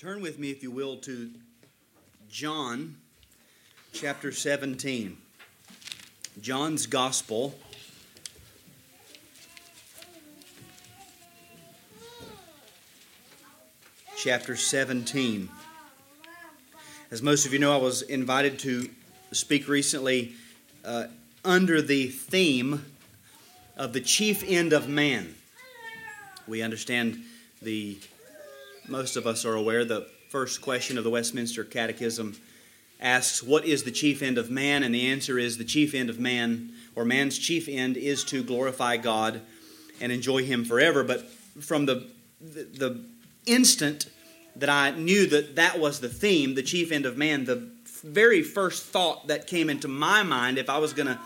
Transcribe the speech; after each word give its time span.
Turn 0.00 0.22
with 0.22 0.38
me, 0.38 0.50
if 0.50 0.62
you 0.62 0.70
will, 0.70 0.96
to 0.96 1.30
John 2.30 2.96
chapter 3.92 4.32
17. 4.32 5.18
John's 6.40 6.86
Gospel. 6.86 7.54
Chapter 14.16 14.56
17. 14.56 15.50
As 17.10 17.20
most 17.20 17.44
of 17.44 17.52
you 17.52 17.58
know, 17.58 17.74
I 17.74 17.76
was 17.76 18.00
invited 18.00 18.58
to 18.60 18.88
speak 19.32 19.68
recently 19.68 20.32
uh, 20.82 21.08
under 21.44 21.82
the 21.82 22.06
theme 22.06 22.86
of 23.76 23.92
the 23.92 24.00
chief 24.00 24.42
end 24.48 24.72
of 24.72 24.88
man. 24.88 25.34
We 26.48 26.62
understand 26.62 27.22
the 27.60 27.98
most 28.90 29.16
of 29.16 29.26
us 29.26 29.44
are 29.44 29.54
aware, 29.54 29.84
the 29.84 30.06
first 30.28 30.60
question 30.60 30.98
of 30.98 31.04
the 31.04 31.10
Westminster 31.10 31.64
Catechism 31.64 32.36
asks, 33.00 33.42
What 33.42 33.64
is 33.64 33.84
the 33.84 33.90
chief 33.90 34.22
end 34.22 34.36
of 34.36 34.50
man? 34.50 34.82
And 34.82 34.94
the 34.94 35.06
answer 35.06 35.38
is 35.38 35.58
the 35.58 35.64
chief 35.64 35.94
end 35.94 36.10
of 36.10 36.18
man, 36.18 36.72
or 36.94 37.04
man's 37.04 37.38
chief 37.38 37.68
end, 37.68 37.96
is 37.96 38.24
to 38.24 38.42
glorify 38.42 38.96
God 38.96 39.40
and 40.00 40.10
enjoy 40.10 40.44
Him 40.44 40.64
forever. 40.64 41.04
But 41.04 41.30
from 41.60 41.86
the, 41.86 42.08
the, 42.40 42.64
the 42.64 43.00
instant 43.46 44.10
that 44.56 44.68
I 44.68 44.90
knew 44.90 45.26
that 45.26 45.56
that 45.56 45.78
was 45.78 46.00
the 46.00 46.08
theme, 46.08 46.54
the 46.54 46.62
chief 46.62 46.90
end 46.90 47.06
of 47.06 47.16
man, 47.16 47.44
the 47.44 47.68
very 48.02 48.42
first 48.42 48.84
thought 48.84 49.28
that 49.28 49.46
came 49.46 49.70
into 49.70 49.88
my 49.88 50.22
mind 50.22 50.58
if 50.58 50.68
I 50.68 50.78
was 50.78 50.92
going 50.92 51.06
to 51.06 51.18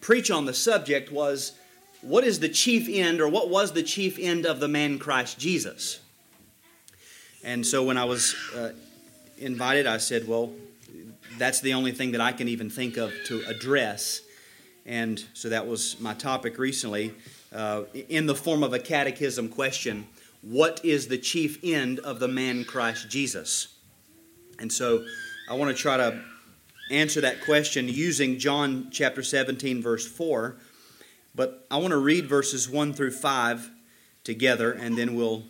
preach 0.00 0.30
on 0.30 0.46
the 0.46 0.54
subject 0.54 1.12
was 1.12 1.52
what 2.00 2.24
is 2.24 2.40
the 2.40 2.48
chief 2.48 2.88
end 2.88 3.20
or 3.20 3.28
what 3.28 3.48
was 3.48 3.72
the 3.72 3.82
chief 3.82 4.18
end 4.18 4.44
of 4.44 4.58
the 4.58 4.68
man 4.68 4.98
Christ 4.98 5.38
Jesus? 5.38 6.00
And 7.44 7.66
so 7.66 7.82
when 7.82 7.96
I 7.96 8.04
was 8.04 8.34
uh, 8.54 8.70
invited, 9.38 9.86
I 9.86 9.98
said, 9.98 10.28
well, 10.28 10.52
that's 11.38 11.60
the 11.60 11.74
only 11.74 11.92
thing 11.92 12.12
that 12.12 12.20
I 12.20 12.32
can 12.32 12.48
even 12.48 12.70
think 12.70 12.96
of 12.96 13.12
to 13.26 13.42
address. 13.48 14.20
And 14.86 15.22
so 15.34 15.48
that 15.48 15.66
was 15.66 15.98
my 16.00 16.14
topic 16.14 16.58
recently 16.58 17.12
uh, 17.52 17.82
in 18.08 18.26
the 18.26 18.34
form 18.34 18.62
of 18.62 18.72
a 18.72 18.78
catechism 18.78 19.48
question 19.48 20.06
What 20.42 20.84
is 20.84 21.08
the 21.08 21.18
chief 21.18 21.58
end 21.62 21.98
of 22.00 22.20
the 22.20 22.28
man 22.28 22.64
Christ 22.64 23.08
Jesus? 23.08 23.68
And 24.58 24.72
so 24.72 25.04
I 25.48 25.54
want 25.54 25.74
to 25.76 25.80
try 25.80 25.96
to 25.96 26.22
answer 26.90 27.20
that 27.22 27.42
question 27.44 27.88
using 27.88 28.38
John 28.38 28.88
chapter 28.90 29.22
17, 29.22 29.82
verse 29.82 30.06
4. 30.06 30.56
But 31.34 31.66
I 31.70 31.78
want 31.78 31.92
to 31.92 31.98
read 31.98 32.26
verses 32.26 32.68
1 32.68 32.92
through 32.92 33.12
5 33.12 33.70
together, 34.24 34.72
and 34.72 34.96
then 34.96 35.16
we'll 35.16 35.44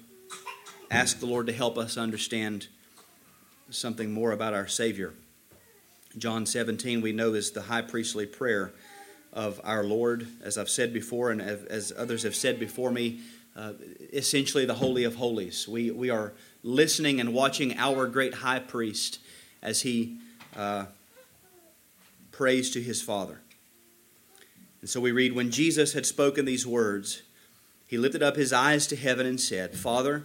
ask 0.93 1.21
the 1.21 1.27
Lord 1.27 1.47
to 1.47 1.55
help 1.55 1.79
us 1.79 1.97
understand 1.97 2.69
something 3.71 4.13
more 4.13 4.33
about 4.33 4.53
our 4.53 4.69
Savior. 4.69 5.15
John 6.19 6.45
17, 6.45 7.01
we 7.01 7.13
know, 7.13 7.33
is 7.33 7.53
the 7.53 7.63
high 7.63 7.81
priestly 7.81 8.27
prayer 8.27 8.73
of 9.33 9.59
our 9.65 9.83
Lord, 9.83 10.27
as 10.43 10.59
I've 10.59 10.69
said 10.69 10.93
before, 10.93 11.31
and 11.31 11.41
as 11.41 11.95
others 11.97 12.25
have 12.25 12.35
said 12.35 12.61
before 12.61 12.91
me, 12.91 13.21
uh, 13.57 13.73
essentially 14.13 14.67
the 14.67 14.75
Holy 14.75 15.05
of 15.05 15.15
Holies. 15.15 15.67
We, 15.67 15.91
we 15.91 16.11
are 16.11 16.35
listening 16.63 17.21
and 17.21 17.33
watching 17.33 17.79
our 17.79 18.07
great 18.07 18.35
high 18.35 18.59
priest 18.59 19.19
as 19.63 19.81
he 19.81 20.19
uh, 20.55 20.85
prays 22.33 22.71
to 22.73 22.83
his 22.83 23.01
Father. 23.01 23.41
And 24.83 24.91
so 24.91 25.01
we 25.01 25.13
read, 25.13 25.33
When 25.33 25.51
Jesus 25.51 25.95
had 25.95 26.05
spoken 26.05 26.45
these 26.45 26.67
words, 26.67 27.23
he 27.87 27.97
lifted 27.97 28.23
up 28.23 28.37
his 28.37 28.53
eyes 28.53 28.87
to 28.89 28.97
heaven 28.97 29.25
and 29.25 29.41
said, 29.41 29.75
Father, 29.75 30.25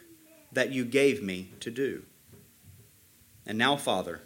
that 0.51 0.71
you 0.71 0.85
gave 0.85 1.23
me 1.23 1.51
to 1.59 1.71
do. 1.71 2.03
And 3.45 3.57
now, 3.57 3.75
Father, 3.75 4.21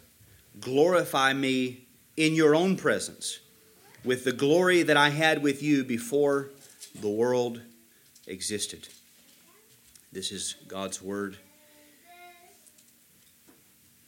glorify 0.60 1.32
me 1.32 1.86
in 2.16 2.34
your 2.34 2.54
own 2.54 2.76
presence 2.76 3.40
with 4.04 4.24
the 4.24 4.32
glory 4.32 4.82
that 4.82 4.96
I 4.96 5.10
had 5.10 5.42
with 5.42 5.62
you 5.62 5.84
before 5.84 6.50
the 7.00 7.08
world 7.08 7.60
existed. 8.26 8.88
This 10.12 10.32
is 10.32 10.54
God's 10.68 11.02
word, 11.02 11.36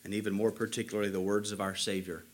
and 0.05 0.15
even 0.15 0.33
more 0.33 0.53
particularly, 0.53 1.11
the 1.11 1.21
words 1.21 1.53
of 1.53 1.61
our 1.61 1.75
Savior. 1.75 2.25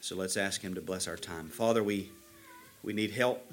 So 0.00 0.14
let's 0.16 0.36
ask 0.36 0.60
Him 0.60 0.74
to 0.74 0.80
bless 0.80 1.08
our 1.08 1.16
time. 1.16 1.48
Father, 1.48 1.82
we, 1.82 2.10
we 2.82 2.92
need 2.92 3.12
help. 3.12 3.50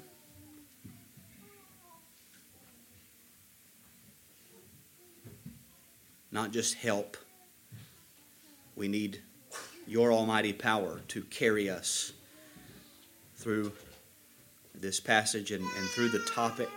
Not 6.34 6.50
just 6.50 6.74
help. 6.74 7.16
We 8.74 8.88
need 8.88 9.22
your 9.86 10.12
almighty 10.12 10.52
power 10.52 11.00
to 11.08 11.22
carry 11.22 11.70
us 11.70 12.12
through 13.36 13.70
this 14.74 14.98
passage 14.98 15.52
and, 15.52 15.64
and 15.64 15.88
through 15.90 16.08
the 16.08 16.18
topic. 16.18 16.68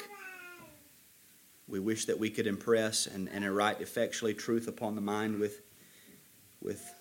We 1.68 1.80
wish 1.80 2.06
that 2.06 2.20
we 2.20 2.30
could 2.30 2.46
impress 2.46 3.08
and, 3.08 3.28
and 3.30 3.44
write 3.54 3.82
effectually 3.82 4.36
truth 4.36 4.68
upon 4.68 4.94
the 4.94 5.02
mind 5.02 5.40
with, 5.40 5.62
with 6.62 6.94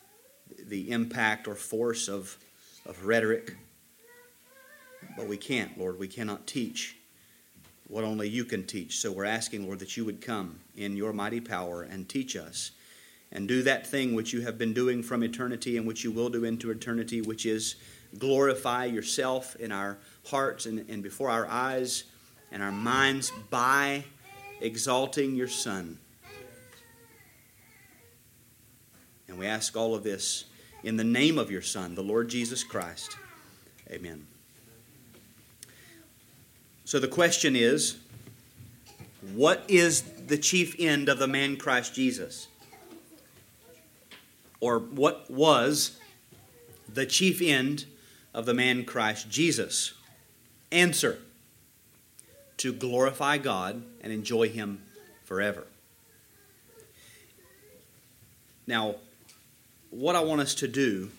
the 0.67 0.91
impact 0.91 1.47
or 1.47 1.55
force 1.55 2.09
of, 2.09 2.39
of 2.87 3.05
rhetoric. 3.05 3.55
But 5.15 5.29
we 5.29 5.37
can't, 5.37 5.79
Lord. 5.79 5.99
We 5.99 6.09
cannot 6.09 6.47
teach 6.47 6.96
what 7.89 8.05
only 8.05 8.29
you 8.29 8.45
can 8.45 8.67
teach. 8.67 8.99
So 8.99 9.13
we're 9.13 9.25
asking, 9.25 9.67
Lord, 9.67 9.79
that 9.79 9.97
you 9.97 10.05
would 10.05 10.21
come 10.21 10.61
in 10.77 10.97
your 10.97 11.13
mighty 11.13 11.41
power 11.41 11.83
and 11.83 12.09
teach 12.09 12.37
us 12.37 12.73
and 13.33 13.47
do 13.47 13.63
that 13.63 13.87
thing 13.87 14.15
which 14.15 14.33
you 14.33 14.41
have 14.43 14.59
been 14.59 14.73
doing 14.73 15.03
from 15.03 15.23
eternity 15.23 15.77
and 15.77 15.87
which 15.87 16.05
you 16.05 16.11
will 16.11 16.29
do 16.29 16.45
into 16.45 16.71
eternity, 16.71 17.21
which 17.21 17.47
is 17.47 17.77
glorify 18.19 18.85
yourself 18.85 19.57
in 19.57 19.73
our 19.73 19.99
hearts 20.27 20.67
and, 20.67 20.89
and 20.89 21.03
before 21.03 21.31
our 21.31 21.47
eyes 21.47 22.05
and 22.53 22.63
our 22.63 22.73
minds 22.73 23.33
by 23.51 24.05
exalting 24.61 25.35
your 25.35 25.49
Son. 25.49 25.99
And 29.29 29.39
we 29.39 29.47
ask 29.47 29.77
all 29.77 29.95
of 29.95 30.03
this 30.03 30.45
in 30.85 30.97
the 30.97 31.05
name 31.05 31.39
of 31.39 31.51
your 31.51 31.63
Son, 31.63 31.95
the 31.95 32.03
Lord 32.03 32.29
Jesus 32.29 32.63
Christ. 32.63 33.17
Amen. 33.91 34.27
So 36.87 37.01
the 37.01 37.09
question 37.09 37.57
is 37.57 37.97
what 39.35 39.65
is 39.67 40.03
the 40.03 40.39
chief 40.39 40.77
end 40.79 41.09
of 41.09 41.19
the 41.19 41.27
man 41.27 41.57
Christ 41.57 41.95
Jesus? 41.95 42.47
Or 44.61 44.79
what 44.79 45.29
was 45.29 45.99
the 46.89 47.05
chief 47.05 47.43
end 47.43 47.87
of 48.33 48.47
the 48.47 48.55
man 48.55 48.85
Christ 48.85 49.29
Jesus? 49.29 49.95
Answer 50.71 51.19
to 52.59 52.73
glorify 52.73 53.39
God 53.39 53.83
and 54.01 54.13
enjoy 54.13 54.49
Him 54.49 54.81
forever. 55.25 55.67
Now, 58.65 58.95
what 59.91 60.15
I 60.15 60.21
want 60.21 60.41
us 60.41 60.55
to 60.55 60.69
do 60.69 61.11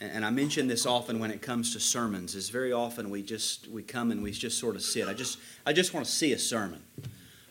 and 0.00 0.24
I 0.24 0.30
mention 0.30 0.66
this 0.66 0.86
often 0.86 1.18
when 1.18 1.30
it 1.30 1.42
comes 1.42 1.72
to 1.74 1.80
sermons, 1.80 2.34
is 2.34 2.48
very 2.48 2.72
often 2.72 3.10
we 3.10 3.22
just 3.22 3.68
we 3.68 3.82
come 3.82 4.10
and 4.10 4.22
we 4.22 4.32
just 4.32 4.58
sort 4.58 4.76
of 4.76 4.82
sit. 4.82 5.08
I 5.08 5.14
just 5.14 5.38
I 5.66 5.72
just 5.72 5.92
want 5.92 6.06
to 6.06 6.12
see 6.12 6.32
a 6.32 6.38
sermon, 6.38 6.82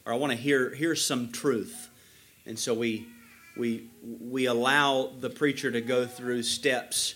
or 0.06 0.14
I 0.14 0.16
want 0.16 0.32
to 0.32 0.38
hear 0.38 0.74
hear 0.74 0.96
some 0.96 1.32
truth, 1.32 1.90
and 2.46 2.58
so 2.58 2.74
we 2.74 3.08
we 3.56 3.88
we 4.02 4.46
allow 4.46 5.12
the 5.20 5.30
preacher 5.30 5.72
to 5.72 5.82
go 5.82 6.06
through 6.06 6.44
steps 6.44 7.16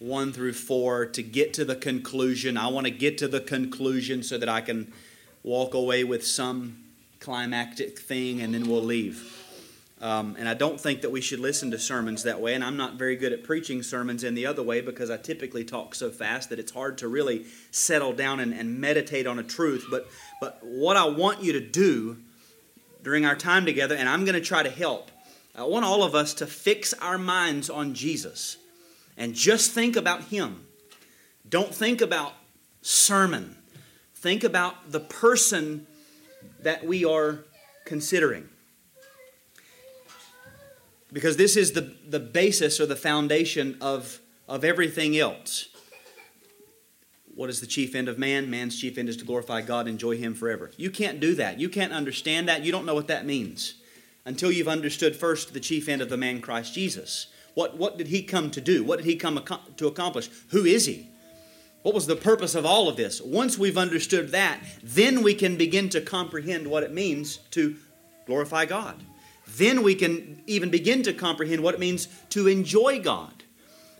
one 0.00 0.32
through 0.32 0.54
four 0.54 1.04
to 1.04 1.22
get 1.22 1.52
to 1.54 1.64
the 1.64 1.76
conclusion. 1.76 2.56
I 2.56 2.68
want 2.68 2.86
to 2.86 2.90
get 2.90 3.18
to 3.18 3.28
the 3.28 3.40
conclusion 3.40 4.22
so 4.22 4.38
that 4.38 4.48
I 4.48 4.62
can 4.62 4.92
walk 5.42 5.74
away 5.74 6.04
with 6.04 6.26
some 6.26 6.78
climactic 7.20 7.98
thing, 7.98 8.40
and 8.40 8.52
then 8.54 8.66
we'll 8.66 8.82
leave. 8.82 9.39
Um, 10.00 10.34
and 10.38 10.48
I 10.48 10.54
don't 10.54 10.80
think 10.80 11.02
that 11.02 11.10
we 11.10 11.20
should 11.20 11.40
listen 11.40 11.70
to 11.72 11.78
sermons 11.78 12.22
that 12.22 12.40
way. 12.40 12.54
And 12.54 12.64
I'm 12.64 12.76
not 12.76 12.94
very 12.94 13.16
good 13.16 13.34
at 13.34 13.44
preaching 13.44 13.82
sermons 13.82 14.24
in 14.24 14.34
the 14.34 14.46
other 14.46 14.62
way 14.62 14.80
because 14.80 15.10
I 15.10 15.18
typically 15.18 15.62
talk 15.62 15.94
so 15.94 16.10
fast 16.10 16.48
that 16.48 16.58
it's 16.58 16.72
hard 16.72 16.98
to 16.98 17.08
really 17.08 17.44
settle 17.70 18.14
down 18.14 18.40
and, 18.40 18.54
and 18.54 18.80
meditate 18.80 19.26
on 19.26 19.38
a 19.38 19.42
truth. 19.42 19.86
But, 19.90 20.08
but 20.40 20.58
what 20.62 20.96
I 20.96 21.06
want 21.06 21.42
you 21.42 21.52
to 21.52 21.60
do 21.60 22.16
during 23.02 23.26
our 23.26 23.36
time 23.36 23.66
together, 23.66 23.94
and 23.94 24.08
I'm 24.08 24.24
going 24.24 24.34
to 24.34 24.40
try 24.40 24.62
to 24.62 24.70
help. 24.70 25.10
I 25.54 25.64
want 25.64 25.84
all 25.84 26.02
of 26.02 26.14
us 26.14 26.32
to 26.34 26.46
fix 26.46 26.94
our 26.94 27.18
minds 27.18 27.68
on 27.68 27.92
Jesus 27.92 28.56
and 29.18 29.34
just 29.34 29.72
think 29.72 29.96
about 29.96 30.24
Him. 30.24 30.66
Don't 31.46 31.74
think 31.74 32.00
about 32.00 32.32
sermon. 32.80 33.56
Think 34.14 34.44
about 34.44 34.92
the 34.92 35.00
person 35.00 35.86
that 36.62 36.86
we 36.86 37.04
are 37.04 37.40
considering. 37.84 38.48
Because 41.12 41.36
this 41.36 41.56
is 41.56 41.72
the, 41.72 41.94
the 42.08 42.20
basis 42.20 42.80
or 42.80 42.86
the 42.86 42.96
foundation 42.96 43.76
of, 43.80 44.20
of 44.48 44.64
everything 44.64 45.18
else. 45.18 45.68
What 47.34 47.50
is 47.50 47.60
the 47.60 47.66
chief 47.66 47.94
end 47.94 48.08
of 48.08 48.18
man? 48.18 48.50
Man's 48.50 48.78
chief 48.78 48.98
end 48.98 49.08
is 49.08 49.16
to 49.16 49.24
glorify 49.24 49.62
God 49.62 49.80
and 49.80 49.90
enjoy 49.90 50.16
Him 50.16 50.34
forever. 50.34 50.70
You 50.76 50.90
can't 50.90 51.20
do 51.20 51.34
that. 51.36 51.58
You 51.58 51.68
can't 51.68 51.92
understand 51.92 52.48
that. 52.48 52.64
You 52.64 52.70
don't 52.70 52.86
know 52.86 52.94
what 52.94 53.08
that 53.08 53.24
means 53.24 53.74
until 54.24 54.52
you've 54.52 54.68
understood 54.68 55.16
first 55.16 55.54
the 55.54 55.60
chief 55.60 55.88
end 55.88 56.02
of 56.02 56.10
the 56.10 56.16
man 56.16 56.40
Christ 56.40 56.74
Jesus. 56.74 57.28
What, 57.54 57.76
what 57.76 57.96
did 57.96 58.08
He 58.08 58.22
come 58.22 58.50
to 58.50 58.60
do? 58.60 58.84
What 58.84 58.96
did 58.96 59.06
He 59.06 59.16
come 59.16 59.42
to 59.76 59.86
accomplish? 59.86 60.28
Who 60.50 60.64
is 60.64 60.86
He? 60.86 61.08
What 61.82 61.94
was 61.94 62.06
the 62.06 62.16
purpose 62.16 62.54
of 62.54 62.66
all 62.66 62.88
of 62.88 62.96
this? 62.96 63.22
Once 63.22 63.56
we've 63.56 63.78
understood 63.78 64.32
that, 64.32 64.60
then 64.82 65.22
we 65.22 65.34
can 65.34 65.56
begin 65.56 65.88
to 65.90 66.00
comprehend 66.00 66.66
what 66.66 66.82
it 66.82 66.92
means 66.92 67.38
to 67.52 67.76
glorify 68.26 68.66
God. 68.66 69.02
Then 69.56 69.82
we 69.82 69.94
can 69.94 70.42
even 70.46 70.70
begin 70.70 71.02
to 71.04 71.12
comprehend 71.12 71.62
what 71.62 71.74
it 71.74 71.80
means 71.80 72.08
to 72.30 72.48
enjoy 72.48 73.00
God. 73.00 73.42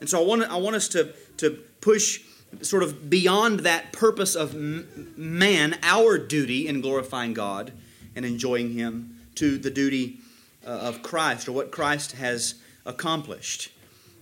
And 0.00 0.08
so 0.08 0.22
I 0.22 0.26
want, 0.26 0.42
I 0.44 0.56
want 0.56 0.76
us 0.76 0.88
to, 0.88 1.12
to 1.38 1.50
push 1.80 2.22
sort 2.62 2.82
of 2.82 3.08
beyond 3.08 3.60
that 3.60 3.92
purpose 3.92 4.34
of 4.34 4.54
man, 4.54 5.78
our 5.82 6.18
duty 6.18 6.66
in 6.66 6.80
glorifying 6.80 7.34
God 7.34 7.72
and 8.16 8.24
enjoying 8.24 8.72
Him, 8.72 9.16
to 9.36 9.56
the 9.56 9.70
duty 9.70 10.18
uh, 10.66 10.70
of 10.70 11.02
Christ 11.02 11.48
or 11.48 11.52
what 11.52 11.70
Christ 11.70 12.12
has 12.12 12.54
accomplished. 12.84 13.72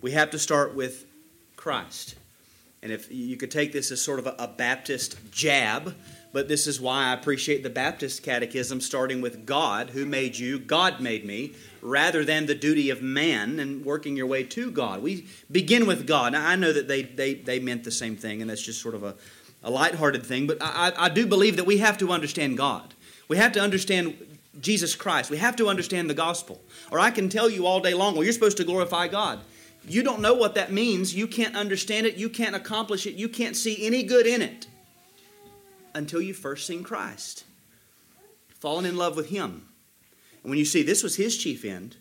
We 0.01 0.13
have 0.13 0.31
to 0.31 0.39
start 0.39 0.75
with 0.75 1.07
Christ. 1.57 2.15
And 2.83 2.93
if 2.93 3.11
you 3.11 3.37
could 3.37 3.51
take 3.51 3.73
this 3.73 3.91
as 3.91 4.01
sort 4.01 4.21
of 4.21 4.27
a, 4.27 4.37
a 4.39 4.47
Baptist 4.47 5.17
jab, 5.33 5.95
but 6.33 6.49
this 6.49 6.67
is 6.67 6.81
why 6.81 7.07
I 7.07 7.15
appreciate 7.15 7.63
the 7.63 7.71
Baptist 7.71 8.23
catechism 8.23 8.81
starting 8.81 9.21
with 9.21 9.47
God, 9.47 9.91
who 9.91 10.05
made 10.05 10.39
you, 10.39 10.59
God 10.59 11.01
made 11.01 11.25
me, 11.25 11.55
rather 11.81 12.25
than 12.25 12.47
the 12.47 12.55
duty 12.55 12.91
of 12.91 13.01
man 13.03 13.59
and 13.59 13.85
working 13.85 14.17
your 14.17 14.27
way 14.27 14.43
to 14.45 14.71
God. 14.71 15.03
We 15.03 15.27
begin 15.51 15.87
with 15.87 16.07
God. 16.07 16.33
Now, 16.33 16.47
I 16.47 16.57
know 16.57 16.73
that 16.73 16.89
they, 16.89 17.03
they, 17.03 17.35
they 17.35 17.61
meant 17.61 17.85
the 17.85 17.91
same 17.91 18.17
thing, 18.17 18.41
and 18.43 18.51
that's 18.51 18.63
just 18.63 18.83
sort 18.83 18.95
of 18.95 19.05
a, 19.05 19.15
a 19.65 19.71
lighthearted 19.71 20.25
thing, 20.25 20.47
but 20.47 20.59
I, 20.61 20.93
I 20.97 21.09
do 21.09 21.27
believe 21.27 21.57
that 21.57 21.65
we 21.65 21.79
have 21.79 21.97
to 21.99 22.11
understand 22.13 22.59
God. 22.59 22.95
We 23.29 23.39
have 23.39 23.53
to 23.53 23.61
understand 23.61 24.17
Jesus 24.61 24.95
Christ. 24.95 25.31
We 25.31 25.39
have 25.39 25.57
to 25.57 25.69
understand 25.69 26.11
the 26.11 26.15
gospel. 26.15 26.61
Or 26.91 26.99
I 26.99 27.11
can 27.11 27.29
tell 27.29 27.49
you 27.49 27.67
all 27.67 27.81
day 27.81 27.95
long, 27.95 28.15
well, 28.15 28.25
you're 28.25 28.33
supposed 28.33 28.57
to 28.59 28.65
glorify 28.65 29.09
God. 29.09 29.41
You 29.87 30.03
don't 30.03 30.21
know 30.21 30.35
what 30.35 30.55
that 30.57 30.73
means. 30.73 31.15
You 31.15 31.27
can't 31.27 31.57
understand 31.57 32.07
it. 32.07 32.17
You 32.17 32.29
can't 32.29 32.55
accomplish 32.55 33.07
it. 33.07 33.15
You 33.15 33.29
can't 33.29 33.57
see 33.57 33.87
any 33.87 34.03
good 34.03 34.27
in 34.27 34.43
it 34.43 34.67
until 35.95 36.21
you 36.21 36.35
first 36.35 36.67
seen 36.67 36.83
Christ. 36.83 37.45
Fallen 38.49 38.85
in 38.85 38.97
love 38.97 39.17
with 39.17 39.31
Him. 39.31 39.69
And 40.43 40.51
when 40.51 40.59
you 40.59 40.65
see 40.65 40.83
this 40.83 41.03
was 41.03 41.17
His 41.17 41.37
chief 41.37 41.65
end, 41.65 41.97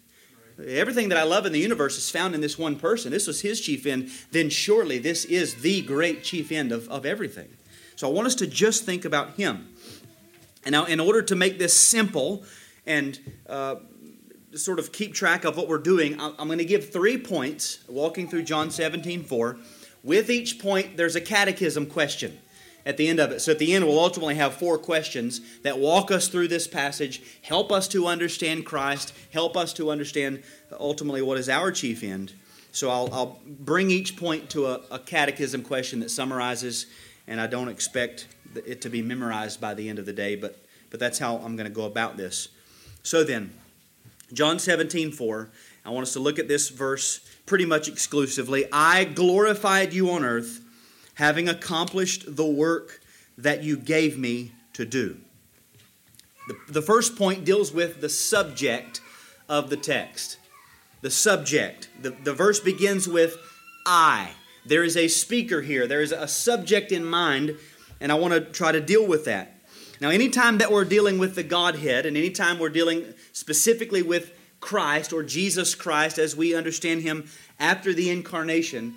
everything 0.65 1.09
that 1.09 1.17
I 1.17 1.23
love 1.23 1.45
in 1.45 1.53
the 1.53 1.59
universe 1.59 1.97
is 1.97 2.09
found 2.09 2.33
in 2.33 2.41
this 2.41 2.57
one 2.57 2.77
person. 2.77 3.11
This 3.11 3.27
was 3.27 3.41
His 3.41 3.61
chief 3.61 3.85
end. 3.85 4.09
Then 4.31 4.49
surely 4.49 4.97
this 4.97 5.25
is 5.25 5.55
the 5.55 5.81
great 5.81 6.23
chief 6.23 6.51
end 6.51 6.71
of, 6.71 6.89
of 6.89 7.05
everything. 7.05 7.49
So 7.95 8.07
I 8.07 8.11
want 8.11 8.27
us 8.27 8.35
to 8.35 8.47
just 8.47 8.85
think 8.85 9.05
about 9.05 9.35
Him. 9.35 9.69
And 10.63 10.73
now, 10.73 10.85
in 10.85 10.99
order 10.99 11.21
to 11.21 11.35
make 11.35 11.59
this 11.59 11.73
simple 11.73 12.43
and 12.85 13.19
uh, 13.47 13.75
sort 14.53 14.79
of 14.79 14.91
keep 14.91 15.13
track 15.13 15.45
of 15.45 15.55
what 15.55 15.67
we're 15.67 15.77
doing, 15.77 16.19
I'm 16.19 16.47
going 16.47 16.57
to 16.57 16.65
give 16.65 16.91
three 16.91 17.17
points, 17.17 17.79
walking 17.87 18.27
through 18.27 18.43
John 18.43 18.71
17 18.71 19.23
4. 19.23 19.57
With 20.03 20.29
each 20.29 20.59
point, 20.59 20.97
there's 20.97 21.15
a 21.15 21.21
catechism 21.21 21.85
question 21.85 22.37
at 22.87 22.95
the 22.95 23.09
end 23.09 23.19
of 23.19 23.31
it. 23.31 23.41
So 23.41 23.51
at 23.51 23.59
the 23.59 23.73
end, 23.73 23.85
we'll 23.85 23.99
ultimately 23.99 24.35
have 24.35 24.53
four 24.53 24.77
questions 24.77 25.41
that 25.63 25.77
walk 25.77 26.09
us 26.09 26.29
through 26.29 26.47
this 26.47 26.67
passage, 26.67 27.21
help 27.41 27.69
us 27.69 27.85
to 27.89 28.07
understand 28.07 28.65
Christ, 28.65 29.13
help 29.33 29.57
us 29.57 29.73
to 29.73 29.91
understand 29.91 30.41
ultimately 30.79 31.21
what 31.21 31.37
is 31.37 31.49
our 31.49 31.69
chief 31.69 32.01
end. 32.01 32.31
So 32.71 32.89
I'll, 32.89 33.13
I'll 33.13 33.39
bring 33.45 33.91
each 33.91 34.15
point 34.15 34.49
to 34.51 34.67
a, 34.67 34.81
a 34.89 34.99
catechism 34.99 35.63
question 35.63 35.99
that 35.99 36.09
summarizes, 36.09 36.85
and 37.27 37.41
I 37.41 37.47
don't 37.47 37.67
expect 37.67 38.29
it 38.55 38.79
to 38.83 38.89
be 38.89 39.01
memorized 39.01 39.59
by 39.59 39.73
the 39.73 39.89
end 39.89 39.99
of 39.99 40.05
the 40.05 40.13
day, 40.13 40.37
but, 40.37 40.57
but 40.89 41.01
that's 41.01 41.19
how 41.19 41.39
I'm 41.39 41.57
going 41.57 41.67
to 41.67 41.75
go 41.75 41.83
about 41.83 42.15
this. 42.15 42.47
So 43.03 43.25
then, 43.25 43.53
John 44.31 44.59
17, 44.59 45.11
4. 45.11 45.49
I 45.83 45.89
want 45.89 46.03
us 46.03 46.13
to 46.13 46.19
look 46.21 46.39
at 46.39 46.47
this 46.47 46.69
verse 46.69 47.19
pretty 47.45 47.65
much 47.65 47.89
exclusively. 47.89 48.65
I 48.71 49.03
glorified 49.03 49.93
you 49.93 50.09
on 50.11 50.23
earth, 50.23 50.61
having 51.17 51.49
accomplished 51.49 52.35
the 52.35 52.45
work 52.45 53.01
that 53.39 53.63
you 53.63 53.75
gave 53.75 54.19
me 54.19 54.51
to 54.73 54.85
do. 54.85 55.17
The, 56.47 56.73
the 56.73 56.81
first 56.81 57.15
point 57.15 57.43
deals 57.43 57.73
with 57.73 58.01
the 58.01 58.09
subject 58.09 59.01
of 59.49 59.71
the 59.71 59.77
text. 59.77 60.37
The 61.01 61.09
subject. 61.09 61.89
The, 61.99 62.11
the 62.11 62.33
verse 62.33 62.59
begins 62.59 63.07
with 63.07 63.35
I. 63.83 64.29
There 64.63 64.83
is 64.83 64.95
a 64.95 65.07
speaker 65.07 65.61
here, 65.61 65.87
there 65.87 66.01
is 66.01 66.11
a 66.11 66.27
subject 66.27 66.91
in 66.91 67.03
mind, 67.03 67.57
and 67.99 68.11
I 68.11 68.15
want 68.15 68.35
to 68.35 68.41
try 68.41 68.71
to 68.71 68.81
deal 68.81 69.05
with 69.07 69.25
that. 69.25 69.55
Now, 69.99 70.09
anytime 70.09 70.59
that 70.59 70.71
we're 70.71 70.85
dealing 70.85 71.17
with 71.17 71.33
the 71.33 71.41
Godhead, 71.41 72.05
and 72.05 72.15
anytime 72.15 72.59
we're 72.59 72.69
dealing 72.69 73.15
specifically 73.31 74.03
with 74.03 74.33
Christ 74.59 75.13
or 75.13 75.23
Jesus 75.23 75.73
Christ 75.73 76.19
as 76.19 76.35
we 76.35 76.53
understand 76.53 77.01
him 77.01 77.27
after 77.59 77.91
the 77.91 78.11
incarnation, 78.11 78.93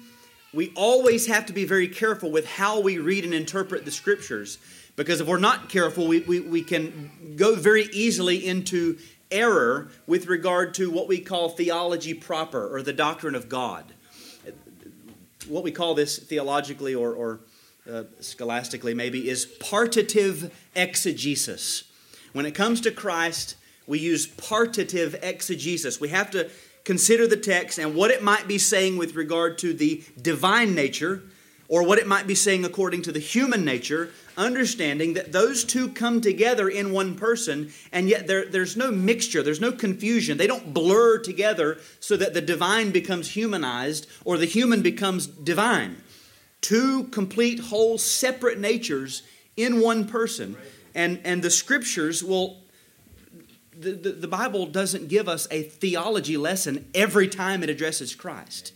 we 0.53 0.73
always 0.75 1.27
have 1.27 1.47
to 1.47 1.53
be 1.53 1.65
very 1.65 1.89
careful 1.89 2.31
with 2.31 2.47
how 2.47 2.81
we 2.81 2.99
read 2.99 3.25
and 3.25 3.35
interpret 3.35 3.85
the 3.85 3.91
scriptures. 3.91 4.59
Because 4.97 5.21
if 5.21 5.27
we're 5.27 5.39
not 5.39 5.69
careful, 5.69 6.07
we, 6.07 6.21
we, 6.21 6.41
we 6.41 6.63
can 6.63 7.35
go 7.37 7.55
very 7.55 7.85
easily 7.93 8.45
into 8.47 8.99
error 9.31 9.89
with 10.07 10.27
regard 10.27 10.75
to 10.75 10.91
what 10.91 11.07
we 11.07 11.21
call 11.21 11.51
theology 11.51 12.15
proper 12.15 12.75
or 12.75 12.83
the 12.83 12.93
doctrine 12.93 13.35
of 13.35 13.49
God. 13.49 13.85
What 15.49 15.63
we 15.63 15.73
call 15.73 15.95
this 15.95 16.19
theologically 16.19 16.95
or, 16.95 17.13
or 17.15 17.41
uh, 17.91 18.05
scholastically 18.21 18.95
maybe, 18.95 19.29
is 19.29 19.47
partitive 19.47 20.53
exegesis. 20.75 21.85
When 22.33 22.47
it 22.47 22.55
comes 22.55 22.81
to 22.83 22.91
Christ, 22.91 23.57
we 23.87 23.99
use 23.99 24.27
partitive 24.27 25.17
exegesis. 25.23 26.01
We 26.01 26.09
have 26.11 26.31
to 26.33 26.51
consider 26.85 27.27
the 27.27 27.37
text 27.37 27.79
and 27.79 27.95
what 27.95 28.11
it 28.11 28.23
might 28.23 28.49
be 28.49 28.59
saying 28.59 28.97
with 28.97 29.15
regard 29.15 29.59
to 29.59 29.73
the 29.73 30.03
divine 30.21 30.75
nature 30.75 31.23
or 31.69 31.87
what 31.87 31.99
it 31.99 32.07
might 32.07 32.27
be 32.27 32.35
saying 32.35 32.65
according 32.65 33.03
to 33.03 33.13
the 33.13 33.21
human 33.21 33.65
nature, 33.65 34.11
understanding 34.37 35.15
that 35.15 35.31
those 35.31 35.63
two 35.63 35.89
come 35.89 36.21
together 36.21 36.69
in 36.69 36.91
one 36.91 37.15
person, 37.15 37.71
and 37.93 38.09
yet 38.09 38.27
there, 38.27 38.45
there's 38.47 38.77
no 38.77 38.91
mixture, 38.91 39.43
there's 39.43 39.61
no 39.61 39.71
confusion. 39.71 40.37
They 40.37 40.49
don't 40.49 40.75
blur 40.75 41.19
together 41.19 41.79
so 42.01 42.17
that 42.17 42.35
the 42.35 42.41
divine 42.41 42.91
becomes 42.91 43.31
humanized 43.31 44.09
or 44.25 44.37
the 44.37 44.47
human 44.47 44.83
becomes 44.83 45.27
divine 45.29 46.03
two 46.61 47.05
complete, 47.05 47.59
whole, 47.61 47.99
separate 47.99 48.59
natures 48.59 49.23
in 49.57 49.81
one 49.81 50.07
person. 50.07 50.57
And, 50.95 51.21
and 51.25 51.43
the 51.43 51.51
scriptures 51.51 52.23
will, 52.23 52.60
the, 53.81 54.13
the, 54.13 54.29
Bible 54.29 54.67
doesn't 54.67 55.09
give 55.09 55.29
us 55.29 55.49
a 55.51 55.63
theology 55.63 56.37
lesson 56.37 56.87
every 56.95 57.29
time 57.29 57.63
it 57.63 57.71
addresses 57.71 58.15
Christ. 58.15 58.73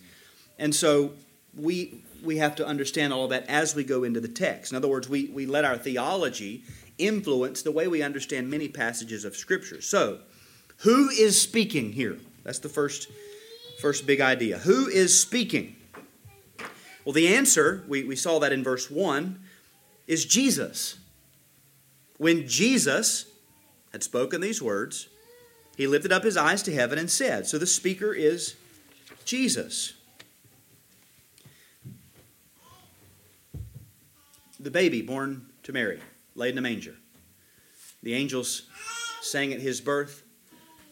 And 0.59 0.75
so 0.75 1.13
we, 1.57 2.03
we 2.23 2.39
have 2.39 2.57
to 2.57 2.67
understand 2.67 3.13
all 3.13 3.25
of 3.25 3.31
that 3.31 3.47
as 3.49 3.75
we 3.75 3.85
go 3.85 4.05
into 4.05 4.21
the 4.21 4.29
text. 4.29 4.73
In 4.73 4.77
other 4.77 4.89
words, 4.89 5.09
we, 5.09 5.27
we 5.27 5.47
let 5.47 5.65
our 5.65 5.77
theology 5.77 6.65
influence 6.99 7.63
the 7.63 7.71
way 7.71 7.87
we 7.87 8.03
understand 8.03 8.51
many 8.51 8.69
passages 8.69 9.25
of 9.25 9.37
Scripture. 9.37 9.81
So, 9.81 10.21
who 10.79 11.09
is 11.11 11.41
speaking 11.41 11.93
here? 11.93 12.19
That's 12.43 12.59
the 12.59 12.69
first, 12.69 13.09
first 13.81 14.07
big 14.07 14.21
idea. 14.21 14.59
Who 14.59 14.89
is 14.89 15.19
speaking? 15.19 15.77
Well, 17.05 17.13
the 17.13 17.35
answer, 17.35 17.85
we, 17.87 18.05
we 18.05 18.17
saw 18.17 18.39
that 18.41 18.53
in 18.53 18.65
verse 18.65 18.91
1, 18.91 19.39
is 20.07 20.25
Jesus. 20.25 20.99
When 22.17 22.49
Jesus 22.49 23.27
had 23.95 24.03
spoken 24.03 24.41
these 24.41 24.61
words, 24.61 25.07
he 25.77 25.87
lifted 25.87 26.11
up 26.11 26.25
his 26.25 26.37
eyes 26.37 26.65
to 26.65 26.75
heaven 26.75 26.99
and 26.99 27.09
said, 27.09 27.47
So 27.47 27.59
the 27.59 27.67
speaker 27.67 28.13
is 28.13 28.57
Jesus. 29.25 29.93
The 34.59 34.73
baby 34.73 35.01
born 35.01 35.47
to 35.63 35.73
Mary, 35.73 36.01
laid 36.35 36.55
in 36.55 36.59
a 36.59 36.61
manger. 36.61 36.97
The 38.03 38.15
angels 38.15 38.63
sang 39.23 39.53
at 39.53 39.61
his 39.61 39.81
birth. 39.81 40.25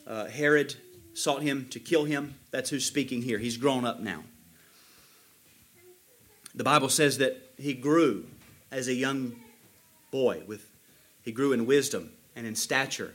Uh, 0.06 0.26
Herod 0.26 0.76
sought 1.12 1.42
him 1.42 1.66
to 1.70 1.80
kill 1.80 2.04
him. 2.04 2.36
That's 2.52 2.70
who's 2.70 2.84
speaking 2.84 3.22
here. 3.22 3.38
He's 3.38 3.56
grown 3.56 3.84
up 3.84 3.98
now. 3.98 4.22
The 6.54 6.62
Bible 6.62 6.88
says 6.88 7.18
that 7.18 7.50
he 7.58 7.74
grew 7.74 8.26
as 8.70 8.86
a 8.86 8.94
young 8.94 9.34
boy 10.12 10.42
with 10.46 10.68
he 11.24 11.32
grew 11.32 11.52
in 11.52 11.66
wisdom 11.66 12.12
and 12.36 12.46
in 12.46 12.54
stature 12.54 13.12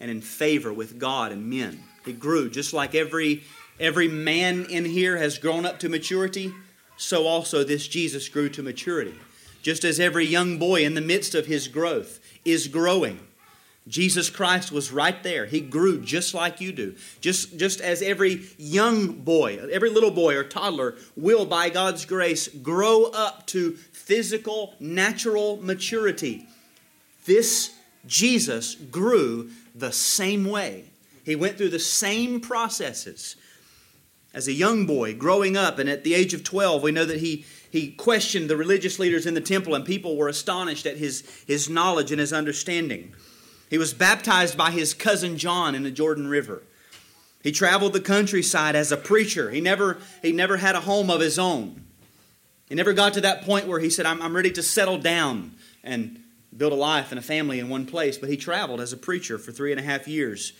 and 0.00 0.10
in 0.10 0.20
favor 0.20 0.72
with 0.72 0.98
God 0.98 1.32
and 1.32 1.48
men. 1.48 1.82
He 2.04 2.12
grew 2.12 2.48
just 2.48 2.72
like 2.72 2.94
every 2.94 3.42
every 3.80 4.08
man 4.08 4.66
in 4.66 4.84
here 4.84 5.16
has 5.16 5.38
grown 5.38 5.64
up 5.64 5.78
to 5.80 5.88
maturity, 5.88 6.52
so 6.96 7.26
also 7.26 7.62
this 7.62 7.86
Jesus 7.86 8.28
grew 8.28 8.48
to 8.50 8.62
maturity. 8.62 9.14
Just 9.62 9.84
as 9.84 10.00
every 10.00 10.24
young 10.26 10.58
boy 10.58 10.84
in 10.84 10.94
the 10.94 11.00
midst 11.00 11.34
of 11.34 11.46
his 11.46 11.68
growth 11.68 12.20
is 12.44 12.68
growing. 12.68 13.20
Jesus 13.88 14.28
Christ 14.28 14.70
was 14.70 14.92
right 14.92 15.22
there. 15.22 15.46
He 15.46 15.60
grew 15.60 16.00
just 16.00 16.34
like 16.34 16.60
you 16.60 16.72
do. 16.72 16.94
Just, 17.20 17.56
just 17.58 17.80
as 17.80 18.02
every 18.02 18.42
young 18.58 19.12
boy, 19.12 19.58
every 19.72 19.88
little 19.90 20.10
boy 20.10 20.36
or 20.36 20.44
toddler 20.44 20.96
will, 21.16 21.46
by 21.46 21.70
God's 21.70 22.04
grace, 22.04 22.48
grow 22.48 23.04
up 23.04 23.46
to 23.48 23.72
physical, 23.72 24.74
natural 24.78 25.58
maturity. 25.62 26.46
This 27.24 27.74
Jesus 28.06 28.74
grew 28.74 29.50
the 29.74 29.92
same 29.92 30.44
way. 30.44 30.84
He 31.24 31.36
went 31.36 31.58
through 31.58 31.70
the 31.70 31.78
same 31.78 32.40
processes. 32.40 33.36
As 34.32 34.48
a 34.48 34.52
young 34.52 34.86
boy 34.86 35.14
growing 35.14 35.56
up, 35.56 35.78
and 35.78 35.88
at 35.88 36.04
the 36.04 36.14
age 36.14 36.34
of 36.34 36.44
12, 36.44 36.82
we 36.82 36.92
know 36.92 37.04
that 37.04 37.20
he, 37.20 37.44
he 37.70 37.90
questioned 37.90 38.48
the 38.48 38.56
religious 38.56 38.98
leaders 38.98 39.26
in 39.26 39.34
the 39.34 39.40
temple, 39.40 39.74
and 39.74 39.84
people 39.84 40.16
were 40.16 40.28
astonished 40.28 40.86
at 40.86 40.96
his, 40.96 41.22
his 41.46 41.68
knowledge 41.68 42.10
and 42.10 42.20
his 42.20 42.32
understanding. 42.32 43.14
He 43.70 43.78
was 43.78 43.92
baptized 43.92 44.56
by 44.56 44.70
his 44.70 44.94
cousin 44.94 45.36
John 45.36 45.74
in 45.74 45.82
the 45.82 45.90
Jordan 45.90 46.28
River. 46.28 46.62
He 47.42 47.52
traveled 47.52 47.92
the 47.92 48.00
countryside 48.00 48.74
as 48.74 48.90
a 48.90 48.96
preacher. 48.96 49.50
He 49.50 49.60
never, 49.60 49.98
he 50.22 50.32
never 50.32 50.56
had 50.56 50.74
a 50.74 50.80
home 50.80 51.10
of 51.10 51.20
his 51.20 51.38
own. 51.38 51.84
He 52.68 52.74
never 52.74 52.92
got 52.92 53.14
to 53.14 53.20
that 53.22 53.42
point 53.42 53.66
where 53.66 53.80
he 53.80 53.90
said, 53.90 54.06
I'm, 54.06 54.20
I'm 54.20 54.34
ready 54.34 54.50
to 54.52 54.62
settle 54.62 54.98
down 54.98 55.52
and 55.82 56.22
build 56.56 56.72
a 56.72 56.76
life 56.76 57.10
and 57.10 57.18
a 57.18 57.22
family 57.22 57.58
in 57.58 57.68
one 57.68 57.86
place. 57.86 58.18
But 58.18 58.30
he 58.30 58.36
traveled 58.36 58.80
as 58.80 58.92
a 58.92 58.96
preacher 58.96 59.38
for 59.38 59.52
three 59.52 59.70
and 59.70 59.80
a 59.80 59.84
half 59.84 60.08
years. 60.08 60.52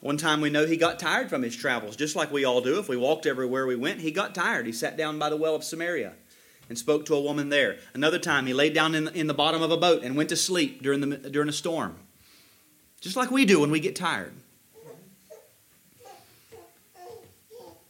One 0.00 0.16
time 0.16 0.40
we 0.40 0.50
know 0.50 0.66
he 0.66 0.76
got 0.76 0.98
tired 0.98 1.28
from 1.28 1.42
his 1.42 1.54
travels, 1.54 1.94
just 1.94 2.16
like 2.16 2.32
we 2.32 2.44
all 2.44 2.60
do. 2.60 2.78
If 2.80 2.88
we 2.88 2.96
walked 2.96 3.24
everywhere 3.24 3.66
we 3.66 3.76
went, 3.76 4.00
he 4.00 4.10
got 4.10 4.34
tired. 4.34 4.66
He 4.66 4.72
sat 4.72 4.96
down 4.96 5.18
by 5.18 5.30
the 5.30 5.36
well 5.36 5.54
of 5.54 5.62
Samaria 5.62 6.14
and 6.68 6.76
spoke 6.76 7.06
to 7.06 7.14
a 7.14 7.20
woman 7.20 7.50
there. 7.50 7.78
Another 7.94 8.18
time 8.18 8.46
he 8.46 8.52
laid 8.52 8.74
down 8.74 8.94
in 8.94 9.08
in 9.08 9.28
the 9.28 9.34
bottom 9.34 9.62
of 9.62 9.70
a 9.70 9.76
boat 9.76 10.02
and 10.02 10.16
went 10.16 10.28
to 10.30 10.36
sleep 10.36 10.82
during, 10.82 11.00
the, 11.00 11.16
during 11.16 11.48
a 11.48 11.52
storm. 11.52 11.96
Just 13.00 13.16
like 13.16 13.30
we 13.30 13.44
do 13.44 13.60
when 13.60 13.70
we 13.70 13.80
get 13.80 13.94
tired. 13.94 14.32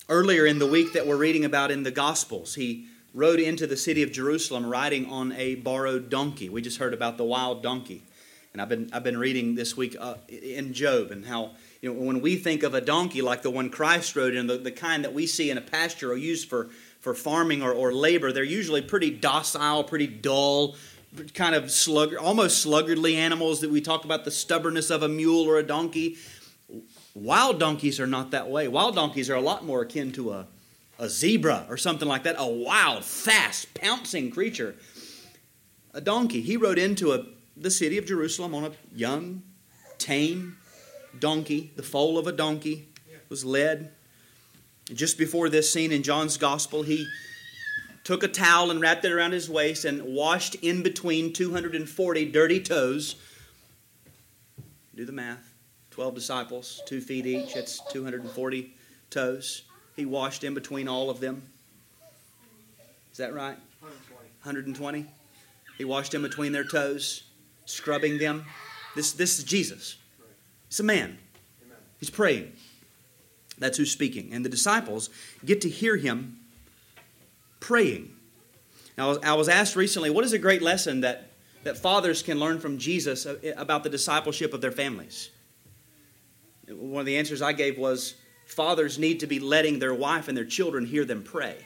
Earlier 0.09 0.45
in 0.45 0.59
the 0.59 0.67
week 0.67 0.93
that 0.93 1.07
we're 1.07 1.17
reading 1.17 1.45
about 1.45 1.71
in 1.71 1.83
the 1.83 1.91
Gospels, 1.91 2.55
he 2.55 2.89
rode 3.15 3.41
into 3.41 3.67
the 3.67 3.77
city 3.77 4.03
of 4.03 4.13
Jerusalem 4.13 4.67
riding 4.67 5.07
on 5.07 5.33
a 5.33 5.57
borrowed 5.57 6.09
donkey. 6.09 6.49
We 6.49 6.63
just 6.63 6.79
heard 6.79 6.95
about 6.95 7.19
the 7.19 7.25
wild 7.25 7.63
donkey. 7.63 8.03
And 8.53 8.61
I've 8.61 8.69
been, 8.69 8.91
I've 8.93 9.05
been 9.05 9.19
reading 9.19 9.55
this 9.55 9.77
week 9.77 9.97
uh, 9.99 10.17
in 10.29 10.75
Job 10.75 11.11
and 11.11 11.25
how 11.25 11.53
you 11.81 11.93
know, 11.93 12.01
when 12.01 12.21
we 12.21 12.37
think 12.37 12.63
of 12.63 12.75
a 12.75 12.81
donkey 12.81 13.23
like 13.23 13.43
the 13.43 13.51
one 13.51 13.71
Christ 13.71 14.15
rode 14.15 14.35
in, 14.35 14.47
the, 14.47 14.59
the 14.59 14.71
kind 14.71 15.05
that 15.05 15.15
we 15.15 15.27
see 15.27 15.51
in 15.51 15.59
a 15.59 15.63
pasture 15.63 16.13
or 16.13 16.17
used 16.17 16.49
for, 16.49 16.69
for 17.01 17.15
farming 17.15 17.63
or, 17.63 17.73
or 17.73 17.93
labor, 17.93 18.31
they're 18.31 18.45
usually 18.45 18.83
pretty 18.83 19.11
docile, 19.11 19.85
pretty 19.85 20.07
dull, 20.07 20.77
kind 21.35 21.55
of 21.55 21.71
slug, 21.71 22.15
almost 22.15 22.67
sluggardly 22.67 23.15
animals 23.15 23.61
that 23.61 23.71
we 23.71 23.81
talk 23.81 24.05
about 24.05 24.25
the 24.25 24.31
stubbornness 24.31 24.91
of 24.91 25.03
a 25.03 25.09
mule 25.09 25.43
or 25.43 25.59
a 25.59 25.63
donkey. 25.63 26.17
Wild 27.15 27.59
donkeys 27.59 27.99
are 28.01 28.07
not 28.07 28.31
that 28.31 28.49
way. 28.49 28.69
Wild 28.69 28.95
donkeys 28.95 29.29
are 29.29 29.35
a 29.35 29.41
lot 29.41 29.65
more 29.65 29.83
akin 29.83 30.13
to 30.13 30.33
a, 30.33 30.47
a 31.03 31.09
zebra 31.09 31.67
or 31.69 31.77
something 31.77 32.07
like 32.07 32.23
that, 32.23 32.37
a 32.39 32.47
wild, 32.47 33.05
fast, 33.05 33.75
pouncing 33.75 34.31
creature. 34.31 34.77
A 35.93 36.01
donkey. 36.01 36.41
He 36.41 36.57
rode 36.57 36.79
into 36.79 37.13
a, 37.13 37.25
the 37.57 37.73
city 37.73 37.99
of 37.99 38.07
Jerusalem 38.07 38.55
on 38.55 38.65
a 38.67 38.71
young, 38.95 39.43
tame 39.99 40.57
donkey. 41.19 41.73
The 41.75 41.83
foal 41.83 42.19
of 42.19 42.29
a 42.29 42.33
donkey 42.33 42.89
was 43.29 43.45
led. 43.45 43.91
Just 44.95 45.19
before 45.19 45.49
this 45.49 45.71
scene 45.73 45.91
in 45.91 46.05
John's 46.05 46.37
gospel, 46.37 46.85
he 46.85 47.09
took 48.05 48.23
a 48.23 48.29
towel 48.29 48.71
and 48.71 48.81
wrapped 48.81 49.05
it 49.05 49.11
around 49.11 49.33
his 49.33 49.51
waist 49.51 49.85
and 49.85 50.03
washed 50.05 50.55
in 50.57 50.85
between 50.85 51.33
240 51.33 52.31
dirty 52.31 52.61
toes. 52.61 53.17
Do 54.95 55.05
the 55.05 55.11
math 55.11 55.53
12 55.91 56.15
disciples, 56.15 56.81
two 56.87 57.01
feet 57.01 57.27
each, 57.27 57.55
that's 57.55 57.81
240 57.91 58.77
toes. 59.11 59.65
He 59.97 60.05
washed 60.05 60.45
in 60.45 60.55
between 60.55 60.89
all 60.89 61.11
of 61.11 61.21
them. 61.21 61.43
Is 63.11 63.19
that 63.19 63.35
right? 63.35 63.59
120. 63.81 64.25
120. 64.43 65.07
He 65.79 65.85
washed 65.85 66.15
in 66.15 66.23
between 66.23 66.53
their 66.53 66.65
toes, 66.65 67.25
scrubbing 67.67 68.19
them. 68.19 68.45
This, 68.95 69.13
this 69.13 69.39
is 69.39 69.45
Jesus. 69.45 69.97
It's 70.69 70.81
a 70.81 70.85
man. 70.85 71.19
He's 71.99 72.11
praying. 72.11 72.53
That's 73.59 73.79
who's 73.79 73.91
speaking. 73.91 74.31
And 74.33 74.45
the 74.45 74.49
disciples 74.49 75.11
get 75.45 75.61
to 75.63 75.69
hear 75.69 75.97
him 75.97 76.39
praying. 77.61 78.15
Now, 78.99 79.19
I 79.23 79.35
was 79.35 79.49
asked 79.49 79.77
recently, 79.77 80.11
what 80.11 80.25
is 80.25 80.33
a 80.33 80.39
great 80.39 80.63
lesson 80.63 81.03
that, 81.03 81.31
that 81.65 81.79
fathers 81.79 82.23
can 82.23 82.39
learn 82.39 82.61
from 82.61 82.79
Jesus 82.79 83.27
about 83.57 83.85
the 83.85 83.91
discipleship 83.91 84.53
of 84.53 84.61
their 84.61 84.73
families? 84.73 85.31
One 86.69 87.01
of 87.01 87.07
the 87.07 87.17
answers 87.17 87.43
I 87.43 87.53
gave 87.53 87.79
was 87.79 88.15
fathers 88.53 88.99
need 88.99 89.21
to 89.21 89.27
be 89.27 89.41
letting 89.41 89.79
their 89.79 89.95
wife 89.95 90.29
and 90.29 90.37
their 90.37 90.45
children 90.45 90.87
hear 90.87 91.05
them 91.05 91.23
pray. 91.23 91.57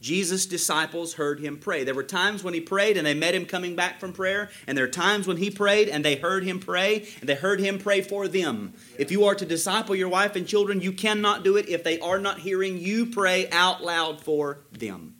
Jesus' 0.00 0.46
disciples 0.46 1.14
heard 1.14 1.40
him 1.40 1.58
pray. 1.58 1.82
There 1.82 1.94
were 1.94 2.04
times 2.04 2.44
when 2.44 2.54
he 2.54 2.60
prayed 2.60 2.96
and 2.96 3.06
they 3.06 3.14
met 3.14 3.34
him 3.34 3.46
coming 3.46 3.74
back 3.74 3.98
from 3.98 4.12
prayer, 4.12 4.50
and 4.66 4.76
there 4.76 4.84
are 4.84 4.88
times 4.88 5.26
when 5.26 5.38
he 5.38 5.50
prayed 5.50 5.88
and 5.88 6.04
they 6.04 6.16
heard 6.16 6.44
him 6.44 6.60
pray, 6.60 7.08
and 7.20 7.28
they 7.28 7.34
heard 7.34 7.60
him 7.60 7.78
pray 7.78 8.02
for 8.02 8.28
them. 8.28 8.74
If 8.98 9.10
you 9.10 9.24
are 9.24 9.34
to 9.34 9.46
disciple 9.46 9.96
your 9.96 10.08
wife 10.08 10.36
and 10.36 10.46
children, 10.46 10.80
you 10.80 10.92
cannot 10.92 11.44
do 11.44 11.56
it 11.56 11.68
if 11.68 11.82
they 11.82 11.98
are 11.98 12.20
not 12.20 12.40
hearing 12.40 12.78
you 12.78 13.06
pray 13.06 13.50
out 13.50 13.82
loud 13.82 14.20
for 14.20 14.60
them. 14.70 15.16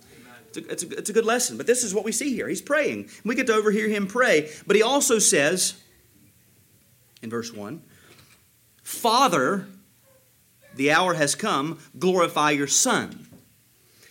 It's 0.48 0.58
a, 0.58 0.70
it's 0.70 0.82
a, 0.84 0.98
it's 0.98 1.10
a 1.10 1.12
good 1.12 1.26
lesson, 1.26 1.56
but 1.56 1.66
this 1.66 1.82
is 1.82 1.94
what 1.94 2.04
we 2.04 2.12
see 2.12 2.32
here. 2.34 2.48
He's 2.48 2.62
praying. 2.62 3.08
We 3.24 3.34
get 3.34 3.46
to 3.48 3.54
overhear 3.54 3.88
him 3.88 4.06
pray, 4.06 4.50
but 4.66 4.76
he 4.76 4.82
also 4.82 5.18
says 5.18 5.74
in 7.22 7.30
verse 7.30 7.52
1 7.52 7.82
Father, 8.82 9.66
the 10.76 10.92
hour 10.92 11.14
has 11.14 11.34
come, 11.34 11.78
glorify 11.98 12.50
your 12.50 12.66
Son 12.66 13.26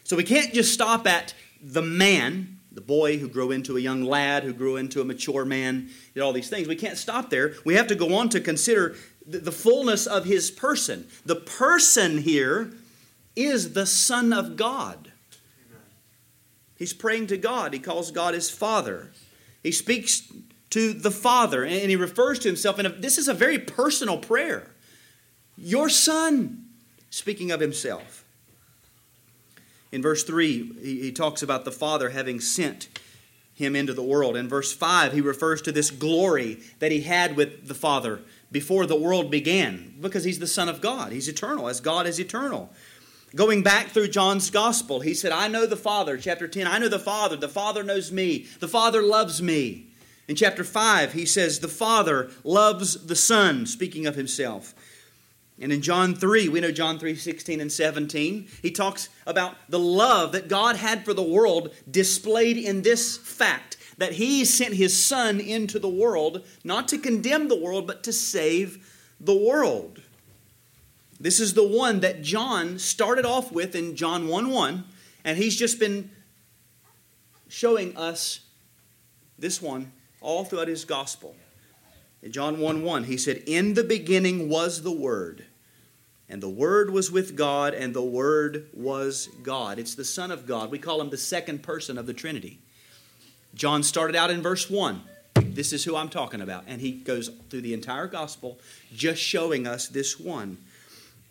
so 0.05 0.15
we 0.15 0.24
can't 0.24 0.53
just 0.53 0.72
stop 0.72 1.07
at 1.07 1.34
the 1.60 1.81
man, 1.81 2.60
the 2.72 2.79
boy 2.79 3.17
who 3.17 3.27
grew 3.27 3.50
into 3.50 3.75
a 3.75 3.79
young 3.79 4.03
lad, 4.03 4.43
who 4.43 4.53
grew 4.53 4.77
into 4.77 5.01
a 5.01 5.05
mature 5.05 5.43
man, 5.43 5.89
did 6.13 6.22
all 6.22 6.31
these 6.31 6.50
things. 6.50 6.67
We 6.67 6.75
can't 6.75 6.98
stop 6.98 7.31
there. 7.31 7.55
We 7.65 7.74
have 7.74 7.88
to 7.88 7.95
go 7.95 8.13
on 8.15 8.29
to 8.29 8.39
consider 8.39 8.95
the 9.25 9.51
fullness 9.51 10.05
of 10.05 10.25
his 10.25 10.51
person. 10.51 11.07
The 11.25 11.36
person 11.36 12.19
here 12.19 12.72
is 13.36 13.74
the 13.74 13.88
Son 13.88 14.31
of 14.31 14.55
God. 14.55 15.12
He's 16.77 16.93
praying 16.93 17.27
to 17.27 17.38
God. 17.38 17.74
He 17.74 17.79
calls 17.79 18.12
God 18.12 18.36
his 18.36 18.51
Father. 18.51 19.12
He 19.63 19.72
speaks 19.72 20.31
to 20.69 20.93
the 20.93 21.10
Father, 21.10 21.63
and 21.63 21.89
he 21.89 21.95
refers 21.95 22.38
to 22.39 22.48
himself. 22.48 22.77
And 22.77 23.01
this 23.01 23.17
is 23.17 23.27
a 23.27 23.34
very 23.34 23.57
personal 23.57 24.19
prayer. 24.19 24.75
Your 25.57 25.89
Son, 25.89 26.65
speaking 27.09 27.51
of 27.51 27.59
himself. 27.59 28.25
In 29.91 30.01
verse 30.01 30.24
3, 30.24 30.74
he, 30.81 31.12
talks 31.12 31.41
about 31.41 31.63
the 31.63 31.71
Father 31.71 32.09
having 32.09 32.41
sent 32.41 32.89
him 33.53 33.75
into 33.75 33.93
the 33.93 34.03
world. 34.03 34.35
In 34.35 34.50
verse 34.50 34.74
5, 34.74 35.13
he 35.13 35.21
refers 35.21 35.62
to 35.62 35.71
this 35.71 35.89
glory 35.89 36.59
that 36.79 36.91
he 36.91 37.01
had 37.01 37.38
with 37.38 37.67
the 37.67 37.74
Father 37.74 38.19
before 38.51 38.85
the 38.85 38.97
world 38.97 39.31
began 39.31 39.95
because 40.01 40.25
he's 40.25 40.39
the 40.39 40.47
Son 40.47 40.67
of 40.67 40.81
God. 40.81 41.13
He's 41.13 41.29
eternal, 41.29 41.69
as 41.69 41.79
God 41.79 42.07
is 42.07 42.19
eternal. 42.19 42.69
Going 43.35 43.63
back 43.63 43.88
through 43.88 44.09
John's 44.09 44.50
gospel, 44.50 45.00
he 45.00 45.13
said, 45.13 45.31
I 45.31 45.47
know 45.47 45.65
the 45.65 45.77
Father. 45.77 46.17
Chapter 46.17 46.47
10, 46.47 46.67
I 46.67 46.77
know 46.77 46.89
the 46.89 47.00
Father. 47.00 47.35
The 47.38 47.47
Father 47.47 47.83
knows 47.83 48.12
me. 48.12 48.47
The 48.59 48.67
Father 48.67 49.01
loves 49.01 49.41
me. 49.41 49.88
In 50.27 50.35
chapter 50.35 50.63
5, 50.63 51.13
he 51.13 51.25
says, 51.25 51.59
The 51.59 51.67
Father 51.67 52.31
loves 52.43 53.07
the 53.07 53.15
Son, 53.15 53.65
speaking 53.65 54.05
of 54.07 54.15
himself. 54.15 54.74
And 55.59 55.71
in 55.71 55.81
John 55.81 56.15
3, 56.15 56.50
we 56.50 56.59
know 56.59 56.71
John 56.71 57.00
3 57.00 57.15
16 57.15 57.62
and 57.62 57.71
17, 57.71 58.47
he 58.62 58.71
talks 58.71 59.09
about 59.25 59.55
the 59.69 59.79
love 59.79 60.33
that 60.33 60.50
God 60.50 60.75
had 60.75 61.05
for 61.05 61.13
the 61.13 61.24
world 61.24 61.74
displayed 61.89 62.57
in 62.57 62.81
this 62.81 63.17
fact 63.17 63.77
that 63.97 64.13
he 64.13 64.43
sent 64.43 64.74
his 64.74 65.01
Son 65.01 65.39
into 65.39 65.79
the 65.79 65.89
world, 65.89 66.45
not 66.63 66.88
to 66.89 66.97
condemn 66.97 67.47
the 67.47 67.59
world, 67.59 67.88
but 67.88 68.03
to 68.03 68.12
save 68.12 69.13
the 69.21 69.35
world. 69.35 70.01
This 71.19 71.39
is 71.39 71.53
the 71.53 71.67
one 71.67 72.01
that 72.01 72.21
John 72.21 72.77
started 72.77 73.25
off 73.25 73.51
with 73.51 73.75
in 73.75 73.95
John 73.95 74.27
1 74.27 74.50
1, 74.50 74.83
and 75.24 75.38
he's 75.38 75.55
just 75.55 75.79
been 75.79 76.12
showing 77.47 77.95
us 77.95 78.41
this 79.39 79.62
one 79.62 79.93
all 80.19 80.43
throughout 80.43 80.67
his 80.67 80.83
gospel. 80.83 81.35
In 82.25 82.32
John 82.32 82.60
1 82.60 82.82
1, 82.82 83.03
he 83.03 83.17
said, 83.17 83.44
In 83.46 83.75
the 83.75 83.84
beginning 83.84 84.50
was 84.50 84.82
the 84.82 84.91
Word, 84.91 85.46
and 86.27 86.41
the 86.41 86.50
Word 86.50 86.89
was 86.89 87.12
with 87.12 87.36
God, 87.36 87.75
and 87.75 87.94
the 87.94 88.01
Word 88.01 88.67
was 88.74 89.27
God. 89.44 89.77
It's 89.77 89.94
the 89.94 90.03
Son 90.03 90.32
of 90.32 90.48
God. 90.48 90.72
We 90.72 90.79
call 90.79 91.00
him 91.00 91.12
the 91.12 91.20
second 91.20 91.62
person 91.62 92.00
of 92.00 92.08
the 92.08 92.15
Trinity. 92.15 92.58
John 93.53 93.84
started 93.84 94.15
out 94.15 94.32
in 94.32 94.41
verse 94.41 94.72
1. 94.72 95.03
This 95.36 95.72
is 95.72 95.84
who 95.84 95.96
I'm 95.96 96.10
talking 96.10 96.41
about. 96.41 96.63
And 96.65 96.82
he 96.82 96.94
goes 96.94 97.29
through 97.51 97.62
the 97.62 97.75
entire 97.75 98.08
gospel 98.08 98.58
just 98.91 99.22
showing 99.22 99.67
us 99.67 99.88
this 99.88 100.20
one. 100.20 100.58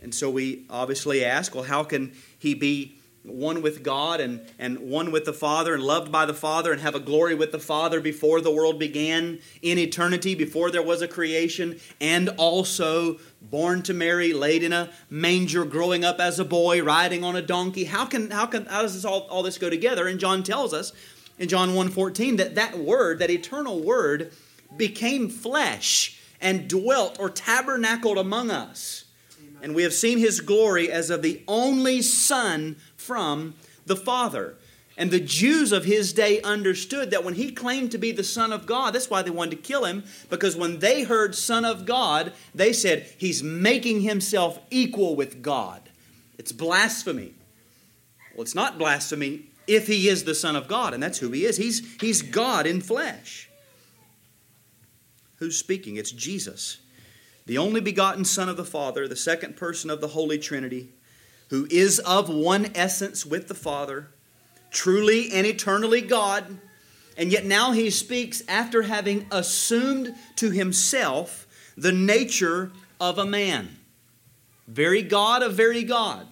And 0.00 0.14
so 0.14 0.30
we 0.30 0.64
obviously 0.70 1.24
ask, 1.24 1.56
well, 1.56 1.64
how 1.64 1.82
can 1.82 2.12
he 2.38 2.54
be 2.54 2.94
one 3.24 3.62
with 3.62 3.82
God 3.82 4.20
and, 4.20 4.46
and 4.58 4.78
one 4.78 5.10
with 5.10 5.24
the 5.24 5.32
Father 5.32 5.74
and 5.74 5.82
loved 5.82 6.12
by 6.12 6.26
the 6.26 6.34
Father 6.34 6.72
and 6.72 6.80
have 6.82 6.94
a 6.94 7.00
glory 7.00 7.34
with 7.34 7.52
the 7.52 7.58
Father 7.58 7.98
before 8.00 8.40
the 8.42 8.50
world 8.50 8.78
began 8.78 9.38
in 9.62 9.78
eternity, 9.78 10.34
before 10.34 10.70
there 10.70 10.82
was 10.82 11.00
a 11.00 11.08
creation, 11.08 11.80
and 12.00 12.28
also 12.36 13.18
born 13.40 13.82
to 13.82 13.94
Mary, 13.94 14.34
laid 14.34 14.62
in 14.62 14.74
a 14.74 14.90
manger, 15.08 15.64
growing 15.64 16.04
up 16.04 16.20
as 16.20 16.38
a 16.38 16.44
boy, 16.44 16.82
riding 16.82 17.24
on 17.24 17.34
a 17.34 17.42
donkey. 17.42 17.84
How 17.84 18.04
can 18.04 18.30
how 18.30 18.46
can 18.46 18.66
how 18.66 18.82
does 18.82 18.94
this 18.94 19.06
all, 19.06 19.20
all 19.30 19.42
this 19.42 19.58
go 19.58 19.70
together? 19.70 20.06
And 20.06 20.20
John 20.20 20.42
tells 20.42 20.74
us 20.74 20.92
in 21.38 21.48
John 21.48 21.70
1:14 21.70 22.36
that 22.36 22.54
that 22.56 22.78
word, 22.78 23.20
that 23.20 23.30
eternal 23.30 23.82
word, 23.82 24.32
became 24.76 25.30
flesh 25.30 26.20
and 26.42 26.68
dwelt 26.68 27.16
or 27.18 27.30
tabernacled 27.30 28.18
among 28.18 28.50
us 28.50 29.04
and 29.64 29.74
we 29.74 29.82
have 29.82 29.94
seen 29.94 30.18
his 30.18 30.42
glory 30.42 30.92
as 30.92 31.08
of 31.08 31.22
the 31.22 31.42
only 31.48 32.02
Son 32.02 32.76
from 33.04 33.54
the 33.86 33.96
Father. 33.96 34.56
And 34.96 35.10
the 35.10 35.20
Jews 35.20 35.72
of 35.72 35.84
his 35.84 36.12
day 36.12 36.40
understood 36.42 37.10
that 37.10 37.24
when 37.24 37.34
he 37.34 37.50
claimed 37.50 37.90
to 37.92 37.98
be 37.98 38.12
the 38.12 38.22
Son 38.22 38.52
of 38.52 38.64
God, 38.64 38.94
that's 38.94 39.10
why 39.10 39.22
they 39.22 39.30
wanted 39.30 39.50
to 39.50 39.56
kill 39.56 39.84
him, 39.84 40.04
because 40.30 40.56
when 40.56 40.78
they 40.78 41.02
heard 41.02 41.34
Son 41.34 41.64
of 41.64 41.84
God, 41.84 42.32
they 42.54 42.72
said, 42.72 43.10
He's 43.18 43.42
making 43.42 44.02
himself 44.02 44.60
equal 44.70 45.16
with 45.16 45.42
God. 45.42 45.82
It's 46.38 46.52
blasphemy. 46.52 47.34
Well, 48.34 48.42
it's 48.42 48.54
not 48.54 48.78
blasphemy 48.78 49.46
if 49.66 49.86
he 49.88 50.08
is 50.08 50.24
the 50.24 50.34
Son 50.34 50.54
of 50.54 50.68
God, 50.68 50.94
and 50.94 51.02
that's 51.02 51.18
who 51.18 51.30
he 51.30 51.44
is. 51.44 51.56
He's, 51.56 51.96
he's 52.00 52.22
God 52.22 52.66
in 52.66 52.80
flesh. 52.80 53.48
Who's 55.36 55.56
speaking? 55.56 55.96
It's 55.96 56.12
Jesus 56.12 56.78
the 57.46 57.58
only 57.58 57.80
begotten 57.80 58.24
Son 58.24 58.48
of 58.48 58.56
the 58.56 58.64
Father, 58.64 59.06
the 59.06 59.16
second 59.16 59.56
person 59.56 59.90
of 59.90 60.00
the 60.00 60.08
Holy 60.08 60.38
Trinity, 60.38 60.90
who 61.50 61.66
is 61.70 61.98
of 62.00 62.28
one 62.28 62.70
essence 62.74 63.24
with 63.24 63.48
the 63.48 63.54
Father, 63.54 64.08
truly 64.70 65.30
and 65.32 65.46
eternally 65.46 66.00
God, 66.00 66.58
and 67.16 67.30
yet 67.30 67.44
now 67.44 67.72
he 67.72 67.90
speaks 67.90 68.42
after 68.48 68.82
having 68.82 69.26
assumed 69.30 70.14
to 70.36 70.50
himself 70.50 71.46
the 71.76 71.92
nature 71.92 72.72
of 73.00 73.18
a 73.18 73.26
man. 73.26 73.76
Very 74.66 75.02
God 75.02 75.42
of 75.42 75.54
very 75.54 75.84
God. 75.84 76.26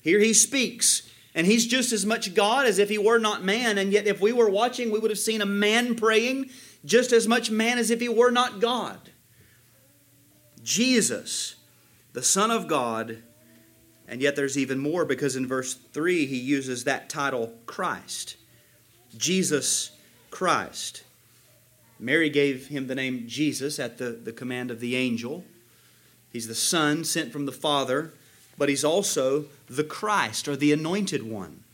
Here 0.00 0.18
he 0.18 0.32
speaks, 0.32 1.08
and 1.34 1.46
he's 1.46 1.66
just 1.66 1.92
as 1.92 2.06
much 2.06 2.34
God 2.34 2.66
as 2.66 2.78
if 2.78 2.88
he 2.88 2.98
were 2.98 3.18
not 3.18 3.44
man, 3.44 3.78
and 3.78 3.92
yet 3.92 4.06
if 4.06 4.20
we 4.20 4.32
were 4.32 4.48
watching, 4.48 4.90
we 4.90 4.98
would 4.98 5.10
have 5.10 5.18
seen 5.18 5.42
a 5.42 5.46
man 5.46 5.94
praying 5.94 6.50
just 6.84 7.12
as 7.12 7.28
much 7.28 7.50
man 7.50 7.78
as 7.78 7.90
if 7.90 8.00
he 8.00 8.08
were 8.08 8.30
not 8.30 8.60
God. 8.60 9.10
Jesus, 10.62 11.56
the 12.12 12.22
Son 12.22 12.50
of 12.50 12.68
God, 12.68 13.22
and 14.08 14.22
yet 14.22 14.36
there's 14.36 14.56
even 14.56 14.78
more 14.78 15.04
because 15.04 15.36
in 15.36 15.46
verse 15.46 15.74
3 15.74 16.26
he 16.26 16.38
uses 16.38 16.84
that 16.84 17.10
title 17.10 17.54
Christ. 17.66 18.36
Jesus 19.16 19.90
Christ. 20.30 21.04
Mary 22.00 22.30
gave 22.30 22.68
him 22.68 22.86
the 22.86 22.94
name 22.94 23.24
Jesus 23.26 23.78
at 23.78 23.98
the, 23.98 24.10
the 24.10 24.32
command 24.32 24.70
of 24.70 24.80
the 24.80 24.96
angel. 24.96 25.44
He's 26.32 26.48
the 26.48 26.54
Son 26.54 27.04
sent 27.04 27.32
from 27.32 27.46
the 27.46 27.52
Father, 27.52 28.12
but 28.56 28.68
he's 28.68 28.84
also 28.84 29.46
the 29.66 29.84
Christ 29.84 30.48
or 30.48 30.56
the 30.56 30.72
anointed 30.72 31.22
one, 31.22 31.64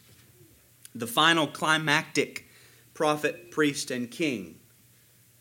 the 0.94 1.06
final 1.06 1.46
climactic 1.46 2.46
prophet, 2.94 3.50
priest, 3.50 3.90
and 3.90 4.10
king, 4.10 4.56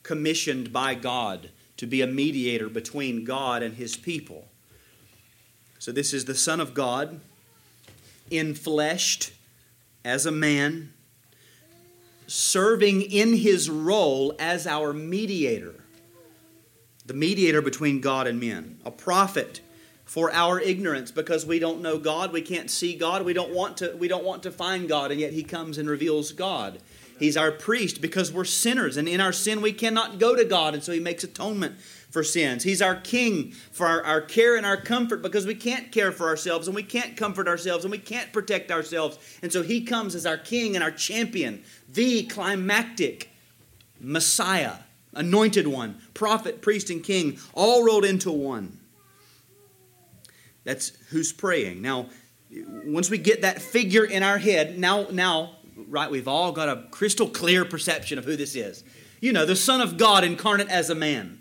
commissioned 0.02 0.74
by 0.74 0.96
God 0.96 1.50
to 1.78 1.88
be 1.88 2.02
a 2.02 2.08
mediator 2.08 2.68
between 2.68 3.24
God 3.24 3.64
and 3.64 3.76
his 3.76 3.96
people. 3.96 4.48
So, 5.84 5.92
this 5.92 6.14
is 6.14 6.24
the 6.24 6.34
Son 6.34 6.62
of 6.62 6.74
God, 6.74 7.20
infleshed 8.32 9.32
as 10.06 10.26
a 10.26 10.32
man, 10.32 10.94
serving 12.26 13.02
in 13.02 13.34
his 13.34 13.70
role 13.70 14.34
as 14.40 14.66
our 14.66 14.94
mediator, 14.94 15.76
the 17.06 17.14
mediator 17.14 17.62
between 17.62 18.00
God 18.00 18.28
and 18.28 18.40
men, 18.40 18.80
a 18.86 18.92
prophet 18.92 19.60
for 20.06 20.32
our 20.32 20.58
ignorance 20.58 21.12
because 21.12 21.46
we 21.46 21.60
don't 21.60 21.82
know 21.82 21.98
God, 21.98 22.32
we 22.32 22.42
can't 22.42 22.72
see 22.72 22.96
God, 22.96 23.26
we 23.26 23.34
don't 23.34 23.54
want 23.54 23.76
to 23.80 23.94
we 23.98 24.08
don't 24.08 24.24
want 24.24 24.44
to 24.44 24.52
find 24.52 24.88
God 24.88 25.12
and 25.12 25.20
yet 25.20 25.34
he 25.34 25.44
comes 25.44 25.78
and 25.78 25.90
reveals 25.90 26.32
God. 26.32 26.80
He's 27.20 27.38
our 27.38 27.52
priest 27.52 28.02
because 28.02 28.32
we're 28.32 28.46
sinners, 28.46 28.98
and 28.98 29.08
in 29.08 29.22
our 29.22 29.34
sin 29.34 29.62
we 29.62 29.74
cannot 29.74 30.18
go 30.18 30.36
to 30.36 30.46
God, 30.46 30.74
and 30.74 30.84
so 30.84 30.92
He 30.92 31.00
makes 31.00 31.24
atonement 31.24 31.76
for 32.14 32.24
sins. 32.24 32.62
He's 32.62 32.80
our 32.80 32.96
king 32.96 33.54
for 33.72 33.88
our, 33.88 34.04
our 34.04 34.22
care 34.22 34.56
and 34.56 34.68
our 34.68 34.80
comfort 34.80 35.24
because 35.24 35.48
we 35.48 35.56
can't 35.56 35.92
care 35.92 36.12
for 36.12 36.28
ourselves, 36.28 36.68
and 36.68 36.76
we 36.76 36.84
can't 36.84 37.18
comfort 37.18 37.48
ourselves, 37.48 37.86
and 37.86 37.92
we 37.92 37.98
can't 37.98 38.32
protect 38.32 38.70
ourselves. 38.72 39.18
And 39.42 39.52
so 39.52 39.64
He 39.64 39.82
comes 39.82 40.14
as 40.14 40.28
our 40.28 40.38
king 40.38 40.76
and 40.76 40.84
our 40.84 40.92
champion, 40.92 41.64
the 41.90 42.24
climactic 42.28 43.32
Messiah, 44.00 44.76
anointed 45.16 45.66
one, 45.66 46.00
prophet, 46.14 46.62
priest, 46.62 46.92
and 46.92 47.04
king, 47.04 47.40
all 47.56 47.84
rolled 47.84 48.06
into 48.06 48.32
one. 48.32 48.78
That's 50.66 50.90
who's 51.10 51.34
praying. 51.34 51.82
Now, 51.82 52.10
once 52.86 53.10
we 53.10 53.18
get 53.18 53.42
that 53.42 53.60
figure 53.60 54.06
in 54.06 54.22
our 54.22 54.38
head, 54.38 54.78
now, 54.78 55.08
now 55.10 55.56
right? 55.88 56.12
We've 56.12 56.28
all 56.28 56.52
got 56.52 56.70
a 56.70 56.84
crystal 56.92 57.28
clear 57.28 57.66
perception 57.66 58.20
of 58.20 58.26
who 58.26 58.36
this 58.36 58.56
is. 58.56 58.84
You 59.20 59.34
know, 59.34 59.48
the 59.48 59.56
Son 59.56 59.82
of 59.82 59.98
God 59.98 60.24
incarnate 60.24 60.70
as 60.70 60.92
a 60.92 60.96
man. 60.96 61.40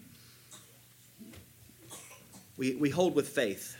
We, 2.57 2.75
we 2.75 2.91
hold 2.91 3.15
with 3.15 3.29
faith 3.29 3.77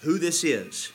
who 0.00 0.18
this 0.18 0.44
is. 0.44 0.92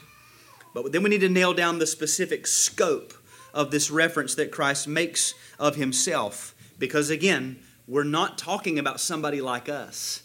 But 0.74 0.92
then 0.92 1.04
we 1.04 1.10
need 1.10 1.22
to 1.22 1.30
nail 1.30 1.54
down 1.54 1.80
the 1.80 1.88
specific 1.88 2.48
scope 2.48 3.14
of 3.54 3.72
this 3.72 3.90
reference 3.90 4.36
that 4.36 4.52
Christ 4.52 4.88
makes 4.88 5.34
of 5.58 5.76
himself. 5.76 6.54
Because 6.78 7.10
again, 7.10 7.60
we're 7.88 8.04
not 8.04 8.38
talking 8.38 8.78
about 8.78 9.00
somebody 9.00 9.42
like 9.42 9.70
us. 9.70 10.24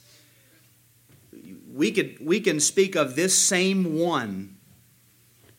We, 1.72 1.92
could, 1.92 2.18
we 2.20 2.40
can 2.40 2.58
speak 2.58 2.96
of 2.96 3.14
this 3.14 3.36
same 3.38 3.98
one 3.98 4.56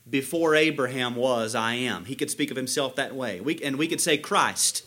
before 0.10 0.55
Abraham 0.55 1.15
was, 1.15 1.55
I 1.55 1.75
am. 1.75 2.03
He 2.05 2.15
could 2.15 2.29
speak 2.29 2.51
of 2.51 2.57
himself 2.57 2.95
that 2.97 3.15
way. 3.15 3.39
We, 3.39 3.62
and 3.63 3.77
we 3.77 3.88
could 3.88 4.01
say 4.01 4.17
Christ 4.17 4.84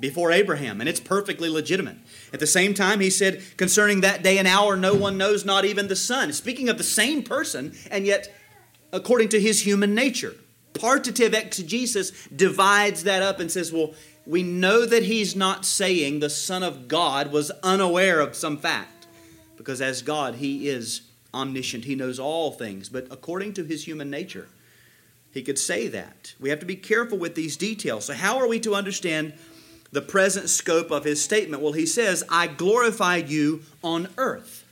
before 0.00 0.32
Abraham, 0.32 0.80
and 0.80 0.88
it's 0.88 1.00
perfectly 1.00 1.48
legitimate. 1.48 1.98
At 2.32 2.40
the 2.40 2.46
same 2.46 2.74
time, 2.74 3.00
he 3.00 3.10
said, 3.10 3.42
concerning 3.56 4.00
that 4.00 4.22
day 4.22 4.38
and 4.38 4.48
hour, 4.48 4.76
no 4.76 4.94
one 4.94 5.18
knows, 5.18 5.44
not 5.44 5.64
even 5.64 5.88
the 5.88 5.96
Son. 5.96 6.32
Speaking 6.32 6.68
of 6.68 6.78
the 6.78 6.84
same 6.84 7.22
person, 7.22 7.74
and 7.90 8.06
yet 8.06 8.34
according 8.92 9.28
to 9.30 9.40
his 9.40 9.64
human 9.64 9.94
nature. 9.94 10.34
Partitive 10.74 11.34
exegesis 11.34 12.10
divides 12.28 13.04
that 13.04 13.22
up 13.22 13.40
and 13.40 13.50
says, 13.50 13.72
well, 13.72 13.94
we 14.26 14.42
know 14.42 14.86
that 14.86 15.04
he's 15.04 15.34
not 15.34 15.64
saying 15.64 16.20
the 16.20 16.30
Son 16.30 16.62
of 16.62 16.88
God 16.88 17.32
was 17.32 17.50
unaware 17.62 18.20
of 18.20 18.36
some 18.36 18.56
fact, 18.56 19.06
because 19.56 19.80
as 19.80 20.02
God, 20.02 20.36
he 20.36 20.68
is 20.68 21.02
omniscient, 21.34 21.84
he 21.84 21.94
knows 21.94 22.18
all 22.18 22.52
things, 22.52 22.88
but 22.88 23.06
according 23.10 23.54
to 23.54 23.64
his 23.64 23.86
human 23.86 24.10
nature, 24.10 24.48
he 25.32 25.42
could 25.42 25.58
say 25.58 25.86
that. 25.88 26.34
We 26.40 26.50
have 26.50 26.60
to 26.60 26.66
be 26.66 26.76
careful 26.76 27.16
with 27.16 27.36
these 27.36 27.56
details. 27.56 28.06
So, 28.06 28.14
how 28.14 28.38
are 28.38 28.48
we 28.48 28.58
to 28.60 28.74
understand 28.74 29.32
the 29.92 30.02
present 30.02 30.48
scope 30.48 30.90
of 30.90 31.04
his 31.04 31.22
statement? 31.22 31.62
Well, 31.62 31.72
he 31.72 31.86
says, 31.86 32.24
I 32.28 32.46
glorified 32.46 33.28
you 33.28 33.62
on 33.82 34.08
earth. 34.16 34.64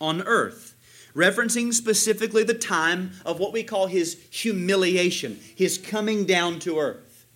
On 0.00 0.22
earth. 0.22 0.74
Referencing 1.14 1.72
specifically 1.74 2.44
the 2.44 2.54
time 2.54 3.12
of 3.24 3.40
what 3.40 3.52
we 3.52 3.62
call 3.62 3.86
his 3.86 4.16
humiliation, 4.30 5.40
his 5.56 5.78
coming 5.78 6.24
down 6.24 6.58
to 6.60 6.78
earth. 6.78 7.26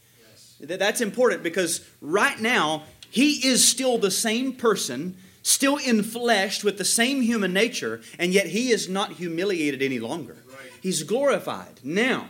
Yes. 0.61 0.79
That's 0.79 1.01
important 1.01 1.43
because 1.43 1.89
right 2.01 2.39
now, 2.41 2.85
he 3.11 3.47
is 3.47 3.67
still 3.67 3.99
the 3.99 4.11
same 4.11 4.55
person, 4.55 5.17
still 5.43 5.79
infleshed 5.79 6.65
with 6.65 6.79
the 6.79 6.85
same 6.85 7.21
human 7.21 7.53
nature, 7.53 8.01
and 8.19 8.33
yet 8.33 8.47
he 8.47 8.71
is 8.71 8.89
not 8.89 9.13
humiliated 9.13 9.83
any 9.83 9.99
longer. 9.99 10.37
He's 10.81 11.03
glorified. 11.03 11.81
Now, 11.85 12.29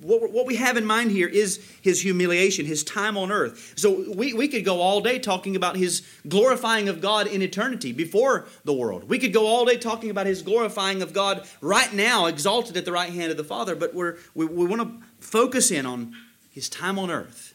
what, 0.00 0.32
what 0.32 0.46
we 0.46 0.56
have 0.56 0.76
in 0.76 0.84
mind 0.84 1.10
here 1.10 1.28
is 1.28 1.64
his 1.80 2.00
humiliation, 2.00 2.66
his 2.66 2.82
time 2.82 3.16
on 3.16 3.30
earth. 3.30 3.74
So 3.76 4.12
we, 4.12 4.32
we 4.32 4.48
could 4.48 4.64
go 4.64 4.80
all 4.80 5.00
day 5.00 5.18
talking 5.18 5.56
about 5.56 5.76
his 5.76 6.02
glorifying 6.26 6.88
of 6.88 7.00
God 7.00 7.26
in 7.26 7.42
eternity 7.42 7.92
before 7.92 8.46
the 8.64 8.72
world. 8.72 9.08
We 9.08 9.18
could 9.18 9.32
go 9.32 9.46
all 9.46 9.64
day 9.64 9.76
talking 9.76 10.10
about 10.10 10.26
his 10.26 10.42
glorifying 10.42 11.02
of 11.02 11.12
God 11.12 11.46
right 11.60 11.92
now, 11.92 12.26
exalted 12.26 12.76
at 12.76 12.84
the 12.84 12.92
right 12.92 13.12
hand 13.12 13.30
of 13.30 13.36
the 13.36 13.44
Father, 13.44 13.74
but 13.74 13.94
we're, 13.94 14.16
we, 14.34 14.46
we 14.46 14.66
want 14.66 14.82
to 14.82 15.06
focus 15.20 15.70
in 15.70 15.86
on 15.86 16.14
his 16.50 16.68
time 16.68 16.98
on 16.98 17.10
earth. 17.10 17.54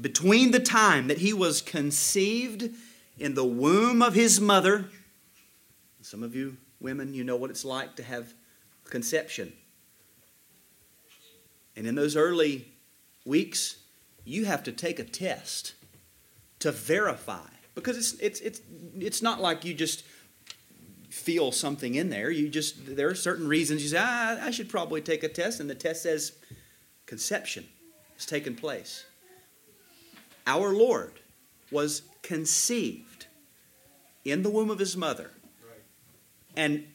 Between 0.00 0.52
the 0.52 0.60
time 0.60 1.08
that 1.08 1.18
he 1.18 1.32
was 1.32 1.60
conceived 1.60 2.70
in 3.18 3.34
the 3.34 3.44
womb 3.44 4.00
of 4.00 4.14
his 4.14 4.40
mother, 4.40 4.86
some 6.00 6.22
of 6.22 6.34
you 6.34 6.56
women, 6.80 7.14
you 7.14 7.24
know 7.24 7.36
what 7.36 7.50
it's 7.50 7.64
like 7.64 7.96
to 7.96 8.02
have 8.02 8.32
conception. 8.84 9.52
And 11.76 11.86
in 11.86 11.94
those 11.94 12.16
early 12.16 12.68
weeks, 13.24 13.76
you 14.24 14.44
have 14.44 14.62
to 14.64 14.72
take 14.72 14.98
a 14.98 15.04
test 15.04 15.74
to 16.60 16.72
verify. 16.72 17.48
Because 17.74 17.96
it's, 17.96 18.12
it's, 18.20 18.40
it's, 18.40 18.60
it's 18.98 19.22
not 19.22 19.40
like 19.40 19.64
you 19.64 19.74
just 19.74 20.04
feel 21.08 21.52
something 21.52 21.94
in 21.94 22.10
there. 22.10 22.30
You 22.30 22.48
just, 22.48 22.96
there 22.96 23.08
are 23.08 23.14
certain 23.14 23.48
reasons 23.48 23.82
you 23.82 23.88
say, 23.88 23.98
ah, 24.00 24.38
I 24.40 24.50
should 24.50 24.68
probably 24.68 25.00
take 25.00 25.22
a 25.22 25.28
test, 25.28 25.60
and 25.60 25.68
the 25.68 25.74
test 25.74 26.02
says 26.02 26.32
conception 27.06 27.66
has 28.14 28.26
taken 28.26 28.54
place. 28.54 29.04
Our 30.46 30.72
Lord 30.74 31.12
was 31.70 32.02
conceived 32.22 33.26
in 34.24 34.42
the 34.42 34.50
womb 34.50 34.70
of 34.70 34.78
his 34.78 34.96
mother. 34.96 35.30
And 36.56 36.86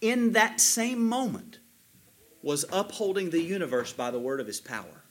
in 0.00 0.32
that 0.32 0.60
same 0.60 1.06
moment 1.06 1.51
was 2.42 2.64
upholding 2.72 3.30
the 3.30 3.40
universe 3.40 3.92
by 3.92 4.10
the 4.10 4.18
word 4.18 4.40
of 4.40 4.46
his 4.46 4.60
power. 4.60 5.02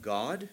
God 0.00 0.48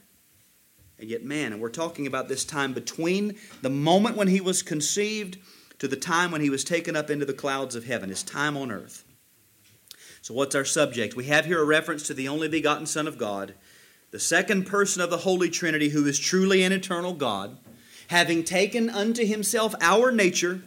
and 1.00 1.10
yet 1.10 1.24
man. 1.24 1.54
And 1.54 1.62
we're 1.62 1.70
talking 1.70 2.08
about 2.08 2.28
this 2.28 2.44
time 2.44 2.74
between 2.74 3.36
the 3.62 3.70
moment 3.70 4.18
when 4.18 4.28
he 4.28 4.42
was 4.42 4.62
conceived 4.62 5.38
to 5.80 5.88
the 5.88 5.96
time 5.96 6.32
when 6.32 6.42
he 6.42 6.50
was 6.50 6.64
taken 6.64 6.96
up 6.96 7.10
into 7.10 7.26
the 7.26 7.34
clouds 7.34 7.76
of 7.76 7.86
heaven, 7.86 8.10
his 8.10 8.24
time 8.24 8.58
on 8.58 8.72
earth. 8.72 9.06
So, 10.22 10.34
what's 10.34 10.56
our 10.56 10.66
subject? 10.66 11.16
We 11.16 11.26
have 11.26 11.46
here 11.46 11.62
a 11.62 11.66
reference 11.66 12.04
to 12.08 12.14
the 12.14 12.28
only 12.28 12.50
begotten 12.50 12.86
Son 12.86 13.08
of 13.08 13.18
God, 13.18 13.54
the 14.12 14.20
second 14.20 14.66
person 14.66 15.02
of 15.02 15.10
the 15.10 15.18
Holy 15.18 15.50
Trinity, 15.50 15.90
who 15.90 16.06
is 16.06 16.20
truly 16.20 16.64
an 16.64 16.74
eternal 16.74 17.14
God, 17.14 17.58
having 18.10 18.44
taken 18.44 18.90
unto 18.90 19.26
himself 19.26 19.74
our 19.80 20.12
nature 20.12 20.62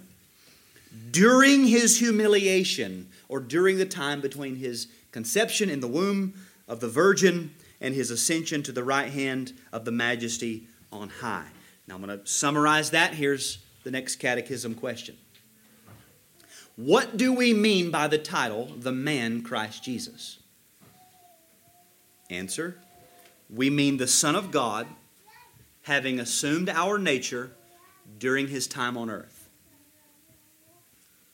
during 1.11 1.66
his 1.66 1.98
humiliation, 1.98 3.09
or 3.33 3.40
during 3.40 3.79
the 3.79 3.87
time 3.87 4.21
between 4.21 4.57
his 4.57 4.88
conception 5.11 5.71
in 5.71 5.81
the 5.81 5.88
womb 5.88 6.35
of 6.68 6.81
the 6.81 6.88
Virgin 6.88 7.51
and 7.81 7.95
his 7.95 8.11
ascension 8.11 8.62
to 8.62 8.73
the 8.73 8.85
right 8.85 9.11
hand 9.11 9.55
of 9.73 9.87
the 9.87 9.90
majesty 9.90 10.66
on 10.92 11.09
high. 11.09 11.47
Now, 11.88 11.95
I'm 11.95 12.05
going 12.05 12.21
to 12.21 12.27
summarize 12.27 12.90
that. 12.90 13.14
Here's 13.14 13.61
the 13.85 13.90
next 13.90 14.16
catechism 14.16 14.75
question 14.75 15.16
What 16.77 17.16
do 17.16 17.33
we 17.33 17.55
mean 17.55 17.90
by 17.90 18.07
the 18.07 18.18
title, 18.18 18.66
the 18.77 18.92
man 18.92 19.40
Christ 19.40 19.83
Jesus? 19.83 20.38
Answer 22.29 22.77
We 23.49 23.71
mean 23.71 23.97
the 23.97 24.07
Son 24.07 24.37
of 24.37 24.51
God 24.51 24.87
having 25.85 26.21
assumed 26.21 26.68
our 26.68 26.99
nature 26.99 27.53
during 28.18 28.49
his 28.49 28.66
time 28.66 28.99
on 28.99 29.09
earth. 29.09 29.32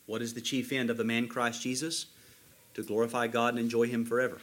What 0.09 0.23
is 0.23 0.33
the 0.33 0.41
chief 0.41 0.71
end 0.71 0.89
of 0.89 0.97
the 0.97 1.03
man 1.03 1.27
Christ 1.27 1.61
Jesus? 1.61 2.07
To 2.73 2.81
glorify 2.81 3.27
God 3.27 3.49
and 3.49 3.59
enjoy 3.59 3.85
him 3.89 4.05
forever. 4.05 4.39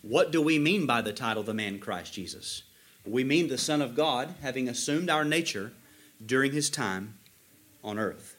What 0.00 0.30
do 0.30 0.40
we 0.40 0.60
mean 0.60 0.86
by 0.86 1.02
the 1.02 1.12
title, 1.12 1.42
the 1.42 1.52
man 1.52 1.80
Christ 1.80 2.12
Jesus? 2.12 2.62
We 3.04 3.24
mean 3.24 3.48
the 3.48 3.58
Son 3.58 3.82
of 3.82 3.96
God 3.96 4.36
having 4.42 4.68
assumed 4.68 5.10
our 5.10 5.24
nature 5.24 5.72
during 6.24 6.52
his 6.52 6.70
time 6.70 7.14
on 7.82 7.98
earth. 7.98 8.36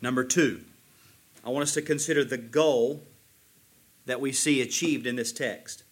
Number 0.00 0.24
two, 0.24 0.62
I 1.44 1.50
want 1.50 1.64
us 1.64 1.74
to 1.74 1.82
consider 1.82 2.24
the 2.24 2.38
goal 2.38 3.02
that 4.06 4.22
we 4.22 4.32
see 4.32 4.62
achieved 4.62 5.06
in 5.06 5.16
this 5.16 5.32
text. 5.32 5.82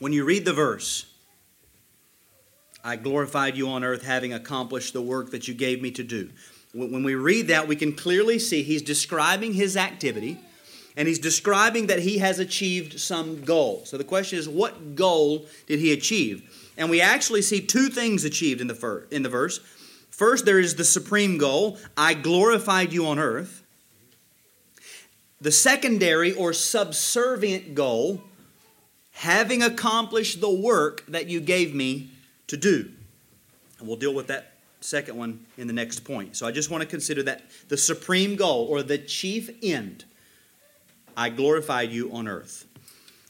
When 0.00 0.12
you 0.12 0.24
read 0.24 0.44
the 0.44 0.52
verse, 0.52 1.11
I 2.84 2.96
glorified 2.96 3.56
you 3.56 3.68
on 3.68 3.84
earth 3.84 4.02
having 4.02 4.32
accomplished 4.32 4.92
the 4.92 5.02
work 5.02 5.30
that 5.30 5.46
you 5.46 5.54
gave 5.54 5.80
me 5.80 5.90
to 5.92 6.02
do. 6.02 6.30
When 6.74 7.04
we 7.04 7.14
read 7.14 7.48
that, 7.48 7.68
we 7.68 7.76
can 7.76 7.92
clearly 7.92 8.38
see 8.38 8.62
he's 8.62 8.82
describing 8.82 9.52
his 9.52 9.76
activity 9.76 10.38
and 10.96 11.06
he's 11.06 11.18
describing 11.18 11.86
that 11.86 12.00
he 12.00 12.18
has 12.18 12.38
achieved 12.38 13.00
some 13.00 13.44
goal. 13.44 13.82
So 13.84 13.96
the 13.96 14.04
question 14.04 14.38
is, 14.38 14.48
what 14.48 14.94
goal 14.94 15.46
did 15.66 15.78
he 15.78 15.92
achieve? 15.92 16.70
And 16.76 16.90
we 16.90 17.00
actually 17.00 17.42
see 17.42 17.60
two 17.60 17.88
things 17.88 18.24
achieved 18.24 18.60
in 18.60 18.66
the, 18.66 18.74
fir- 18.74 19.06
in 19.10 19.22
the 19.22 19.28
verse. 19.28 19.60
First, 20.10 20.44
there 20.44 20.58
is 20.58 20.74
the 20.74 20.84
supreme 20.84 21.38
goal 21.38 21.78
I 21.96 22.14
glorified 22.14 22.92
you 22.92 23.06
on 23.06 23.18
earth. 23.18 23.62
The 25.40 25.52
secondary 25.52 26.32
or 26.32 26.52
subservient 26.52 27.74
goal, 27.74 28.22
having 29.12 29.62
accomplished 29.62 30.40
the 30.40 30.50
work 30.50 31.04
that 31.08 31.26
you 31.26 31.40
gave 31.40 31.74
me 31.74 32.10
to 32.52 32.56
do. 32.58 32.90
And 33.78 33.88
we'll 33.88 33.96
deal 33.96 34.14
with 34.14 34.26
that 34.26 34.52
second 34.80 35.16
one 35.16 35.44
in 35.56 35.66
the 35.66 35.72
next 35.72 36.00
point. 36.00 36.36
So 36.36 36.46
I 36.46 36.52
just 36.52 36.70
want 36.70 36.82
to 36.82 36.86
consider 36.86 37.22
that 37.24 37.42
the 37.68 37.78
supreme 37.78 38.36
goal 38.36 38.66
or 38.66 38.82
the 38.82 38.98
chief 38.98 39.50
end 39.62 40.04
I 41.16 41.30
glorified 41.30 41.90
you 41.90 42.12
on 42.12 42.28
earth. 42.28 42.66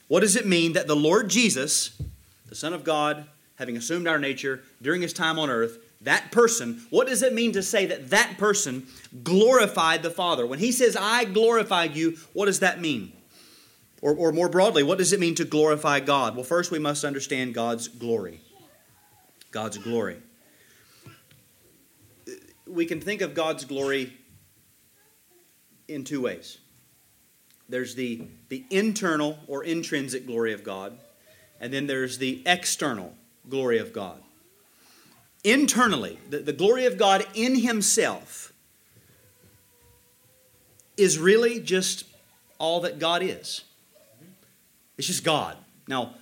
What 0.09 0.21
does 0.21 0.35
it 0.35 0.45
mean 0.45 0.73
that 0.73 0.87
the 0.87 0.95
Lord 0.95 1.29
Jesus, 1.29 2.01
the 2.47 2.55
Son 2.55 2.73
of 2.73 2.83
God, 2.83 3.25
having 3.55 3.77
assumed 3.77 4.07
our 4.07 4.19
nature 4.19 4.61
during 4.81 5.01
his 5.01 5.13
time 5.13 5.39
on 5.39 5.49
earth, 5.49 5.79
that 6.01 6.31
person, 6.31 6.85
what 6.89 7.07
does 7.07 7.23
it 7.23 7.33
mean 7.33 7.53
to 7.53 7.63
say 7.63 7.85
that 7.85 8.09
that 8.09 8.37
person 8.37 8.87
glorified 9.23 10.03
the 10.03 10.09
Father? 10.09 10.45
When 10.45 10.59
he 10.59 10.71
says, 10.71 10.97
I 10.99 11.23
glorified 11.23 11.95
you, 11.95 12.17
what 12.33 12.45
does 12.45 12.59
that 12.59 12.81
mean? 12.81 13.13
Or, 14.01 14.13
or 14.13 14.33
more 14.33 14.49
broadly, 14.49 14.83
what 14.83 14.97
does 14.97 15.13
it 15.13 15.19
mean 15.21 15.35
to 15.35 15.45
glorify 15.45 16.01
God? 16.01 16.35
Well, 16.35 16.43
first 16.43 16.71
we 16.71 16.79
must 16.79 17.05
understand 17.05 17.53
God's 17.53 17.87
glory. 17.87 18.41
God's 19.53 19.77
glory. 19.77 20.17
We 22.67 22.85
can 22.85 22.99
think 22.99 23.21
of 23.21 23.35
God's 23.35 23.63
glory 23.63 24.11
in 25.87 26.03
two 26.03 26.21
ways. 26.21 26.57
There's 27.69 27.95
the, 27.95 28.27
the 28.49 28.65
internal 28.69 29.37
or 29.47 29.63
intrinsic 29.63 30.25
glory 30.25 30.53
of 30.53 30.63
God, 30.63 30.97
and 31.61 31.71
then 31.71 31.87
there's 31.87 32.17
the 32.17 32.41
external 32.45 33.13
glory 33.47 33.77
of 33.77 33.93
God. 33.93 34.21
Internally, 35.43 36.19
the, 36.29 36.39
the 36.39 36.53
glory 36.53 36.85
of 36.85 36.97
God 36.97 37.25
in 37.35 37.55
Himself 37.55 38.53
is 40.97 41.19
really 41.19 41.59
just 41.59 42.05
all 42.57 42.81
that 42.81 42.97
God 42.97 43.21
is. 43.21 43.63
It's 44.97 45.07
just 45.07 45.23
God. 45.23 45.57
Now, 45.87 46.15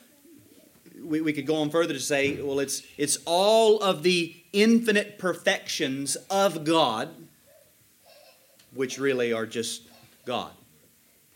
we, 1.04 1.22
we 1.22 1.34
could 1.34 1.46
go 1.46 1.58
on 1.58 1.70
further 1.70 1.94
to 1.94 2.00
say, 2.00 2.42
well, 2.42 2.60
it's, 2.60 2.84
it's 2.98 3.18
all 3.26 3.80
of 3.80 4.04
the 4.04 4.36
infinite 4.54 5.18
perfections 5.18 6.16
of 6.30 6.64
God, 6.64 7.10
which 8.74 8.98
really 8.98 9.34
are 9.34 9.46
just 9.46 9.84
God. 10.26 10.52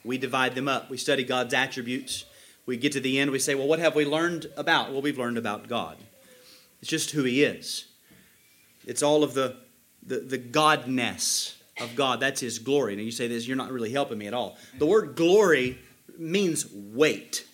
We 0.03 0.17
divide 0.17 0.55
them 0.55 0.67
up. 0.67 0.89
We 0.89 0.97
study 0.97 1.23
God's 1.23 1.53
attributes. 1.53 2.25
We 2.65 2.77
get 2.77 2.93
to 2.93 2.99
the 2.99 3.19
end, 3.19 3.29
we 3.31 3.39
say, 3.39 3.53
well, 3.53 3.67
what 3.67 3.79
have 3.79 3.95
we 3.95 4.05
learned 4.05 4.47
about? 4.57 4.91
Well, 4.91 5.01
we've 5.01 5.19
learned 5.19 5.37
about 5.37 5.67
God. 5.67 5.97
It's 6.81 6.89
just 6.89 7.11
who 7.11 7.23
He 7.23 7.43
is. 7.43 7.85
It's 8.85 9.03
all 9.03 9.23
of 9.23 9.33
the, 9.33 9.57
the, 10.05 10.19
the 10.19 10.39
Godness 10.39 11.55
of 11.79 11.95
God. 11.95 12.19
That's 12.19 12.41
His 12.41 12.57
glory. 12.57 12.93
And 12.93 13.03
you 13.03 13.11
say 13.11 13.27
this, 13.27 13.47
you're 13.47 13.57
not 13.57 13.71
really 13.71 13.91
helping 13.91 14.17
me 14.17 14.25
at 14.27 14.33
all. 14.33 14.57
The 14.79 14.85
word 14.85 15.15
glory 15.15 15.77
means 16.17 16.65
weight. 16.71 17.45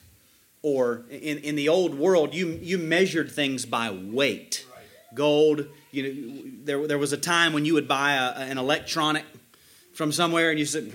Or 0.63 1.05
in, 1.09 1.39
in 1.39 1.55
the 1.55 1.69
old 1.69 1.95
world, 1.95 2.33
you, 2.33 2.59
you 2.61 2.77
measured 2.77 3.31
things 3.31 3.65
by 3.65 3.89
weight. 3.91 4.65
Gold, 5.13 5.65
you 5.91 6.03
know, 6.03 6.51
there, 6.63 6.87
there 6.87 6.97
was 6.97 7.13
a 7.13 7.17
time 7.17 7.53
when 7.53 7.65
you 7.65 7.73
would 7.73 7.87
buy 7.87 8.13
a, 8.13 8.31
an 8.41 8.57
electronic 8.57 9.25
from 9.93 10.11
somewhere 10.11 10.51
and 10.51 10.59
you 10.59 10.65
said, 10.65 10.93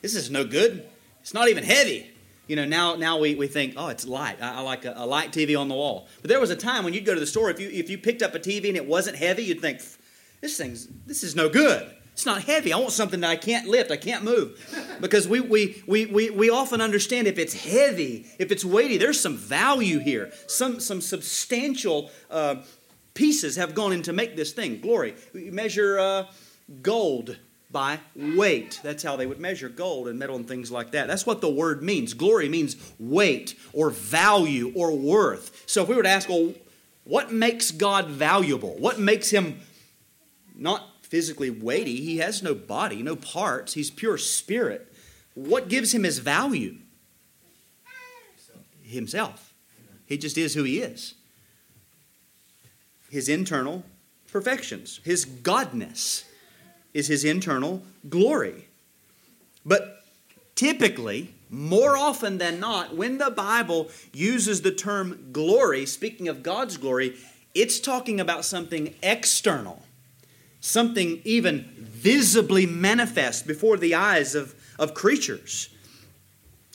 this 0.00 0.14
is 0.14 0.30
no 0.30 0.44
good. 0.44 0.88
It's 1.20 1.34
not 1.34 1.48
even 1.48 1.62
heavy. 1.62 2.10
You 2.48 2.56
know, 2.56 2.64
now 2.64 2.96
now 2.96 3.18
we, 3.18 3.34
we 3.34 3.46
think, 3.46 3.74
oh, 3.76 3.88
it's 3.88 4.06
light. 4.06 4.42
I, 4.42 4.56
I 4.56 4.60
like 4.60 4.84
a, 4.84 4.94
a, 4.96 5.06
light 5.06 5.30
TV 5.30 5.58
on 5.58 5.68
the 5.68 5.74
wall. 5.74 6.08
But 6.20 6.28
there 6.28 6.40
was 6.40 6.50
a 6.50 6.56
time 6.56 6.84
when 6.84 6.92
you'd 6.92 7.04
go 7.04 7.14
to 7.14 7.20
the 7.20 7.26
store, 7.26 7.50
if 7.50 7.60
you 7.60 7.68
if 7.70 7.88
you 7.88 7.96
picked 7.98 8.20
up 8.20 8.34
a 8.34 8.38
TV 8.40 8.68
and 8.68 8.76
it 8.76 8.86
wasn't 8.86 9.16
heavy, 9.16 9.44
you'd 9.44 9.60
think, 9.60 9.80
this 10.40 10.56
thing's 10.56 10.88
this 11.06 11.22
is 11.22 11.36
no 11.36 11.48
good. 11.48 11.94
It's 12.12 12.26
not 12.26 12.42
heavy. 12.42 12.72
I 12.72 12.78
want 12.78 12.92
something 12.92 13.20
that 13.20 13.30
I 13.30 13.36
can't 13.36 13.66
lift, 13.66 13.90
I 13.90 13.96
can't 13.96 14.22
move. 14.22 14.58
Because 15.00 15.26
we, 15.26 15.40
we, 15.40 15.82
we, 15.86 16.06
we, 16.06 16.30
we 16.30 16.50
often 16.50 16.80
understand 16.80 17.26
if 17.26 17.38
it's 17.38 17.54
heavy, 17.54 18.26
if 18.38 18.52
it's 18.52 18.64
weighty, 18.64 18.98
there's 18.98 19.18
some 19.18 19.36
value 19.36 19.98
here. 19.98 20.30
Some, 20.46 20.78
some 20.78 21.00
substantial 21.00 22.10
uh, 22.30 22.56
pieces 23.14 23.56
have 23.56 23.74
gone 23.74 23.92
in 23.92 24.02
to 24.02 24.12
make 24.12 24.36
this 24.36 24.52
thing. 24.52 24.80
Glory. 24.80 25.14
We 25.32 25.50
measure 25.50 25.98
uh, 25.98 26.26
gold 26.82 27.38
by 27.70 27.98
weight. 28.14 28.78
That's 28.82 29.02
how 29.02 29.16
they 29.16 29.26
would 29.26 29.40
measure 29.40 29.70
gold 29.70 30.06
and 30.06 30.18
metal 30.18 30.36
and 30.36 30.46
things 30.46 30.70
like 30.70 30.92
that. 30.92 31.08
That's 31.08 31.24
what 31.24 31.40
the 31.40 31.50
word 31.50 31.82
means. 31.82 32.12
Glory 32.12 32.48
means 32.48 32.76
weight 32.98 33.58
or 33.72 33.88
value 33.88 34.72
or 34.76 34.94
worth. 34.94 35.64
So 35.66 35.82
if 35.82 35.88
we 35.88 35.96
were 35.96 36.02
to 36.02 36.08
ask, 36.10 36.28
well, 36.28 36.52
what 37.04 37.32
makes 37.32 37.70
God 37.70 38.08
valuable? 38.08 38.76
What 38.78 39.00
makes 39.00 39.30
him 39.30 39.60
not 40.54 40.86
physically 41.12 41.50
weighty? 41.50 41.96
He 41.96 42.16
has 42.16 42.42
no 42.42 42.54
body, 42.54 43.02
no 43.02 43.16
parts. 43.16 43.74
He's 43.74 43.90
pure 43.90 44.16
spirit. 44.16 44.90
What 45.34 45.68
gives 45.68 45.92
him 45.92 46.04
his 46.04 46.20
value? 46.20 46.76
Himself. 48.82 49.52
He 50.06 50.16
just 50.16 50.38
is 50.38 50.54
who 50.54 50.62
he 50.62 50.78
is. 50.78 51.12
His 53.10 53.28
internal 53.28 53.84
perfections, 54.32 55.00
his 55.04 55.26
godness 55.26 56.24
is 56.94 57.08
his 57.08 57.26
internal 57.26 57.82
glory. 58.08 58.68
But 59.66 60.06
typically, 60.54 61.34
more 61.50 61.94
often 61.94 62.38
than 62.38 62.58
not, 62.58 62.96
when 62.96 63.18
the 63.18 63.30
Bible 63.30 63.90
uses 64.14 64.62
the 64.62 64.72
term 64.72 65.28
glory, 65.30 65.84
speaking 65.84 66.28
of 66.28 66.42
God's 66.42 66.78
glory, 66.78 67.16
it's 67.54 67.80
talking 67.80 68.18
about 68.18 68.46
something 68.46 68.94
external, 69.02 69.82
something 70.62 71.20
even 71.24 71.64
visibly 71.76 72.64
manifest 72.64 73.46
before 73.46 73.76
the 73.76 73.94
eyes 73.94 74.34
of, 74.34 74.54
of 74.78 74.94
creatures. 74.94 75.68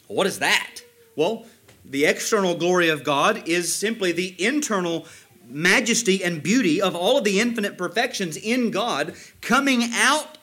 What 0.08 0.28
is 0.28 0.40
that? 0.40 0.82
Well, 1.16 1.46
the 1.84 2.06
external 2.06 2.56
glory 2.56 2.90
of 2.90 3.04
God 3.04 3.48
is 3.48 3.74
simply 3.74 4.12
the 4.12 4.36
internal 4.44 5.08
majesty 5.48 6.24
and 6.24 6.44
beauty 6.44 6.82
of 6.82 6.96
all 6.96 7.18
of 7.18 7.24
the 7.24 7.40
infinite 7.40 7.78
perfections 7.78 8.36
in 8.36 8.72
God 8.72 9.16
coming 9.42 9.90
out 9.94 10.38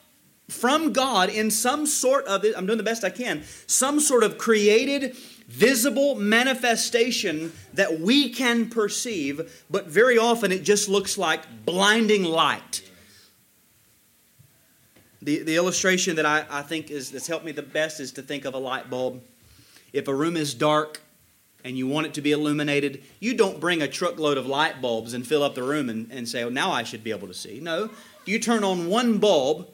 from 0.49 0.91
God 0.91 1.29
in 1.29 1.51
some 1.51 1.85
sort 1.85 2.25
of, 2.25 2.43
I'm 2.57 2.65
doing 2.65 2.77
the 2.77 2.83
best 2.83 3.03
I 3.03 3.09
can, 3.09 3.43
some 3.67 3.99
sort 3.99 4.23
of 4.23 4.37
created, 4.37 5.15
visible 5.47 6.15
manifestation 6.15 7.53
that 7.73 7.99
we 7.99 8.29
can 8.29 8.69
perceive, 8.69 9.63
but 9.69 9.87
very 9.87 10.17
often 10.17 10.51
it 10.51 10.63
just 10.63 10.89
looks 10.89 11.17
like 11.17 11.65
blinding 11.65 12.23
light. 12.23 12.81
The, 15.25 15.41
the 15.41 15.55
illustration 15.55 16.17
that 16.17 16.25
I, 16.27 16.45
I 16.51 16.61
think 16.61 16.91
is, 16.91 17.09
that's 17.09 17.25
helped 17.25 17.45
me 17.45 17.51
the 17.51 17.63
best 17.63 17.99
is 17.99 18.11
to 18.11 18.21
think 18.21 18.45
of 18.45 18.53
a 18.53 18.59
light 18.59 18.91
bulb. 18.91 19.23
If 19.91 20.07
a 20.07 20.13
room 20.13 20.37
is 20.37 20.53
dark 20.53 21.01
and 21.63 21.75
you 21.75 21.87
want 21.87 22.05
it 22.05 22.13
to 22.13 22.21
be 22.21 22.31
illuminated, 22.31 23.01
you 23.19 23.33
don't 23.33 23.59
bring 23.59 23.81
a 23.81 23.87
truckload 23.87 24.37
of 24.37 24.45
light 24.45 24.83
bulbs 24.83 25.15
and 25.15 25.25
fill 25.25 25.41
up 25.41 25.55
the 25.55 25.63
room 25.63 25.89
and, 25.89 26.11
and 26.11 26.29
say, 26.29 26.43
oh, 26.43 26.49
now 26.49 26.71
I 26.71 26.83
should 26.83 27.03
be 27.03 27.09
able 27.09 27.27
to 27.27 27.33
see. 27.33 27.59
No, 27.59 27.89
you 28.25 28.37
turn 28.37 28.63
on 28.63 28.87
one 28.87 29.17
bulb 29.17 29.67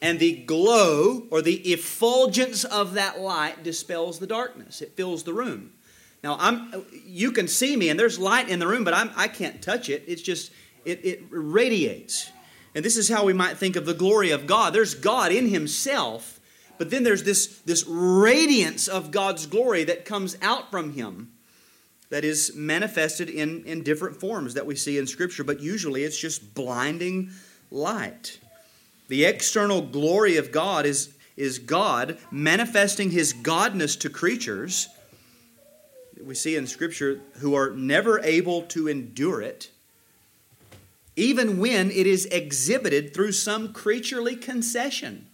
and 0.00 0.18
the 0.18 0.36
glow 0.36 1.24
or 1.30 1.42
the 1.42 1.56
effulgence 1.70 2.64
of 2.64 2.94
that 2.94 3.20
light 3.20 3.62
dispels 3.62 4.18
the 4.20 4.26
darkness. 4.26 4.80
It 4.80 4.96
fills 4.96 5.24
the 5.24 5.34
room. 5.34 5.72
Now, 6.22 6.38
I'm, 6.40 6.86
you 7.04 7.30
can 7.30 7.46
see 7.46 7.76
me 7.76 7.90
and 7.90 8.00
there's 8.00 8.18
light 8.18 8.48
in 8.48 8.58
the 8.58 8.66
room, 8.66 8.84
but 8.84 8.94
I'm, 8.94 9.10
I 9.16 9.28
can't 9.28 9.60
touch 9.60 9.90
it. 9.90 10.04
It's 10.06 10.22
just, 10.22 10.50
it, 10.86 11.04
it 11.04 11.22
radiates. 11.28 12.30
And 12.74 12.84
this 12.84 12.96
is 12.96 13.08
how 13.08 13.24
we 13.24 13.32
might 13.32 13.56
think 13.56 13.76
of 13.76 13.86
the 13.86 13.94
glory 13.94 14.30
of 14.30 14.46
God. 14.46 14.72
There's 14.72 14.94
God 14.94 15.30
in 15.30 15.48
Himself, 15.48 16.40
but 16.76 16.90
then 16.90 17.04
there's 17.04 17.22
this, 17.22 17.60
this 17.60 17.86
radiance 17.86 18.88
of 18.88 19.10
God's 19.10 19.46
glory 19.46 19.84
that 19.84 20.04
comes 20.04 20.36
out 20.42 20.70
from 20.70 20.92
Him 20.92 21.30
that 22.10 22.24
is 22.24 22.54
manifested 22.54 23.28
in, 23.28 23.64
in 23.64 23.82
different 23.82 24.20
forms 24.20 24.54
that 24.54 24.66
we 24.66 24.76
see 24.76 24.98
in 24.98 25.06
Scripture, 25.06 25.44
but 25.44 25.60
usually 25.60 26.04
it's 26.04 26.18
just 26.18 26.54
blinding 26.54 27.30
light. 27.70 28.38
The 29.08 29.24
external 29.24 29.82
glory 29.82 30.36
of 30.36 30.52
God 30.52 30.86
is, 30.86 31.14
is 31.36 31.58
God 31.58 32.18
manifesting 32.30 33.10
His 33.10 33.32
godness 33.34 33.98
to 34.00 34.10
creatures. 34.10 34.88
We 36.22 36.34
see 36.34 36.56
in 36.56 36.66
Scripture 36.66 37.20
who 37.38 37.54
are 37.54 37.70
never 37.70 38.20
able 38.20 38.62
to 38.62 38.88
endure 38.88 39.42
it, 39.42 39.70
even 41.16 41.58
when 41.58 41.90
it 41.90 42.06
is 42.06 42.26
exhibited 42.26 43.14
through 43.14 43.32
some 43.32 43.72
creaturely 43.72 44.36
concession. 44.36 45.28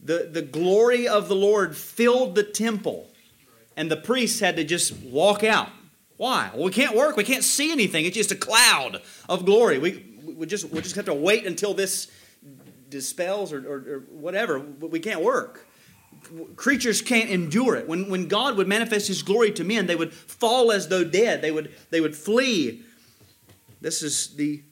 The, 0.00 0.28
the 0.30 0.42
glory 0.42 1.08
of 1.08 1.28
the 1.28 1.34
Lord 1.34 1.76
filled 1.76 2.34
the 2.34 2.44
temple 2.44 3.10
and 3.76 3.90
the 3.90 3.96
priests 3.96 4.40
had 4.40 4.56
to 4.56 4.64
just 4.64 4.92
walk 4.98 5.44
out. 5.44 5.68
Why? 6.16 6.50
Well, 6.54 6.64
we 6.64 6.70
can't 6.70 6.96
work. 6.96 7.16
We 7.16 7.24
can't 7.24 7.44
see 7.44 7.70
anything. 7.70 8.06
It's 8.06 8.16
just 8.16 8.32
a 8.32 8.36
cloud 8.36 9.02
of 9.28 9.44
glory. 9.44 9.78
We, 9.78 10.18
we, 10.22 10.46
just, 10.46 10.70
we 10.70 10.80
just 10.80 10.96
have 10.96 11.04
to 11.06 11.14
wait 11.14 11.46
until 11.46 11.74
this 11.74 12.10
dispels 12.88 13.52
or, 13.52 13.58
or, 13.58 13.76
or 13.76 13.98
whatever. 14.10 14.58
We 14.58 15.00
can't 15.00 15.20
work. 15.20 15.66
Creatures 16.56 17.02
can't 17.02 17.28
endure 17.28 17.76
it. 17.76 17.86
When, 17.86 18.08
when 18.08 18.28
God 18.28 18.56
would 18.56 18.66
manifest 18.66 19.08
His 19.08 19.22
glory 19.22 19.52
to 19.52 19.64
men, 19.64 19.86
they 19.86 19.96
would 19.96 20.12
fall 20.12 20.72
as 20.72 20.88
though 20.88 21.04
dead. 21.04 21.42
They 21.42 21.50
would, 21.50 21.74
they 21.90 22.00
would 22.00 22.16
flee. 22.16 22.82
This 23.82 24.02
is 24.02 24.34
the 24.36 24.62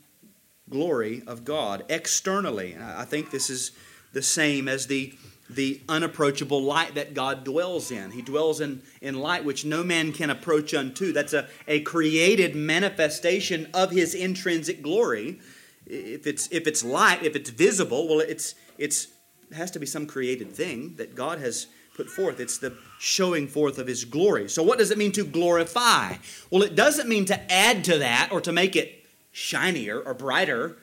glory 0.74 1.22
of 1.28 1.44
God 1.44 1.84
externally. 1.88 2.76
I 2.76 3.04
think 3.04 3.30
this 3.30 3.48
is 3.48 3.70
the 4.12 4.22
same 4.22 4.66
as 4.66 4.88
the 4.88 5.14
the 5.48 5.80
unapproachable 5.88 6.62
light 6.62 6.94
that 6.96 7.14
God 7.14 7.44
dwells 7.44 7.90
in. 7.90 8.10
He 8.10 8.22
dwells 8.22 8.60
in, 8.60 8.82
in 9.00 9.20
light 9.20 9.44
which 9.44 9.64
no 9.64 9.84
man 9.84 10.12
can 10.12 10.30
approach 10.30 10.72
unto. 10.72 11.12
That's 11.12 11.34
a, 11.34 11.48
a 11.68 11.80
created 11.80 12.56
manifestation 12.56 13.68
of 13.74 13.90
his 13.90 14.14
intrinsic 14.14 14.82
glory. 14.82 15.38
If 15.86 16.26
it's, 16.26 16.48
if 16.50 16.66
it's 16.66 16.82
light, 16.82 17.22
if 17.22 17.36
it's 17.36 17.50
visible, 17.50 18.08
well, 18.08 18.20
it's, 18.20 18.54
it's, 18.78 19.08
it 19.50 19.54
has 19.54 19.70
to 19.72 19.78
be 19.78 19.84
some 19.84 20.06
created 20.06 20.50
thing 20.50 20.96
that 20.96 21.14
God 21.14 21.38
has 21.40 21.66
put 21.94 22.08
forth. 22.08 22.40
It's 22.40 22.56
the 22.56 22.76
showing 22.98 23.46
forth 23.46 23.78
of 23.78 23.86
his 23.86 24.06
glory. 24.06 24.48
So, 24.48 24.62
what 24.62 24.78
does 24.78 24.90
it 24.90 24.96
mean 24.96 25.12
to 25.12 25.24
glorify? 25.24 26.14
Well, 26.50 26.62
it 26.62 26.74
doesn't 26.74 27.06
mean 27.06 27.26
to 27.26 27.52
add 27.52 27.84
to 27.84 27.98
that 27.98 28.30
or 28.32 28.40
to 28.40 28.50
make 28.50 28.76
it 28.76 29.03
shinier 29.34 30.00
or 30.00 30.14
brighter. 30.14 30.76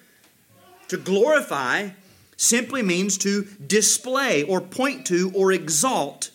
To 0.89 0.97
glorify 0.97 1.89
simply 2.35 2.83
means 2.83 3.17
to 3.19 3.47
display 3.65 4.43
or 4.43 4.59
point 4.59 5.07
to 5.07 5.31
or 5.33 5.51
exalt 5.51 6.29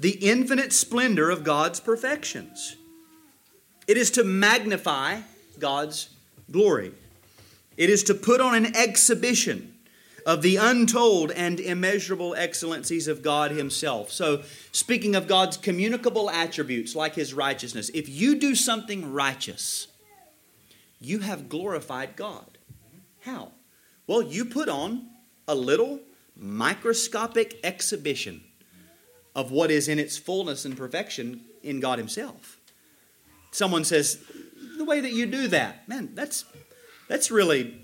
the 0.00 0.12
infinite 0.12 0.72
splendor 0.72 1.28
of 1.28 1.44
God's 1.44 1.78
perfections. 1.78 2.76
It 3.86 3.98
is 3.98 4.10
to 4.12 4.24
magnify 4.24 5.20
God's 5.58 6.08
glory. 6.50 6.92
It 7.76 7.90
is 7.90 8.02
to 8.04 8.14
put 8.14 8.40
on 8.40 8.54
an 8.54 8.74
exhibition 8.74 9.74
of 10.24 10.42
the 10.42 10.56
untold 10.56 11.30
and 11.30 11.60
immeasurable 11.60 12.34
excellencies 12.36 13.06
of 13.06 13.22
God 13.22 13.50
Himself. 13.50 14.10
So, 14.10 14.42
speaking 14.72 15.14
of 15.14 15.26
God's 15.26 15.56
communicable 15.56 16.30
attributes 16.30 16.94
like 16.94 17.14
His 17.14 17.34
righteousness, 17.34 17.90
if 17.92 18.08
you 18.08 18.38
do 18.38 18.54
something 18.54 19.12
righteous, 19.12 19.88
you 21.00 21.20
have 21.20 21.48
glorified 21.48 22.16
God. 22.16 22.58
How? 23.20 23.52
Well, 24.06 24.22
you 24.22 24.44
put 24.44 24.68
on 24.68 25.08
a 25.48 25.54
little 25.54 26.00
microscopic 26.36 27.58
exhibition 27.64 28.42
of 29.34 29.50
what 29.50 29.70
is 29.70 29.88
in 29.88 29.98
its 29.98 30.16
fullness 30.16 30.64
and 30.64 30.76
perfection 30.76 31.42
in 31.62 31.80
God 31.80 31.98
Himself. 31.98 32.58
Someone 33.50 33.84
says, 33.84 34.22
the 34.76 34.84
way 34.84 35.00
that 35.00 35.12
you 35.12 35.26
do 35.26 35.48
that, 35.48 35.88
man, 35.88 36.10
that's 36.14 36.44
that's 37.08 37.30
really 37.30 37.78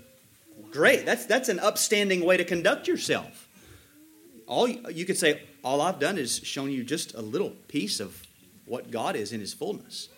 great. 0.71 1.05
That's 1.05 1.25
that's 1.25 1.49
an 1.49 1.59
upstanding 1.59 2.25
way 2.25 2.37
to 2.37 2.43
conduct 2.43 2.87
yourself. 2.87 3.47
All 4.47 4.67
you 4.67 5.05
could 5.05 5.17
say, 5.17 5.41
all 5.63 5.81
I've 5.81 5.99
done 5.99 6.17
is 6.17 6.39
shown 6.43 6.71
you 6.71 6.83
just 6.83 7.13
a 7.13 7.21
little 7.21 7.51
piece 7.67 7.99
of 7.99 8.25
what 8.65 8.91
God 8.91 9.15
is 9.15 9.31
in 9.31 9.39
His 9.39 9.53
fullness. 9.53 10.09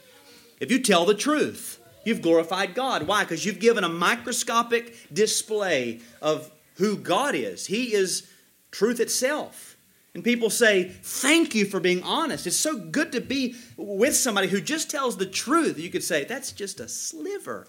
If 0.59 0.71
you 0.71 0.79
tell 0.79 1.05
the 1.05 1.15
truth, 1.15 1.79
you've 2.09 2.21
glorified 2.21 2.75
God. 2.75 3.03
Why? 3.03 3.23
Because 3.23 3.45
you've 3.45 3.59
given 3.59 3.85
a 3.85 3.89
microscopic 3.89 4.95
display 5.13 6.01
of 6.21 6.51
who 6.75 6.97
God 6.97 7.35
is. 7.35 7.67
He 7.67 7.93
is 7.93 8.29
truth 8.71 8.99
itself. 8.99 9.77
And 10.13 10.23
people 10.23 10.49
say, 10.49 10.89
Thank 10.89 11.55
you 11.55 11.65
for 11.65 11.79
being 11.79 12.03
honest. 12.03 12.47
It's 12.47 12.57
so 12.57 12.77
good 12.77 13.11
to 13.13 13.21
be 13.21 13.55
with 13.77 14.15
somebody 14.15 14.47
who 14.47 14.59
just 14.59 14.89
tells 14.89 15.15
the 15.15 15.25
truth. 15.25 15.79
You 15.79 15.89
could 15.89 16.03
say, 16.03 16.25
That's 16.25 16.51
just 16.51 16.79
a 16.79 16.89
sliver. 16.89 17.67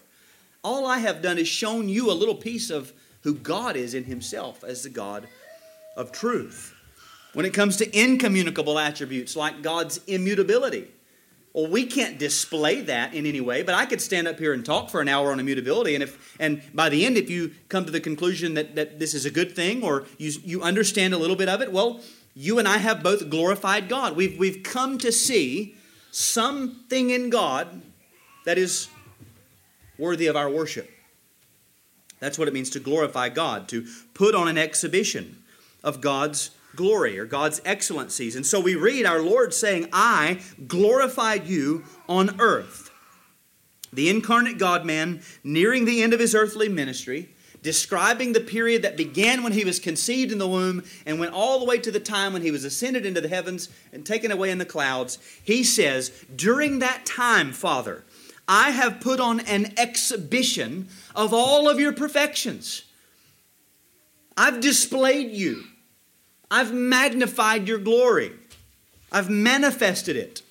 All 0.64 0.86
I 0.86 0.98
have 0.98 1.22
done 1.22 1.38
is 1.38 1.48
shown 1.48 1.88
you 1.88 2.10
a 2.10 2.12
little 2.12 2.34
piece 2.34 2.70
of 2.70 2.92
who 3.22 3.34
God 3.34 3.76
is 3.76 3.94
in 3.94 4.04
Himself 4.04 4.64
as 4.64 4.82
the 4.82 4.88
God 4.88 5.28
of 5.96 6.12
truth. 6.12 6.74
When 7.34 7.46
it 7.46 7.54
comes 7.54 7.76
to 7.76 7.98
incommunicable 7.98 8.78
attributes 8.78 9.36
like 9.36 9.62
God's 9.62 10.00
immutability, 10.06 10.88
well, 11.52 11.66
we 11.66 11.84
can't 11.84 12.18
display 12.18 12.80
that 12.82 13.12
in 13.12 13.26
any 13.26 13.40
way, 13.40 13.62
but 13.62 13.74
I 13.74 13.84
could 13.84 14.00
stand 14.00 14.28
up 14.28 14.38
here 14.38 14.52
and 14.52 14.64
talk 14.64 14.88
for 14.88 15.00
an 15.00 15.08
hour 15.08 15.32
on 15.32 15.40
immutability, 15.40 15.94
and 15.94 16.02
if 16.02 16.36
and 16.38 16.62
by 16.72 16.88
the 16.88 17.04
end, 17.04 17.16
if 17.16 17.28
you 17.28 17.52
come 17.68 17.84
to 17.84 17.90
the 17.90 18.00
conclusion 18.00 18.54
that, 18.54 18.76
that 18.76 19.00
this 19.00 19.14
is 19.14 19.26
a 19.26 19.30
good 19.30 19.56
thing 19.56 19.82
or 19.82 20.04
you, 20.18 20.32
you 20.44 20.62
understand 20.62 21.12
a 21.12 21.18
little 21.18 21.36
bit 21.36 21.48
of 21.48 21.60
it, 21.60 21.72
well, 21.72 22.00
you 22.34 22.58
and 22.58 22.68
I 22.68 22.78
have 22.78 23.02
both 23.02 23.28
glorified 23.28 23.88
God. 23.88 24.16
We've, 24.16 24.38
we've 24.38 24.62
come 24.62 24.98
to 24.98 25.10
see 25.10 25.74
something 26.12 27.10
in 27.10 27.30
God 27.30 27.82
that 28.44 28.56
is 28.56 28.88
worthy 29.98 30.28
of 30.28 30.36
our 30.36 30.48
worship. 30.48 30.88
That's 32.20 32.38
what 32.38 32.48
it 32.48 32.54
means 32.54 32.70
to 32.70 32.80
glorify 32.80 33.28
God, 33.28 33.68
to 33.68 33.86
put 34.14 34.34
on 34.34 34.46
an 34.46 34.58
exhibition 34.58 35.42
of 35.82 36.00
God's 36.00 36.50
glory 36.76 37.18
or 37.18 37.24
God's 37.24 37.60
excellencies. 37.64 38.36
And 38.36 38.46
so 38.46 38.60
we 38.60 38.74
read 38.74 39.06
our 39.06 39.20
Lord 39.20 39.52
saying, 39.54 39.88
I 39.92 40.40
glorified 40.66 41.46
you 41.46 41.84
on 42.08 42.40
earth. 42.40 42.90
The 43.92 44.08
incarnate 44.08 44.58
God 44.58 44.84
man, 44.84 45.22
nearing 45.42 45.84
the 45.84 46.02
end 46.02 46.12
of 46.12 46.20
his 46.20 46.34
earthly 46.34 46.68
ministry, 46.68 47.30
describing 47.62 48.32
the 48.32 48.40
period 48.40 48.82
that 48.82 48.96
began 48.96 49.42
when 49.42 49.52
he 49.52 49.64
was 49.64 49.78
conceived 49.78 50.32
in 50.32 50.38
the 50.38 50.48
womb 50.48 50.82
and 51.04 51.18
went 51.18 51.34
all 51.34 51.58
the 51.58 51.64
way 51.64 51.78
to 51.78 51.90
the 51.90 52.00
time 52.00 52.32
when 52.32 52.42
he 52.42 52.50
was 52.50 52.64
ascended 52.64 53.04
into 53.04 53.20
the 53.20 53.28
heavens 53.28 53.68
and 53.92 54.06
taken 54.06 54.30
away 54.30 54.50
in 54.50 54.58
the 54.58 54.64
clouds, 54.64 55.18
he 55.42 55.62
says, 55.62 56.24
During 56.34 56.78
that 56.78 57.04
time, 57.04 57.52
Father, 57.52 58.04
I 58.48 58.70
have 58.70 59.00
put 59.00 59.20
on 59.20 59.40
an 59.40 59.74
exhibition 59.76 60.88
of 61.14 61.34
all 61.34 61.68
of 61.68 61.78
your 61.78 61.92
perfections. 61.92 62.84
I've 64.36 64.60
displayed 64.60 65.32
you. 65.32 65.64
I've 66.50 66.72
magnified 66.72 67.68
your 67.68 67.78
glory. 67.78 68.32
I've 69.12 69.30
manifested 69.30 70.16
it 70.16 70.42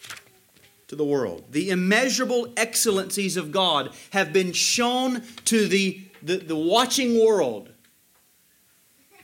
to 0.88 0.96
the 0.96 1.06
world. 1.06 1.46
The 1.52 1.70
immeasurable 1.70 2.52
excellencies 2.58 3.38
of 3.38 3.52
God 3.52 3.92
have 4.12 4.34
been 4.34 4.54
shown 4.54 5.24
to 5.46 5.68
the, 5.68 6.02
the, 6.24 6.38
the 6.38 6.56
watching 6.56 7.24
world 7.24 7.70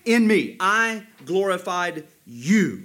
in 0.06 0.28
me. 0.28 0.58
I 0.60 1.04
glorified 1.26 2.06
you 2.26 2.84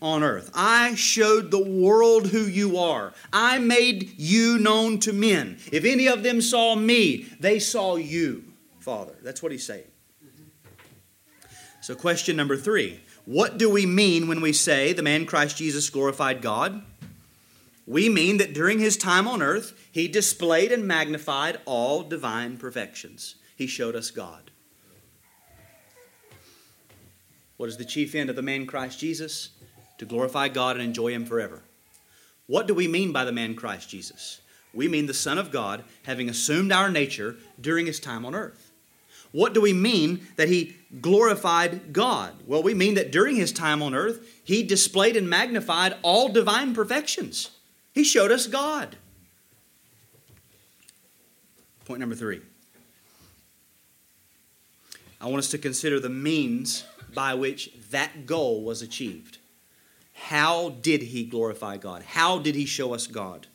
on 0.00 0.22
earth. 0.22 0.50
I 0.54 0.94
showed 0.94 1.50
the 1.50 1.62
world 1.62 2.28
who 2.28 2.42
you 2.42 2.78
are. 2.78 3.14
I 3.32 3.58
made 3.58 4.18
you 4.18 4.58
known 4.58 5.00
to 5.00 5.12
men. 5.12 5.58
If 5.72 5.84
any 5.84 6.06
of 6.06 6.22
them 6.22 6.40
saw 6.40 6.76
me, 6.76 7.26
they 7.40 7.58
saw 7.58 7.96
you, 7.96 8.44
Father. 8.80 9.14
That's 9.22 9.42
what 9.42 9.50
he's 9.50 9.66
saying. 9.66 9.84
So, 11.88 11.94
question 11.94 12.36
number 12.36 12.54
three 12.54 13.00
What 13.24 13.56
do 13.56 13.70
we 13.70 13.86
mean 13.86 14.28
when 14.28 14.42
we 14.42 14.52
say 14.52 14.92
the 14.92 15.02
man 15.02 15.24
Christ 15.24 15.56
Jesus 15.56 15.88
glorified 15.88 16.42
God? 16.42 16.82
We 17.86 18.10
mean 18.10 18.36
that 18.36 18.52
during 18.52 18.78
his 18.78 18.98
time 18.98 19.26
on 19.26 19.40
earth, 19.40 19.72
he 19.90 20.06
displayed 20.06 20.70
and 20.70 20.86
magnified 20.86 21.60
all 21.64 22.02
divine 22.02 22.58
perfections. 22.58 23.36
He 23.56 23.66
showed 23.66 23.96
us 23.96 24.10
God. 24.10 24.50
What 27.56 27.70
is 27.70 27.78
the 27.78 27.86
chief 27.86 28.14
end 28.14 28.28
of 28.28 28.36
the 28.36 28.42
man 28.42 28.66
Christ 28.66 29.00
Jesus? 29.00 29.48
to 29.96 30.04
glorify 30.04 30.48
God 30.48 30.76
and 30.76 30.84
enjoy 30.84 31.12
Him 31.12 31.24
forever. 31.24 31.62
What 32.46 32.66
do 32.66 32.74
we 32.74 32.86
mean 32.86 33.12
by 33.12 33.24
the 33.24 33.32
man 33.32 33.54
Christ 33.54 33.88
Jesus? 33.88 34.42
We 34.74 34.88
mean 34.88 35.06
the 35.06 35.14
Son 35.14 35.38
of 35.38 35.50
God 35.50 35.84
having 36.02 36.28
assumed 36.28 36.70
our 36.70 36.90
nature 36.90 37.36
during 37.58 37.86
His 37.86 37.98
time 37.98 38.26
on 38.26 38.34
earth. 38.34 38.67
What 39.32 39.52
do 39.52 39.60
we 39.60 39.72
mean 39.72 40.26
that 40.36 40.48
He 40.48 40.76
glorified 41.00 41.92
God? 41.92 42.34
Well, 42.46 42.62
we 42.62 42.74
mean 42.74 42.94
that 42.94 43.12
during 43.12 43.36
His 43.36 43.52
time 43.52 43.82
on 43.82 43.94
earth, 43.94 44.20
He 44.44 44.62
displayed 44.62 45.16
and 45.16 45.28
magnified 45.28 45.96
all 46.02 46.28
divine 46.28 46.74
perfections. 46.74 47.50
He 47.92 48.04
showed 48.04 48.32
us 48.32 48.46
God. 48.46 48.96
Point 51.84 52.00
number 52.00 52.14
three. 52.14 52.40
I 55.20 55.26
want 55.26 55.38
us 55.38 55.50
to 55.50 55.58
consider 55.58 55.98
the 55.98 56.08
means 56.08 56.84
by 57.14 57.34
which 57.34 57.72
that 57.90 58.26
goal 58.26 58.62
was 58.62 58.82
achieved. 58.82 59.38
How 60.12 60.70
did 60.70 61.02
he 61.02 61.24
glorify 61.24 61.76
God? 61.76 62.02
How 62.02 62.38
did 62.38 62.54
he 62.54 62.66
show 62.66 62.92
us 62.92 63.06
God? 63.06 63.46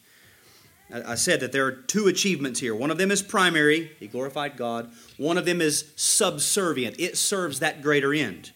I 0.94 1.16
said 1.16 1.40
that 1.40 1.52
there 1.52 1.66
are 1.66 1.72
two 1.72 2.08
achievements 2.08 2.60
here. 2.60 2.76
One 2.76 2.92
of 2.92 2.98
them 2.98 3.10
is 3.10 3.24
primary, 3.24 3.92
he 4.00 4.08
glorified 4.08 4.58
God. 4.58 4.92
One 5.18 5.38
of 5.38 5.46
them 5.46 5.60
is 5.60 5.92
subservient, 5.96 7.00
it 7.00 7.18
serves 7.18 7.60
that 7.60 7.82
greater 7.82 8.14
end. 8.14 8.52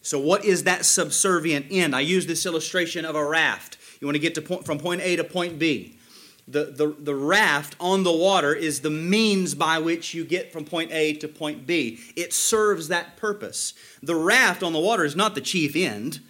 So, 0.00 0.18
what 0.18 0.44
is 0.44 0.64
that 0.64 0.84
subservient 0.84 1.66
end? 1.70 1.94
I 1.94 2.00
use 2.00 2.26
this 2.26 2.44
illustration 2.44 3.04
of 3.04 3.14
a 3.14 3.24
raft. 3.24 3.78
You 4.00 4.06
want 4.06 4.16
to 4.16 4.20
get 4.20 4.34
to 4.34 4.42
point, 4.42 4.66
from 4.66 4.78
point 4.78 5.00
A 5.00 5.16
to 5.16 5.24
point 5.24 5.58
B. 5.58 5.98
The, 6.46 6.66
the, 6.66 6.94
the 6.98 7.14
raft 7.14 7.74
on 7.80 8.02
the 8.02 8.12
water 8.12 8.54
is 8.54 8.80
the 8.80 8.90
means 8.90 9.54
by 9.54 9.78
which 9.78 10.12
you 10.12 10.24
get 10.24 10.52
from 10.52 10.66
point 10.66 10.92
A 10.92 11.14
to 11.14 11.28
point 11.28 11.66
B. 11.66 12.00
It 12.16 12.34
serves 12.34 12.88
that 12.88 13.16
purpose. 13.16 13.72
The 14.02 14.14
raft 14.14 14.62
on 14.62 14.74
the 14.74 14.78
water 14.78 15.06
is 15.06 15.16
not 15.16 15.34
the 15.34 15.40
chief 15.40 15.74
end. 15.74 16.20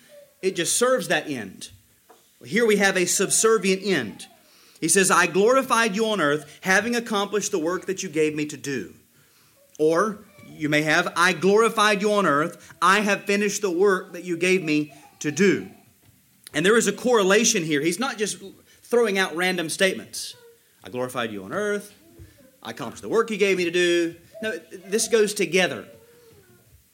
It 0.40 0.54
just 0.54 0.76
serves 0.76 1.08
that 1.08 1.28
end. 1.28 1.70
Here 2.44 2.66
we 2.66 2.76
have 2.76 2.96
a 2.96 3.06
subservient 3.06 3.82
end. 3.82 4.28
He 4.84 4.88
says, 4.88 5.10
I 5.10 5.26
glorified 5.26 5.96
you 5.96 6.04
on 6.08 6.20
earth, 6.20 6.58
having 6.60 6.94
accomplished 6.94 7.52
the 7.52 7.58
work 7.58 7.86
that 7.86 8.02
you 8.02 8.10
gave 8.10 8.34
me 8.34 8.44
to 8.44 8.58
do. 8.58 8.92
Or 9.78 10.18
you 10.46 10.68
may 10.68 10.82
have, 10.82 11.10
I 11.16 11.32
glorified 11.32 12.02
you 12.02 12.12
on 12.12 12.26
earth, 12.26 12.74
I 12.82 13.00
have 13.00 13.24
finished 13.24 13.62
the 13.62 13.70
work 13.70 14.12
that 14.12 14.24
you 14.24 14.36
gave 14.36 14.62
me 14.62 14.92
to 15.20 15.32
do. 15.32 15.70
And 16.52 16.66
there 16.66 16.76
is 16.76 16.86
a 16.86 16.92
correlation 16.92 17.64
here. 17.64 17.80
He's 17.80 17.98
not 17.98 18.18
just 18.18 18.42
throwing 18.82 19.16
out 19.16 19.34
random 19.34 19.70
statements. 19.70 20.36
I 20.84 20.90
glorified 20.90 21.32
you 21.32 21.44
on 21.44 21.54
earth, 21.54 21.94
I 22.62 22.72
accomplished 22.72 23.00
the 23.00 23.08
work 23.08 23.30
you 23.30 23.38
gave 23.38 23.56
me 23.56 23.64
to 23.64 23.70
do. 23.70 24.16
No, 24.42 24.52
this 24.84 25.08
goes 25.08 25.32
together. 25.32 25.88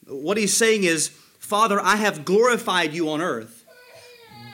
What 0.07 0.37
he's 0.37 0.57
saying 0.57 0.85
is, 0.85 1.09
Father, 1.41 1.81
I 1.81 1.97
have 1.97 2.25
glorified 2.25 2.95
you 2.95 3.11
on 3.11 3.21
earth 3.21 3.65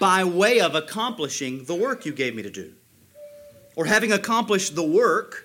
by 0.01 0.25
way 0.25 0.59
of 0.59 0.75
accomplishing 0.75 1.67
the 1.67 1.75
work 1.75 2.07
you 2.07 2.15
gave 2.15 2.35
me 2.35 2.43
to 2.43 2.51
do. 2.51 2.73
Or 3.77 3.85
having 3.85 4.11
accomplished 4.11 4.75
the 4.75 4.83
work, 4.83 5.45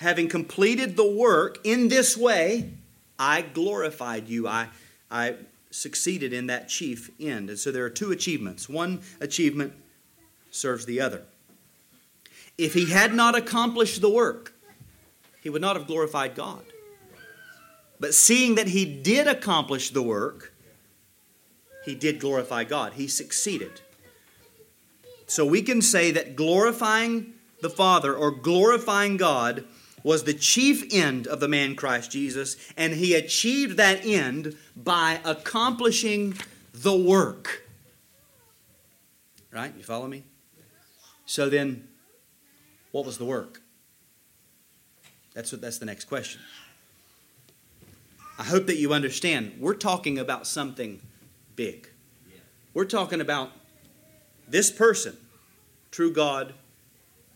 having 0.00 0.28
completed 0.28 0.96
the 0.96 1.08
work 1.08 1.58
in 1.64 1.88
this 1.88 2.16
way, 2.16 2.72
I 3.18 3.42
glorified 3.42 4.28
you. 4.28 4.48
I, 4.48 4.68
I 5.10 5.36
succeeded 5.70 6.32
in 6.32 6.46
that 6.46 6.68
chief 6.68 7.10
end. 7.20 7.50
And 7.50 7.58
so 7.58 7.70
there 7.70 7.84
are 7.84 7.90
two 7.90 8.10
achievements. 8.10 8.68
One 8.68 9.02
achievement 9.20 9.74
serves 10.50 10.86
the 10.86 11.00
other. 11.00 11.22
If 12.56 12.72
he 12.72 12.90
had 12.90 13.14
not 13.14 13.36
accomplished 13.36 14.00
the 14.00 14.08
work, 14.08 14.54
he 15.42 15.50
would 15.50 15.60
not 15.62 15.76
have 15.76 15.86
glorified 15.86 16.34
God. 16.34 16.64
But 18.00 18.14
seeing 18.14 18.54
that 18.56 18.68
he 18.68 18.84
did 18.84 19.26
accomplish 19.26 19.90
the 19.90 20.02
work, 20.02 20.54
he 21.84 21.94
did 21.94 22.18
glorify 22.18 22.64
God. 22.64 22.94
He 22.94 23.06
succeeded. 23.06 23.80
So 25.26 25.44
we 25.44 25.62
can 25.62 25.82
say 25.82 26.10
that 26.12 26.36
glorifying 26.36 27.34
the 27.60 27.70
Father 27.70 28.14
or 28.14 28.30
glorifying 28.30 29.16
God 29.16 29.64
was 30.02 30.22
the 30.22 30.34
chief 30.34 30.84
end 30.92 31.26
of 31.26 31.40
the 31.40 31.48
man 31.48 31.74
Christ 31.74 32.12
Jesus, 32.12 32.56
and 32.76 32.92
he 32.92 33.14
achieved 33.14 33.76
that 33.76 34.06
end 34.06 34.56
by 34.76 35.20
accomplishing 35.24 36.34
the 36.72 36.96
work. 36.96 37.64
Right? 39.52 39.72
You 39.76 39.82
follow 39.82 40.06
me? 40.06 40.22
So 41.24 41.48
then, 41.48 41.88
what 42.92 43.04
was 43.04 43.18
the 43.18 43.24
work? 43.24 43.62
That's 45.34 45.50
what 45.50 45.60
that's 45.60 45.78
the 45.78 45.86
next 45.86 46.04
question. 46.04 46.40
I 48.38 48.44
hope 48.44 48.66
that 48.66 48.76
you 48.76 48.92
understand. 48.92 49.56
We're 49.58 49.74
talking 49.74 50.18
about 50.18 50.46
something 50.46 51.00
big. 51.56 51.88
We're 52.74 52.84
talking 52.84 53.20
about 53.20 53.50
this 54.48 54.70
person, 54.70 55.16
true 55.90 56.12
God, 56.12 56.54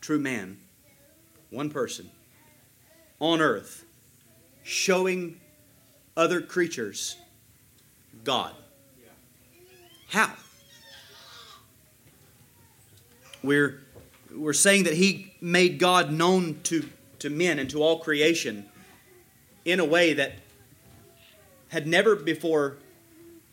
true 0.00 0.18
man, 0.18 0.58
one 1.50 1.70
person 1.70 2.10
on 3.18 3.40
earth, 3.40 3.84
showing 4.62 5.40
other 6.16 6.40
creatures 6.40 7.16
God. 8.24 8.54
How? 10.08 10.32
We're, 13.42 13.80
we're 14.34 14.52
saying 14.52 14.84
that 14.84 14.94
he 14.94 15.32
made 15.40 15.78
God 15.78 16.12
known 16.12 16.60
to, 16.64 16.88
to 17.20 17.30
men 17.30 17.58
and 17.58 17.70
to 17.70 17.82
all 17.82 18.00
creation 18.00 18.66
in 19.64 19.80
a 19.80 19.84
way 19.84 20.14
that 20.14 20.34
had 21.68 21.86
never 21.86 22.16
before 22.16 22.76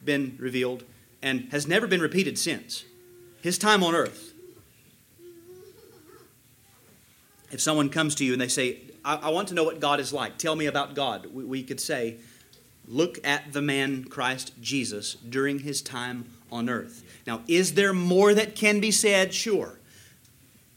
been 0.04 0.36
revealed 0.40 0.84
and 1.22 1.48
has 1.52 1.68
never 1.68 1.88
been 1.88 2.02
repeated 2.02 2.38
since. 2.38 2.84
His 3.42 3.58
time 3.58 3.84
on 3.84 3.96
earth. 3.96 4.34
If 7.52 7.62
someone 7.62 7.90
comes 7.90 8.16
to 8.16 8.26
you 8.26 8.34
and 8.34 8.42
they 8.42 8.50
say, 8.50 8.80
I, 9.06 9.16
I 9.16 9.30
want 9.30 9.48
to 9.50 9.54
know 9.54 9.64
what 9.64 9.80
God 9.80 10.00
is 10.00 10.12
like, 10.12 10.38
tell 10.38 10.56
me 10.56 10.66
about 10.66 10.96
God, 10.96 11.28
we, 11.28 11.44
we 11.46 11.64
could 11.64 11.80
say, 11.80 12.18
Look 12.88 13.20
at 13.26 13.52
the 13.52 13.62
man 13.62 14.06
Christ 14.06 14.54
Jesus 14.62 15.16
during 15.16 15.60
his 15.60 15.82
time 15.82 16.26
on 16.50 16.70
earth. 16.70 17.04
Now, 17.26 17.42
is 17.48 17.74
there 17.74 17.92
more 17.92 18.34
that 18.34 18.56
can 18.56 18.80
be 18.80 18.92
said? 18.92 19.34
Sure. 19.34 19.78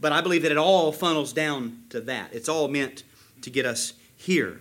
But 0.00 0.12
I 0.12 0.20
believe 0.20 0.42
that 0.42 0.50
it 0.50 0.58
all 0.58 0.90
funnels 0.90 1.32
down 1.32 1.84
to 1.90 2.00
that. 2.02 2.32
It's 2.32 2.48
all 2.48 2.66
meant 2.66 3.04
to 3.42 3.50
get 3.50 3.64
us 3.64 3.92
here. 4.16 4.60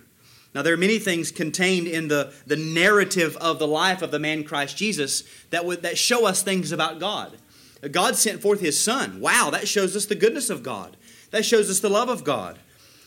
Now, 0.53 0.61
there 0.61 0.73
are 0.73 0.77
many 0.77 0.99
things 0.99 1.31
contained 1.31 1.87
in 1.87 2.07
the, 2.07 2.33
the 2.45 2.55
narrative 2.55 3.35
of 3.37 3.57
the 3.57 3.67
life 3.67 4.01
of 4.01 4.11
the 4.11 4.19
man 4.19 4.43
Christ 4.43 4.77
Jesus 4.77 5.23
that, 5.49 5.65
would, 5.65 5.81
that 5.81 5.97
show 5.97 6.27
us 6.27 6.43
things 6.43 6.71
about 6.71 6.99
God. 6.99 7.37
God 7.91 8.15
sent 8.15 8.41
forth 8.41 8.59
his 8.59 8.79
Son. 8.79 9.19
Wow, 9.19 9.49
that 9.51 9.67
shows 9.67 9.95
us 9.95 10.05
the 10.05 10.15
goodness 10.15 10.49
of 10.49 10.63
God. 10.63 10.97
That 11.31 11.45
shows 11.45 11.69
us 11.69 11.79
the 11.79 11.89
love 11.89 12.09
of 12.09 12.23
God. 12.23 12.59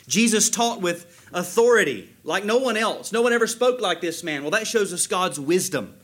Jesus 0.06 0.50
taught 0.50 0.80
with 0.80 1.28
authority 1.32 2.10
like 2.24 2.44
no 2.44 2.58
one 2.58 2.76
else. 2.76 3.12
No 3.12 3.22
one 3.22 3.32
ever 3.32 3.46
spoke 3.46 3.80
like 3.80 4.00
this 4.00 4.22
man. 4.22 4.42
Well, 4.42 4.50
that 4.50 4.66
shows 4.66 4.92
us 4.92 5.06
God's 5.06 5.38
wisdom. 5.38 5.94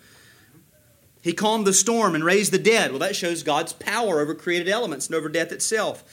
He 1.23 1.33
calmed 1.33 1.67
the 1.67 1.73
storm 1.73 2.15
and 2.15 2.25
raised 2.25 2.53
the 2.53 2.59
dead. 2.59 2.91
Well, 2.91 3.01
that 3.01 3.17
shows 3.17 3.43
God's 3.43 3.73
power 3.73 4.21
over 4.21 4.35
created 4.35 4.69
elements 4.69 5.07
and 5.07 5.17
over 5.17 5.29
death 5.29 5.53
itself. 5.53 6.05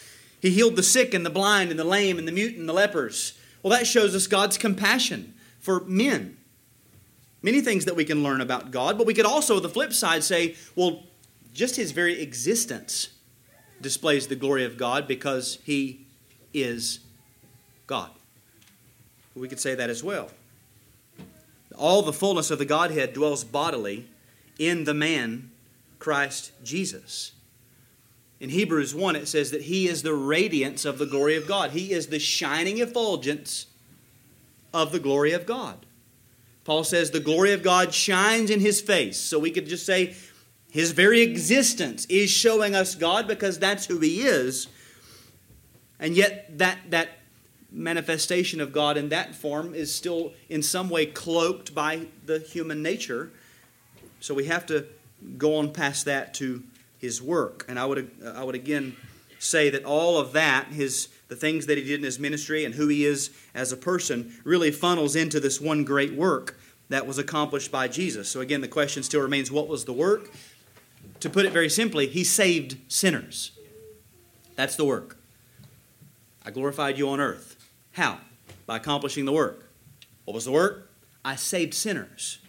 He 0.42 0.52
healed 0.52 0.76
the 0.76 0.84
sick 0.84 1.14
and 1.14 1.26
the 1.26 1.30
blind 1.30 1.72
and 1.72 1.80
the 1.80 1.84
lame 1.84 2.18
and 2.18 2.28
the 2.28 2.32
mute 2.32 2.56
and 2.56 2.68
the 2.68 2.74
lepers. 2.74 3.38
Well, 3.62 3.72
that 3.72 3.88
shows 3.88 4.16
us 4.16 4.28
God's 4.28 4.58
compassion 4.58 5.34
for 5.60 5.82
men. 5.82 6.38
Many 7.42 7.62
things 7.62 7.86
that 7.86 7.96
we 7.96 8.06
can 8.06 8.24
learn 8.24 8.42
about 8.42 8.72
God, 8.72 8.98
but 8.98 9.08
we 9.08 9.14
could 9.14 9.26
also, 9.26 9.60
the 9.60 9.70
flip 9.70 9.94
side, 9.94 10.24
say, 10.24 10.56
well, 10.76 11.04
just 11.56 11.78
his 11.78 11.92
very 11.92 12.22
existence 12.22 13.08
displays 13.82 14.28
the 14.28 14.36
glory 14.36 14.66
of 14.66 14.78
God 14.78 15.08
because 15.08 15.58
he 15.64 16.06
is 16.54 17.00
God. 17.88 18.12
We 19.36 19.48
could 19.48 19.60
say 19.60 19.74
that 19.76 19.90
as 19.90 20.04
well. 20.04 20.30
All 21.78 22.02
the 22.02 22.14
fullness 22.14 22.52
of 22.52 22.60
the 22.60 22.66
Godhead 22.66 23.14
dwells 23.14 23.44
bodily 23.44 24.08
in 24.60 24.84
the 24.84 24.94
man 24.94 25.52
Christ 25.98 26.52
Jesus. 26.64 27.32
In 28.40 28.50
Hebrews 28.50 28.94
1, 28.94 29.16
it 29.16 29.28
says 29.28 29.52
that 29.52 29.64
He 29.64 29.88
is 29.88 30.04
the 30.04 30.14
radiance 30.14 30.86
of 30.86 30.98
the 30.98 31.06
glory 31.06 31.36
of 31.36 31.48
God. 31.48 31.72
He 31.72 31.92
is 31.92 32.08
the 32.08 32.20
shining 32.20 32.80
effulgence 32.80 33.68
of 34.74 34.92
the 34.92 35.00
glory 35.00 35.32
of 35.32 35.46
God. 35.46 35.86
Paul 36.64 36.84
says 36.84 37.12
the 37.12 37.20
glory 37.20 37.54
of 37.54 37.64
God 37.64 37.94
shines 37.94 38.50
in 38.50 38.60
His 38.60 38.82
face. 38.82 39.18
So 39.18 39.40
we 39.40 39.52
could 39.52 39.68
just 39.68 39.86
say 39.86 40.16
His 40.76 40.92
very 40.92 41.22
existence 41.22 42.06
is 42.08 42.30
showing 42.30 42.76
us 42.76 42.96
God 42.96 43.30
because 43.30 43.58
that's 43.58 43.86
who 43.86 43.98
He 44.00 44.24
is. 44.24 44.68
And 46.02 46.18
yet, 46.18 46.58
that, 46.58 46.80
that 46.90 47.12
manifestation 47.72 48.60
of 48.60 48.74
God 48.74 48.98
in 48.98 49.08
that 49.08 49.34
form 49.34 49.74
is 49.74 49.96
still 49.96 50.34
in 50.50 50.62
some 50.62 50.90
way 50.90 51.06
cloaked 51.06 51.74
by 51.74 52.08
the 52.26 52.40
human 52.40 52.84
nature. 52.84 53.32
So 54.20 54.34
we 54.34 54.48
have 54.48 54.66
to 54.66 54.86
go 55.38 55.56
on 55.56 55.72
past 55.72 56.04
that 56.08 56.34
to 56.36 56.62
his 57.00 57.22
work. 57.22 57.64
And 57.70 57.80
I 57.80 57.86
would, 57.86 58.12
I 58.36 58.44
would 58.44 58.56
again 58.56 58.98
say 59.40 59.70
that 59.70 59.86
all 59.86 60.18
of 60.18 60.34
that, 60.34 60.68
his, 60.74 61.08
the 61.30 61.38
things 61.38 61.68
that 61.68 61.78
he 61.78 61.86
did 61.86 62.02
in 62.02 62.04
his 62.04 62.20
ministry 62.20 62.66
and 62.66 62.76
who 62.76 62.90
he 62.90 63.06
is 63.06 63.30
as 63.54 63.72
a 63.72 63.78
person, 63.78 64.34
really 64.44 64.72
funnels 64.72 65.16
into 65.16 65.40
this 65.40 65.62
one 65.62 65.86
great 65.86 66.12
work 66.16 66.60
that 66.90 67.08
was 67.08 67.18
accomplished 67.18 67.72
by 67.72 67.88
Jesus. 67.88 68.28
So 68.28 68.42
again, 68.42 68.60
the 68.60 68.68
question 68.68 69.04
still 69.04 69.22
remains 69.22 69.50
what 69.50 69.70
was 69.70 69.86
the 69.86 69.94
work? 69.94 70.34
To 71.22 71.30
put 71.30 71.46
it 71.46 71.52
very 71.52 71.70
simply, 71.70 72.08
he 72.08 72.24
saved 72.24 72.78
sinners. 72.88 73.52
That's 74.56 74.76
the 74.76 74.86
work. 74.86 75.18
I 76.46 76.52
glorified 76.52 76.98
you 76.98 77.10
on 77.10 77.20
earth. 77.20 77.56
How? 77.94 78.20
By 78.66 78.78
accomplishing 78.78 79.26
the 79.26 79.32
work. 79.32 79.70
What 80.26 80.34
was 80.34 80.46
the 80.46 80.52
work? 80.52 80.90
I 81.24 81.36
saved 81.36 81.74
sinners. 81.74 82.40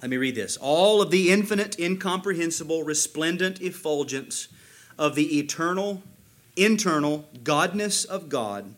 Let 0.00 0.10
me 0.10 0.16
read 0.16 0.34
this. 0.34 0.56
All 0.56 1.02
of 1.02 1.10
the 1.10 1.30
infinite, 1.30 1.78
incomprehensible, 1.78 2.82
resplendent 2.84 3.60
effulgence 3.60 4.48
of 4.98 5.14
the 5.14 5.38
eternal, 5.38 6.02
internal 6.56 7.28
godness 7.42 8.06
of 8.06 8.28
God, 8.28 8.74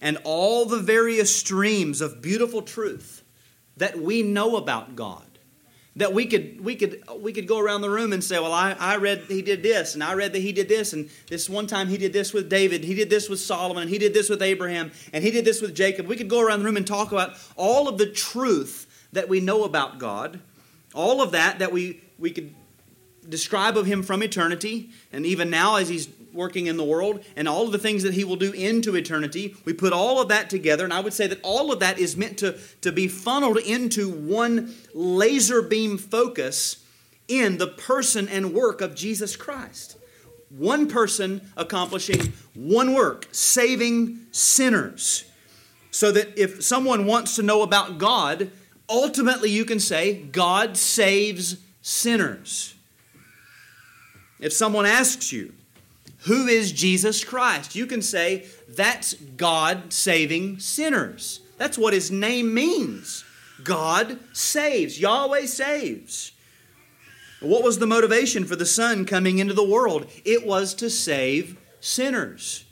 and 0.00 0.18
all 0.24 0.66
the 0.66 0.78
various 0.78 1.34
streams 1.34 2.00
of 2.00 2.22
beautiful 2.22 2.62
truth 2.62 3.24
that 3.76 3.98
we 3.98 4.22
know 4.22 4.56
about 4.56 4.94
God 4.94 5.29
that 6.00 6.14
we 6.14 6.24
could 6.26 6.62
we 6.62 6.74
could 6.74 7.02
we 7.18 7.32
could 7.32 7.46
go 7.46 7.58
around 7.58 7.82
the 7.82 7.90
room 7.90 8.12
and 8.12 8.24
say 8.24 8.38
well 8.38 8.52
I, 8.52 8.72
I 8.78 8.96
read 8.96 9.24
he 9.28 9.42
did 9.42 9.62
this 9.62 9.94
and 9.94 10.02
i 10.02 10.14
read 10.14 10.32
that 10.32 10.40
he 10.40 10.50
did 10.50 10.68
this 10.68 10.92
and 10.94 11.10
this 11.28 11.48
one 11.48 11.66
time 11.66 11.88
he 11.88 11.98
did 11.98 12.12
this 12.12 12.32
with 12.32 12.48
david 12.48 12.84
he 12.84 12.94
did 12.94 13.10
this 13.10 13.28
with 13.28 13.38
solomon 13.38 13.86
he 13.86 13.98
did 13.98 14.14
this 14.14 14.30
with 14.30 14.42
abraham 14.42 14.92
and 15.12 15.22
he 15.22 15.30
did 15.30 15.44
this 15.44 15.60
with 15.60 15.74
jacob. 15.74 16.06
We 16.06 16.16
could 16.16 16.28
go 16.28 16.40
around 16.40 16.60
the 16.60 16.64
room 16.64 16.78
and 16.78 16.86
talk 16.86 17.12
about 17.12 17.36
all 17.54 17.86
of 17.86 17.98
the 17.98 18.06
truth 18.06 18.86
that 19.12 19.28
we 19.28 19.40
know 19.40 19.64
about 19.64 19.98
god 19.98 20.40
all 20.94 21.20
of 21.20 21.32
that 21.32 21.58
that 21.58 21.70
we 21.70 22.02
we 22.18 22.30
could 22.30 22.54
describe 23.28 23.76
of 23.76 23.84
him 23.84 24.02
from 24.02 24.22
eternity 24.22 24.90
and 25.12 25.26
even 25.26 25.50
now 25.50 25.76
as 25.76 25.88
he's 25.88 26.08
working 26.32 26.66
in 26.66 26.76
the 26.76 26.84
world 26.84 27.24
and 27.36 27.48
all 27.48 27.66
of 27.66 27.72
the 27.72 27.78
things 27.78 28.02
that 28.02 28.14
he 28.14 28.24
will 28.24 28.36
do 28.36 28.52
into 28.52 28.96
eternity. 28.96 29.54
We 29.64 29.72
put 29.72 29.92
all 29.92 30.20
of 30.20 30.28
that 30.28 30.50
together, 30.50 30.84
and 30.84 30.92
I 30.92 31.00
would 31.00 31.12
say 31.12 31.26
that 31.26 31.40
all 31.42 31.72
of 31.72 31.80
that 31.80 31.98
is 31.98 32.16
meant 32.16 32.38
to, 32.38 32.58
to 32.80 32.92
be 32.92 33.08
funneled 33.08 33.58
into 33.58 34.10
one 34.10 34.74
laser 34.94 35.62
beam 35.62 35.98
focus 35.98 36.84
in 37.28 37.58
the 37.58 37.68
person 37.68 38.28
and 38.28 38.52
work 38.52 38.80
of 38.80 38.94
Jesus 38.94 39.36
Christ. 39.36 39.96
One 40.48 40.88
person 40.88 41.48
accomplishing 41.56 42.32
one 42.54 42.92
work, 42.92 43.28
saving 43.30 44.18
sinners. 44.32 45.24
So 45.92 46.12
that 46.12 46.36
if 46.38 46.62
someone 46.62 47.06
wants 47.06 47.36
to 47.36 47.42
know 47.42 47.62
about 47.62 47.98
God, 47.98 48.50
ultimately 48.88 49.50
you 49.50 49.64
can 49.64 49.80
say, 49.80 50.22
God 50.22 50.76
saves 50.76 51.56
sinners. 51.82 52.74
If 54.40 54.52
someone 54.52 54.86
asks 54.86 55.32
you, 55.32 55.52
who 56.22 56.46
is 56.46 56.72
Jesus 56.72 57.24
Christ? 57.24 57.74
You 57.74 57.86
can 57.86 58.02
say, 58.02 58.46
that's 58.68 59.14
God 59.14 59.92
saving 59.92 60.58
sinners. 60.60 61.40
That's 61.56 61.78
what 61.78 61.94
his 61.94 62.10
name 62.10 62.52
means. 62.52 63.24
God 63.64 64.18
saves, 64.32 65.00
Yahweh 65.00 65.46
saves. 65.46 66.32
What 67.40 67.62
was 67.62 67.78
the 67.78 67.86
motivation 67.86 68.44
for 68.44 68.56
the 68.56 68.66
Son 68.66 69.06
coming 69.06 69.38
into 69.38 69.54
the 69.54 69.64
world? 69.64 70.06
It 70.24 70.46
was 70.46 70.74
to 70.74 70.90
save 70.90 71.56
sinners. 71.80 72.64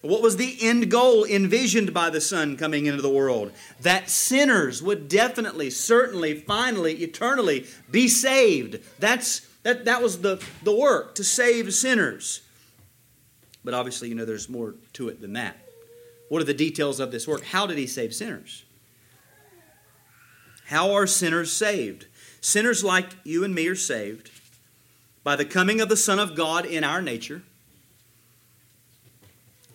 What 0.00 0.22
was 0.22 0.38
the 0.38 0.56
end 0.62 0.90
goal 0.90 1.26
envisioned 1.26 1.92
by 1.92 2.08
the 2.08 2.22
Son 2.22 2.56
coming 2.56 2.86
into 2.86 3.02
the 3.02 3.10
world? 3.10 3.52
That 3.80 4.08
sinners 4.08 4.82
would 4.82 5.08
definitely, 5.08 5.68
certainly, 5.68 6.34
finally, 6.34 6.94
eternally 7.02 7.66
be 7.90 8.08
saved. 8.08 8.78
That's, 8.98 9.40
that, 9.64 9.84
that 9.84 10.02
was 10.02 10.22
the, 10.22 10.42
the 10.62 10.74
work, 10.74 11.14
to 11.16 11.24
save 11.24 11.74
sinners. 11.74 12.40
But 13.64 13.74
obviously, 13.74 14.08
you 14.08 14.14
know, 14.14 14.24
there's 14.24 14.48
more 14.48 14.74
to 14.94 15.08
it 15.08 15.20
than 15.20 15.34
that. 15.34 15.56
What 16.28 16.40
are 16.40 16.46
the 16.46 16.54
details 16.54 17.00
of 17.00 17.10
this 17.10 17.26
work? 17.26 17.44
How 17.44 17.66
did 17.66 17.76
he 17.76 17.86
save 17.86 18.14
sinners? 18.14 18.64
How 20.66 20.92
are 20.92 21.06
sinners 21.06 21.52
saved? 21.52 22.06
Sinners 22.40 22.84
like 22.84 23.08
you 23.24 23.44
and 23.44 23.54
me 23.54 23.66
are 23.66 23.74
saved 23.74 24.30
by 25.24 25.36
the 25.36 25.44
coming 25.44 25.80
of 25.80 25.88
the 25.88 25.96
Son 25.96 26.18
of 26.18 26.34
God 26.34 26.64
in 26.64 26.84
our 26.84 27.02
nature, 27.02 27.42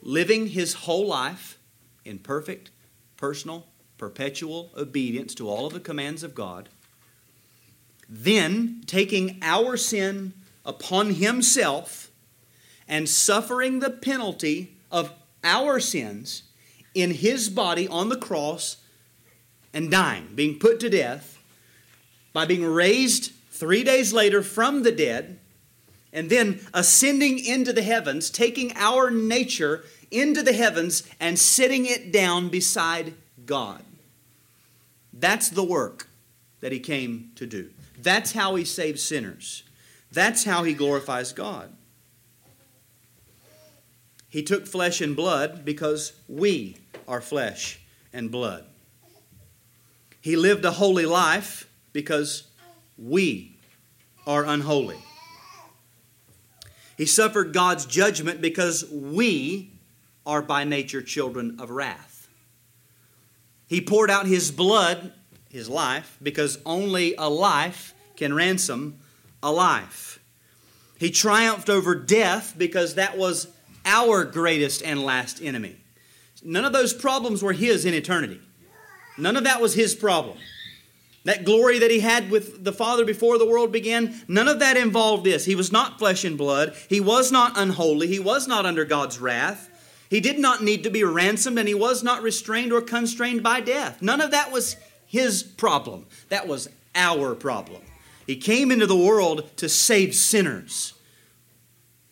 living 0.01 0.47
his 0.47 0.73
whole 0.73 1.05
life 1.05 1.59
in 2.05 2.17
perfect, 2.17 2.71
personal, 3.17 3.65
perpetual 3.97 4.71
obedience 4.77 5.36
to 5.36 5.49
all 5.49 5.67
of 5.67 5.73
the 5.73 5.79
commands 5.79 6.23
of 6.23 6.33
God, 6.33 6.69
then 8.07 8.81
taking 8.86 9.38
our 9.41 9.77
sin 9.77 10.33
upon 10.65 11.15
himself 11.15 12.05
and 12.88 13.09
suffering 13.09 13.79
the 13.79 13.89
penalty 13.89 14.77
of 14.91 15.11
our 15.43 15.79
sins 15.79 16.43
in 16.93 17.11
his 17.11 17.49
body 17.49 17.88
on 17.88 18.09
the 18.09 18.17
cross 18.17 18.77
and 19.73 19.91
dying, 19.91 20.29
being 20.36 20.57
put 20.57 20.79
to 20.79 20.89
death, 20.89 21.38
by 22.33 22.45
being 22.45 22.65
raised 22.65 23.31
three 23.51 23.83
days 23.83 24.13
later 24.13 24.41
from 24.41 24.83
the 24.83 24.91
dead, 24.91 25.39
and 26.13 26.29
then 26.29 26.59
ascending 26.73 27.39
into 27.39 27.73
the 27.73 27.81
heavens, 27.81 28.29
taking 28.29 28.71
our 28.75 29.11
nature 29.11 29.83
into 30.11 30.41
the 30.41 30.53
heavens 30.53 31.03
and 31.19 31.38
sitting 31.38 31.86
it 31.86 32.11
down 32.11 32.47
beside 32.47 33.13
God. 33.45 33.83
That's 35.11 35.49
the 35.49 35.63
work 35.63 36.07
that 36.61 36.71
he 36.71 36.79
came 36.79 37.31
to 37.36 37.45
do. 37.45 37.69
That's 38.01 38.31
how 38.31 38.55
he 38.55 38.65
saves 38.65 39.01
sinners. 39.01 39.63
That's 40.11 40.45
how 40.45 40.63
he 40.63 40.73
glorifies 40.73 41.33
God. 41.33 41.73
He 44.36 44.43
took 44.43 44.67
flesh 44.67 44.99
and 44.99 45.15
blood 45.15 45.63
because 45.63 46.11
we 46.27 46.75
are 47.07 47.21
flesh 47.21 47.79
and 48.11 48.29
blood. 48.29 48.65
He 50.19 50.36
lived 50.36 50.65
a 50.65 50.71
holy 50.71 51.05
life 51.05 51.69
because 51.93 52.43
we 52.97 53.55
are 54.27 54.43
unholy. 54.43 54.97
He 56.97 57.05
suffered 57.05 57.53
God's 57.53 57.86
judgment 57.86 58.41
because 58.41 58.83
we 58.91 59.71
are 60.25 60.41
by 60.41 60.65
nature 60.65 61.01
children 61.01 61.55
of 61.57 61.69
wrath. 61.69 62.27
He 63.67 63.79
poured 63.79 64.11
out 64.11 64.25
his 64.25 64.51
blood, 64.51 65.13
his 65.49 65.69
life, 65.69 66.17
because 66.21 66.57
only 66.65 67.15
a 67.17 67.29
life 67.29 67.93
can 68.17 68.33
ransom 68.33 68.99
a 69.41 69.53
life. 69.53 70.19
He 70.99 71.09
triumphed 71.09 71.69
over 71.69 71.95
death 71.95 72.53
because 72.57 72.95
that 72.95 73.17
was 73.17 73.47
our 73.86 74.25
greatest 74.25 74.83
and 74.83 75.03
last 75.03 75.41
enemy. 75.41 75.77
None 76.43 76.65
of 76.65 76.73
those 76.73 76.93
problems 76.93 77.41
were 77.41 77.53
his 77.53 77.86
in 77.86 77.93
eternity. 77.93 78.41
None 79.17 79.38
of 79.38 79.45
that 79.45 79.61
was 79.61 79.73
his 79.73 79.95
problem. 79.95 80.38
That 81.23 81.43
glory 81.43 81.79
that 81.79 81.89
he 81.89 82.01
had 82.01 82.29
with 82.29 82.63
the 82.63 82.73
Father 82.73 83.03
before 83.03 83.39
the 83.39 83.47
world 83.47 83.71
began, 83.71 84.21
none 84.27 84.47
of 84.47 84.59
that 84.59 84.77
involved 84.77 85.23
this. 85.23 85.45
He 85.45 85.55
was 85.55 85.71
not 85.71 85.97
flesh 85.97 86.23
and 86.23 86.38
blood. 86.38 86.75
He 86.88 86.99
was 86.99 87.31
not 87.31 87.57
unholy. 87.57 88.07
He 88.07 88.19
was 88.19 88.47
not 88.47 88.65
under 88.65 88.86
God's 88.86 89.19
wrath. 89.19 89.71
He 90.07 90.19
did 90.19 90.38
not 90.38 90.63
need 90.63 90.83
to 90.83 90.91
be 90.91 91.03
ransomed, 91.03 91.57
and 91.57 91.67
he 91.67 91.73
was 91.73 92.03
not 92.03 92.21
restrained 92.21 92.71
or 92.71 92.81
constrained 92.81 93.41
by 93.41 93.59
death. 93.59 94.03
None 94.03 94.21
of 94.21 94.29
that 94.31 94.51
was 94.51 94.75
his 95.07 95.41
problem. 95.41 96.05
That 96.29 96.47
was 96.47 96.69
our 96.93 97.33
problem. 97.33 97.81
He 98.27 98.36
came 98.36 98.71
into 98.71 98.86
the 98.86 98.95
world 98.95 99.49
to 99.57 99.67
save 99.67 100.13
sinners. 100.13 100.93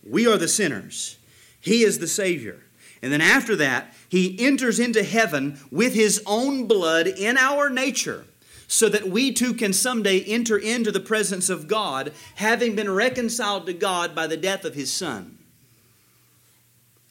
We 0.03 0.25
are 0.27 0.37
the 0.37 0.47
sinners. 0.47 1.17
He 1.63 1.83
is 1.83 1.99
the 1.99 2.07
Savior. 2.07 2.59
And 3.01 3.11
then 3.11 3.21
after 3.21 3.55
that, 3.55 3.93
he 4.09 4.35
enters 4.37 4.79
into 4.79 5.01
heaven 5.01 5.59
with 5.71 5.93
his 5.93 6.21
own 6.25 6.67
blood 6.67 7.07
in 7.07 7.37
our 7.37 7.69
nature 7.69 8.25
so 8.67 8.89
that 8.89 9.07
we 9.07 9.31
too 9.31 9.53
can 9.53 9.71
someday 9.71 10.19
enter 10.21 10.57
into 10.57 10.91
the 10.91 10.99
presence 10.99 11.49
of 11.49 11.67
God, 11.67 12.11
having 12.35 12.75
been 12.75 12.91
reconciled 12.91 13.65
to 13.65 13.73
God 13.73 14.13
by 14.13 14.27
the 14.27 14.37
death 14.37 14.65
of 14.65 14.75
his 14.75 14.91
Son. 14.91 15.37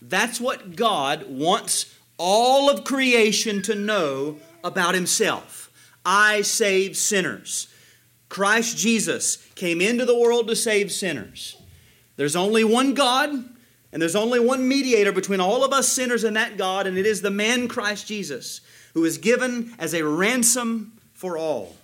That's 0.03 0.41
what 0.41 0.77
God 0.77 1.27
wants 1.29 1.95
all 2.19 2.69
of 2.69 2.85
creation 2.85 3.63
to 3.63 3.75
know 3.75 4.39
about 4.63 4.95
himself. 4.95 5.71
I 6.05 6.43
save 6.43 6.97
sinners. 6.97 7.69
Christ 8.29 8.77
Jesus 8.77 9.37
came 9.55 9.81
into 9.81 10.05
the 10.05 10.19
world 10.19 10.49
to 10.49 10.57
save 10.57 10.93
sinners. 10.93 11.57
There's 12.17 12.37
only 12.37 12.65
one 12.65 12.95
God, 12.95 13.45
and 13.93 14.01
there's 14.01 14.17
only 14.17 14.41
one 14.41 14.67
mediator 14.67 15.13
between 15.13 15.41
all 15.41 15.65
of 15.65 15.73
us 15.73 15.89
sinners 15.89 16.25
and 16.25 16.37
that 16.37 16.57
God, 16.57 16.87
and 16.87 16.97
it 16.97 17.05
is 17.05 17.21
the 17.21 17.31
man 17.31 17.69
Christ 17.69 18.07
Jesus, 18.07 18.63
who 18.95 19.05
is 19.05 19.19
given 19.19 19.75
as 19.79 19.93
a 19.93 20.05
ransom 20.05 20.99
for 21.13 21.37
all. 21.37 21.77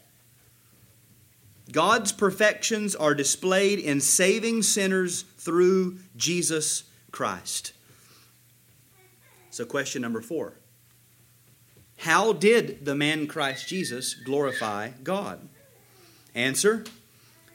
God's 1.71 2.13
perfections 2.13 2.97
are 2.97 3.15
displayed 3.15 3.79
in 3.79 4.01
saving 4.01 4.63
sinners 4.63 5.23
through 5.23 5.99
Jesus 6.17 6.85
Christ. 7.11 7.73
So, 9.51 9.67
question 9.67 10.01
number 10.01 10.23
four 10.23 10.55
How 11.99 12.33
did 12.33 12.87
the 12.87 12.95
man 12.95 13.27
Christ 13.27 13.69
Jesus 13.69 14.15
glorify 14.15 14.91
God? 15.03 15.47
Answer 16.35 16.85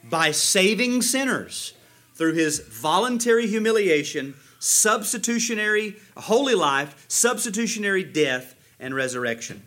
By 0.04 0.30
saving 0.30 1.02
sinners 1.02 1.74
through 2.14 2.34
his 2.34 2.60
voluntary 2.60 3.48
humiliation, 3.48 4.34
substitutionary, 4.64 5.94
holy 6.16 6.54
life, 6.54 7.04
substitutionary 7.06 8.02
death, 8.02 8.54
and 8.80 8.94
resurrection. 8.94 9.62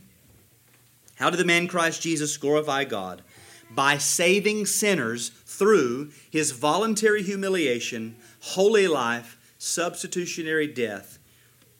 How 1.17 1.29
did 1.29 1.37
the 1.37 1.45
man 1.45 1.67
Christ 1.67 2.01
Jesus 2.01 2.35
glorify 2.35 2.83
God? 2.83 3.21
By 3.69 3.99
saving 3.99 4.65
sinners 4.65 5.29
through 5.29 6.09
his 6.31 6.49
voluntary 6.51 7.21
humiliation, 7.21 8.15
holy 8.39 8.87
life, 8.87 9.37
substitutionary 9.59 10.65
death, 10.65 11.19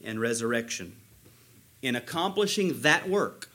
and 0.04 0.22
resurrection. 0.22 0.96
In 1.82 1.96
accomplishing 1.96 2.82
that 2.82 3.10
work, 3.10 3.50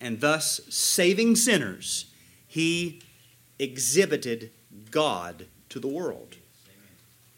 and 0.00 0.20
thus 0.20 0.60
saving 0.68 1.34
sinners, 1.34 2.12
he 2.46 3.02
exhibited 3.58 4.52
God 4.92 5.46
to 5.68 5.80
the 5.80 5.88
world. 5.88 6.36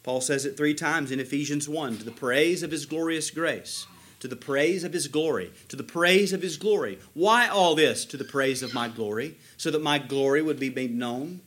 Paul 0.03 0.19
says 0.19 0.45
it 0.45 0.57
three 0.57 0.73
times 0.73 1.11
in 1.11 1.19
Ephesians 1.19 1.67
1 1.69 1.99
to 1.99 2.03
the 2.03 2.11
praise 2.11 2.61
of 2.61 2.71
his 2.71 2.85
glorious 2.85 3.31
grace, 3.31 3.87
to 4.19 4.27
the 4.27 4.35
praise 4.35 4.83
of 4.83 4.91
his 4.91 5.07
glory, 5.07 5.51
to 5.69 5.77
the 5.77 5.83
praise 5.83 6.33
of 6.33 6.41
his 6.41 6.57
glory. 6.57 6.99
Why 7.13 7.47
all 7.47 7.73
this? 7.73 8.03
To 8.05 8.17
the 8.17 8.25
praise 8.25 8.61
of 8.61 8.73
my 8.73 8.89
glory, 8.89 9.37
so 9.55 9.71
that 9.71 9.81
my 9.81 9.99
glory 9.99 10.41
would 10.41 10.59
be 10.59 10.69
made 10.69 10.93
known 10.93 11.39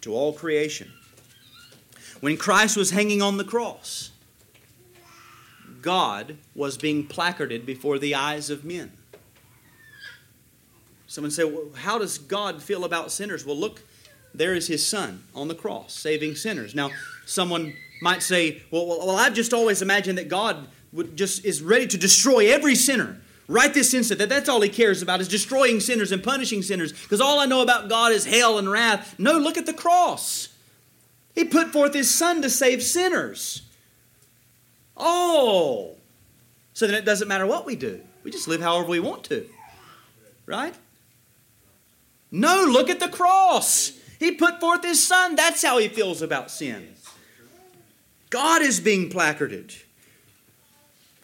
to 0.00 0.12
all 0.12 0.32
creation. 0.32 0.92
When 2.20 2.36
Christ 2.36 2.76
was 2.76 2.90
hanging 2.90 3.22
on 3.22 3.36
the 3.36 3.44
cross, 3.44 4.10
God 5.80 6.36
was 6.54 6.76
being 6.76 7.06
placarded 7.06 7.64
before 7.64 7.98
the 7.98 8.14
eyes 8.14 8.50
of 8.50 8.64
men. 8.64 8.92
Someone 11.06 11.30
say, 11.30 11.44
well, 11.44 11.70
How 11.74 11.98
does 11.98 12.18
God 12.18 12.62
feel 12.62 12.84
about 12.84 13.12
sinners? 13.12 13.46
Well, 13.46 13.56
look, 13.56 13.82
there 14.34 14.54
is 14.54 14.66
his 14.66 14.84
son 14.84 15.24
on 15.34 15.48
the 15.48 15.54
cross, 15.54 15.94
saving 15.94 16.36
sinners. 16.36 16.74
Now, 16.74 16.90
someone 17.24 17.74
might 18.00 18.22
say, 18.22 18.62
well, 18.70 18.86
well, 18.86 19.06
well, 19.06 19.16
I've 19.16 19.34
just 19.34 19.52
always 19.52 19.82
imagined 19.82 20.18
that 20.18 20.28
God 20.28 20.68
would 20.92 21.16
just 21.16 21.44
is 21.44 21.62
ready 21.62 21.86
to 21.86 21.98
destroy 21.98 22.52
every 22.52 22.74
sinner 22.74 23.20
right 23.50 23.74
this 23.74 23.92
instant. 23.92 24.18
That 24.18 24.28
that's 24.28 24.48
all 24.48 24.60
He 24.60 24.68
cares 24.68 25.02
about 25.02 25.20
is 25.20 25.28
destroying 25.28 25.80
sinners 25.80 26.12
and 26.12 26.22
punishing 26.22 26.62
sinners. 26.62 26.92
Because 26.92 27.20
all 27.20 27.40
I 27.40 27.46
know 27.46 27.60
about 27.60 27.88
God 27.88 28.12
is 28.12 28.24
hell 28.24 28.58
and 28.58 28.70
wrath. 28.70 29.18
No, 29.18 29.32
look 29.38 29.58
at 29.58 29.66
the 29.66 29.74
cross. 29.74 30.48
He 31.34 31.44
put 31.44 31.68
forth 31.68 31.92
His 31.92 32.10
Son 32.10 32.40
to 32.42 32.48
save 32.48 32.82
sinners. 32.82 33.62
Oh, 34.96 35.96
so 36.74 36.86
then 36.86 36.94
it 36.94 37.04
doesn't 37.04 37.28
matter 37.28 37.46
what 37.46 37.66
we 37.66 37.76
do. 37.76 38.00
We 38.22 38.30
just 38.30 38.48
live 38.48 38.60
however 38.60 38.88
we 38.88 39.00
want 39.00 39.24
to, 39.24 39.48
right? 40.46 40.74
No, 42.30 42.66
look 42.70 42.90
at 42.90 43.00
the 43.00 43.08
cross. 43.08 43.92
He 44.18 44.32
put 44.32 44.60
forth 44.60 44.84
His 44.84 45.04
Son. 45.04 45.34
That's 45.36 45.62
how 45.62 45.78
He 45.78 45.88
feels 45.88 46.22
about 46.22 46.50
sin. 46.50 46.94
God 48.30 48.62
is 48.62 48.80
being 48.80 49.10
placarded. 49.10 49.74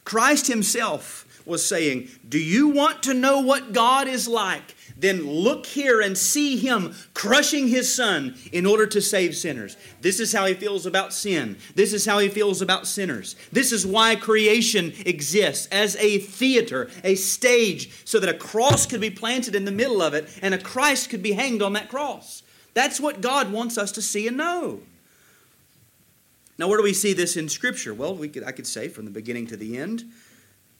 Christ 0.04 0.46
Himself 0.48 1.42
was 1.46 1.64
saying, 1.64 2.08
Do 2.28 2.38
you 2.38 2.68
want 2.68 3.04
to 3.04 3.14
know 3.14 3.40
what 3.40 3.72
God 3.72 4.08
is 4.08 4.26
like? 4.28 4.74
Then 4.98 5.26
look 5.26 5.66
here 5.66 6.00
and 6.00 6.16
see 6.16 6.56
Him 6.56 6.94
crushing 7.12 7.68
His 7.68 7.94
Son 7.94 8.34
in 8.50 8.66
order 8.66 8.86
to 8.86 9.00
save 9.00 9.36
sinners. 9.36 9.76
This 10.00 10.20
is 10.20 10.32
how 10.32 10.46
He 10.46 10.54
feels 10.54 10.86
about 10.86 11.12
sin. 11.12 11.56
This 11.74 11.92
is 11.92 12.06
how 12.06 12.18
He 12.18 12.28
feels 12.28 12.62
about 12.62 12.86
sinners. 12.86 13.36
This 13.52 13.72
is 13.72 13.86
why 13.86 14.16
creation 14.16 14.92
exists 15.04 15.68
as 15.70 15.96
a 15.96 16.18
theater, 16.18 16.90
a 17.04 17.14
stage, 17.14 17.90
so 18.04 18.18
that 18.18 18.34
a 18.34 18.38
cross 18.38 18.86
could 18.86 19.00
be 19.00 19.10
planted 19.10 19.54
in 19.54 19.64
the 19.64 19.72
middle 19.72 20.00
of 20.02 20.14
it 20.14 20.28
and 20.42 20.54
a 20.54 20.58
Christ 20.58 21.10
could 21.10 21.22
be 21.22 21.32
hanged 21.32 21.62
on 21.62 21.74
that 21.74 21.88
cross. 21.88 22.42
That's 22.74 23.00
what 23.00 23.20
God 23.20 23.52
wants 23.52 23.78
us 23.78 23.92
to 23.92 24.02
see 24.02 24.26
and 24.26 24.36
know. 24.36 24.80
Now, 26.58 26.68
where 26.68 26.78
do 26.78 26.84
we 26.84 26.94
see 26.94 27.12
this 27.12 27.36
in 27.36 27.48
Scripture? 27.48 27.92
Well, 27.92 28.14
we 28.14 28.28
could, 28.28 28.44
I 28.44 28.52
could 28.52 28.66
say 28.66 28.88
from 28.88 29.04
the 29.04 29.10
beginning 29.10 29.46
to 29.48 29.56
the 29.56 29.76
end. 29.76 30.04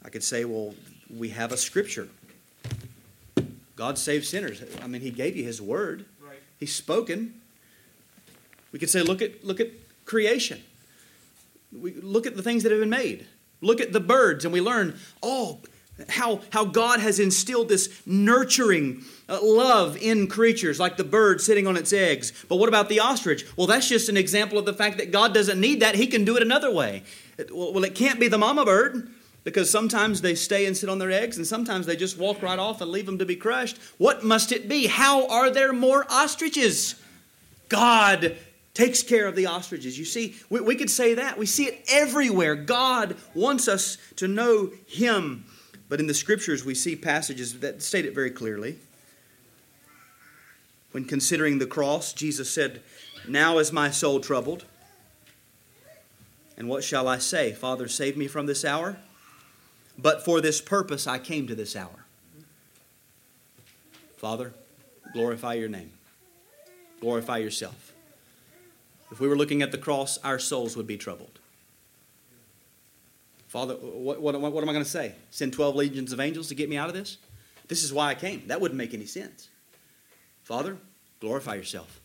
I 0.05 0.09
could 0.09 0.25
say, 0.25 0.45
well, 0.45 0.75
we 1.15 1.31
have 1.31 1.53
a 1.53 1.57
Scripture. 1.57 2.09
God 3.77 3.99
saves 3.99 4.29
sinners. 4.29 4.63
I 4.83 4.87
mean, 4.87 5.03
He 5.03 5.11
gave 5.11 5.37
you 5.37 5.45
His 5.45 5.61
Word. 5.61 6.07
Right. 6.21 6.39
He's 6.59 6.75
spoken. 6.75 7.41
We 8.73 8.79
could 8.79 8.91
say, 8.91 9.03
look 9.03 9.21
at 9.21 9.45
look 9.45 9.61
at 9.61 9.69
creation. 10.07 10.63
We 11.79 11.95
look 11.95 12.27
at 12.27 12.37
the 12.37 12.43
things 12.43 12.63
that 12.63 12.73
have 12.73 12.81
been 12.81 12.91
made. 12.91 13.27
Look 13.61 13.81
at 13.81 13.93
the 13.93 14.01
birds, 14.01 14.45
and 14.45 14.53
we 14.53 14.61
learn, 14.61 14.99
oh, 15.23 15.61
how, 16.09 16.41
how 16.51 16.65
God 16.65 17.01
has 17.01 17.19
instilled 17.19 17.69
this 17.69 18.03
nurturing 18.05 19.05
uh, 19.29 19.39
love 19.43 19.97
in 19.97 20.27
creatures, 20.27 20.79
like 20.79 20.97
the 20.97 21.05
bird 21.05 21.41
sitting 21.41 21.67
on 21.67 21.77
its 21.77 21.93
eggs. 21.93 22.33
But 22.49 22.57
what 22.57 22.69
about 22.69 22.89
the 22.89 23.01
ostrich? 23.01 23.47
Well, 23.57 23.67
that's 23.67 23.89
just 23.89 24.09
an 24.09 24.17
example 24.17 24.59
of 24.59 24.67
the 24.67 24.75
fact 24.75 24.99
that 24.99 25.11
God 25.11 25.33
doesn't 25.33 25.61
need 25.61 25.81
that. 25.81 25.95
He 25.95 26.07
can 26.07 26.25
do 26.25 26.37
it 26.37 26.43
another 26.43 26.71
way. 26.71 27.03
It, 27.39 27.55
well, 27.55 27.85
it 27.85 27.95
can't 27.95 28.21
be 28.21 28.29
the 28.29 28.39
mama 28.39 28.65
bird 28.65 29.11
because 29.43 29.71
sometimes 29.71 30.21
they 30.21 30.35
stay 30.35 30.67
and 30.67 30.77
sit 30.77 30.89
on 30.89 30.99
their 30.99 31.11
eggs 31.11 31.39
and 31.39 31.47
sometimes 31.47 31.87
they 31.87 31.97
just 31.97 32.19
walk 32.19 32.43
right 32.43 32.59
off 32.59 32.81
and 32.81 32.91
leave 32.91 33.07
them 33.07 33.19
to 33.19 33.27
be 33.27 33.37
crushed. 33.37 33.79
What 33.97 34.25
must 34.25 34.53
it 34.53 34.69
be? 34.69 34.87
How 34.87 35.27
are 35.29 35.51
there 35.51 35.73
more 35.73 36.05
ostriches? 36.11 37.01
God 37.69 38.37
takes 38.75 39.03
care 39.03 39.27
of 39.27 39.35
the 39.35 39.47
ostriches. 39.47 39.99
You 39.99 40.05
see, 40.05 40.37
we, 40.51 40.61
we 40.61 40.77
could 40.77 40.91
say 40.91 41.15
that. 41.15 41.39
We 41.39 41.47
see 41.47 41.65
it 41.65 41.85
everywhere. 41.89 42.55
God 42.55 43.17
wants 43.35 43.69
us 43.69 43.97
to 44.17 44.29
know 44.29 44.71
Him. 44.87 45.47
But 45.89 46.01
in 46.01 46.07
the 46.07 46.15
scriptures, 46.15 46.65
we 46.65 46.75
see 46.75 46.97
passages 46.97 47.61
that 47.61 47.83
state 47.83 48.05
it 48.05 48.15
very 48.15 48.31
clearly. 48.31 48.77
When 50.93 51.05
considering 51.05 51.59
the 51.59 51.67
cross, 51.67 52.13
Jesus 52.13 52.51
said, 52.51 52.83
Now 53.29 53.59
is 53.59 53.73
my 53.73 53.91
soul 53.91 54.21
troubled. 54.21 54.65
And 56.57 56.69
what 56.69 56.83
shall 56.83 57.07
I 57.07 57.19
say? 57.19 57.53
Father, 57.53 57.87
save 57.87 58.17
me 58.17 58.27
from 58.27 58.47
this 58.47 58.65
hour. 58.65 58.97
But 59.99 60.25
for 60.25 60.41
this 60.41 60.61
purpose 60.61 61.07
I 61.07 61.19
came 61.19 61.47
to 61.47 61.55
this 61.55 61.77
hour. 61.77 62.07
Father, 64.17 64.55
glorify 65.13 65.55
your 65.55 65.69
name. 65.69 65.93
Glorify 67.01 67.39
yourself. 67.39 67.93
If 69.13 69.21
we 69.21 69.29
were 69.29 69.37
looking 69.37 69.63
at 69.63 69.71
the 69.71 69.79
cross, 69.79 70.19
our 70.25 70.39
souls 70.39 70.77
would 70.77 70.87
be 70.87 70.97
troubled. 70.97 71.39
Father, 73.47 73.75
what, 73.75 74.21
what, 74.21 74.41
what 74.41 74.63
am 74.63 74.69
I 74.69 74.73
going 74.73 74.85
to 74.85 74.91
say? 74.91 75.15
Send 75.31 75.53
12 75.53 75.77
legions 75.77 76.13
of 76.13 76.21
angels 76.21 76.49
to 76.49 76.55
get 76.55 76.69
me 76.69 76.77
out 76.77 76.89
of 76.89 76.95
this? 76.95 77.19
This 77.69 77.83
is 77.83 77.93
why 77.93 78.11
I 78.11 78.15
came. 78.15 78.43
That 78.47 78.61
wouldn't 78.61 78.79
make 78.79 78.95
any 78.95 79.07
sense. 79.07 79.49
Father, 80.43 80.77
glorify 81.21 81.55
yourself. 81.55 82.01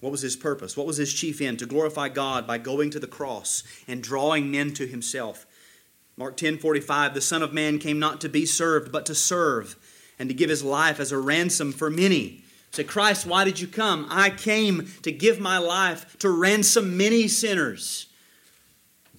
What 0.00 0.12
was 0.12 0.22
his 0.22 0.36
purpose? 0.36 0.76
What 0.76 0.86
was 0.86 0.96
his 0.96 1.12
chief 1.12 1.40
end? 1.40 1.58
To 1.58 1.66
glorify 1.66 2.08
God 2.08 2.46
by 2.46 2.58
going 2.58 2.90
to 2.90 3.00
the 3.00 3.06
cross 3.06 3.64
and 3.88 4.02
drawing 4.02 4.50
men 4.50 4.72
to 4.74 4.86
himself. 4.86 5.44
Mark 6.16 6.36
10 6.36 6.58
45, 6.58 7.14
the 7.14 7.20
Son 7.20 7.42
of 7.42 7.52
Man 7.52 7.78
came 7.78 7.98
not 7.98 8.20
to 8.20 8.28
be 8.28 8.44
served, 8.44 8.90
but 8.90 9.06
to 9.06 9.14
serve, 9.14 9.76
and 10.18 10.28
to 10.28 10.34
give 10.34 10.50
his 10.50 10.64
life 10.64 10.98
as 10.98 11.12
a 11.12 11.18
ransom 11.18 11.72
for 11.72 11.90
many. 11.90 12.42
Say, 12.70 12.84
Christ, 12.84 13.26
why 13.26 13.44
did 13.44 13.60
you 13.60 13.66
come? 13.66 14.06
I 14.10 14.30
came 14.30 14.88
to 15.02 15.12
give 15.12 15.40
my 15.40 15.58
life 15.58 16.18
to 16.18 16.30
ransom 16.30 16.96
many 16.96 17.28
sinners. 17.28 18.07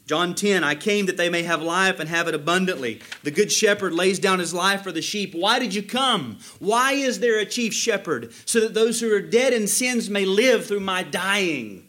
John 0.09 0.33
10, 0.33 0.63
I 0.63 0.73
came 0.73 1.05
that 1.05 1.17
they 1.17 1.29
may 1.29 1.43
have 1.43 1.61
life 1.61 1.99
and 1.99 2.09
have 2.09 2.27
it 2.27 2.33
abundantly. 2.33 2.99
The 3.21 3.29
good 3.29 3.51
shepherd 3.51 3.93
lays 3.93 4.17
down 4.17 4.39
his 4.39 4.55
life 4.55 4.81
for 4.81 4.91
the 4.91 5.03
sheep. 5.03 5.35
Why 5.35 5.59
did 5.59 5.75
you 5.75 5.83
come? 5.83 6.39
Why 6.57 6.93
is 6.93 7.19
there 7.19 7.37
a 7.37 7.45
chief 7.45 7.75
shepherd? 7.75 8.33
So 8.43 8.59
that 8.61 8.73
those 8.73 8.99
who 8.99 9.13
are 9.13 9.21
dead 9.21 9.53
in 9.53 9.67
sins 9.67 10.09
may 10.09 10.25
live 10.25 10.65
through 10.65 10.79
my 10.79 11.03
dying. 11.03 11.87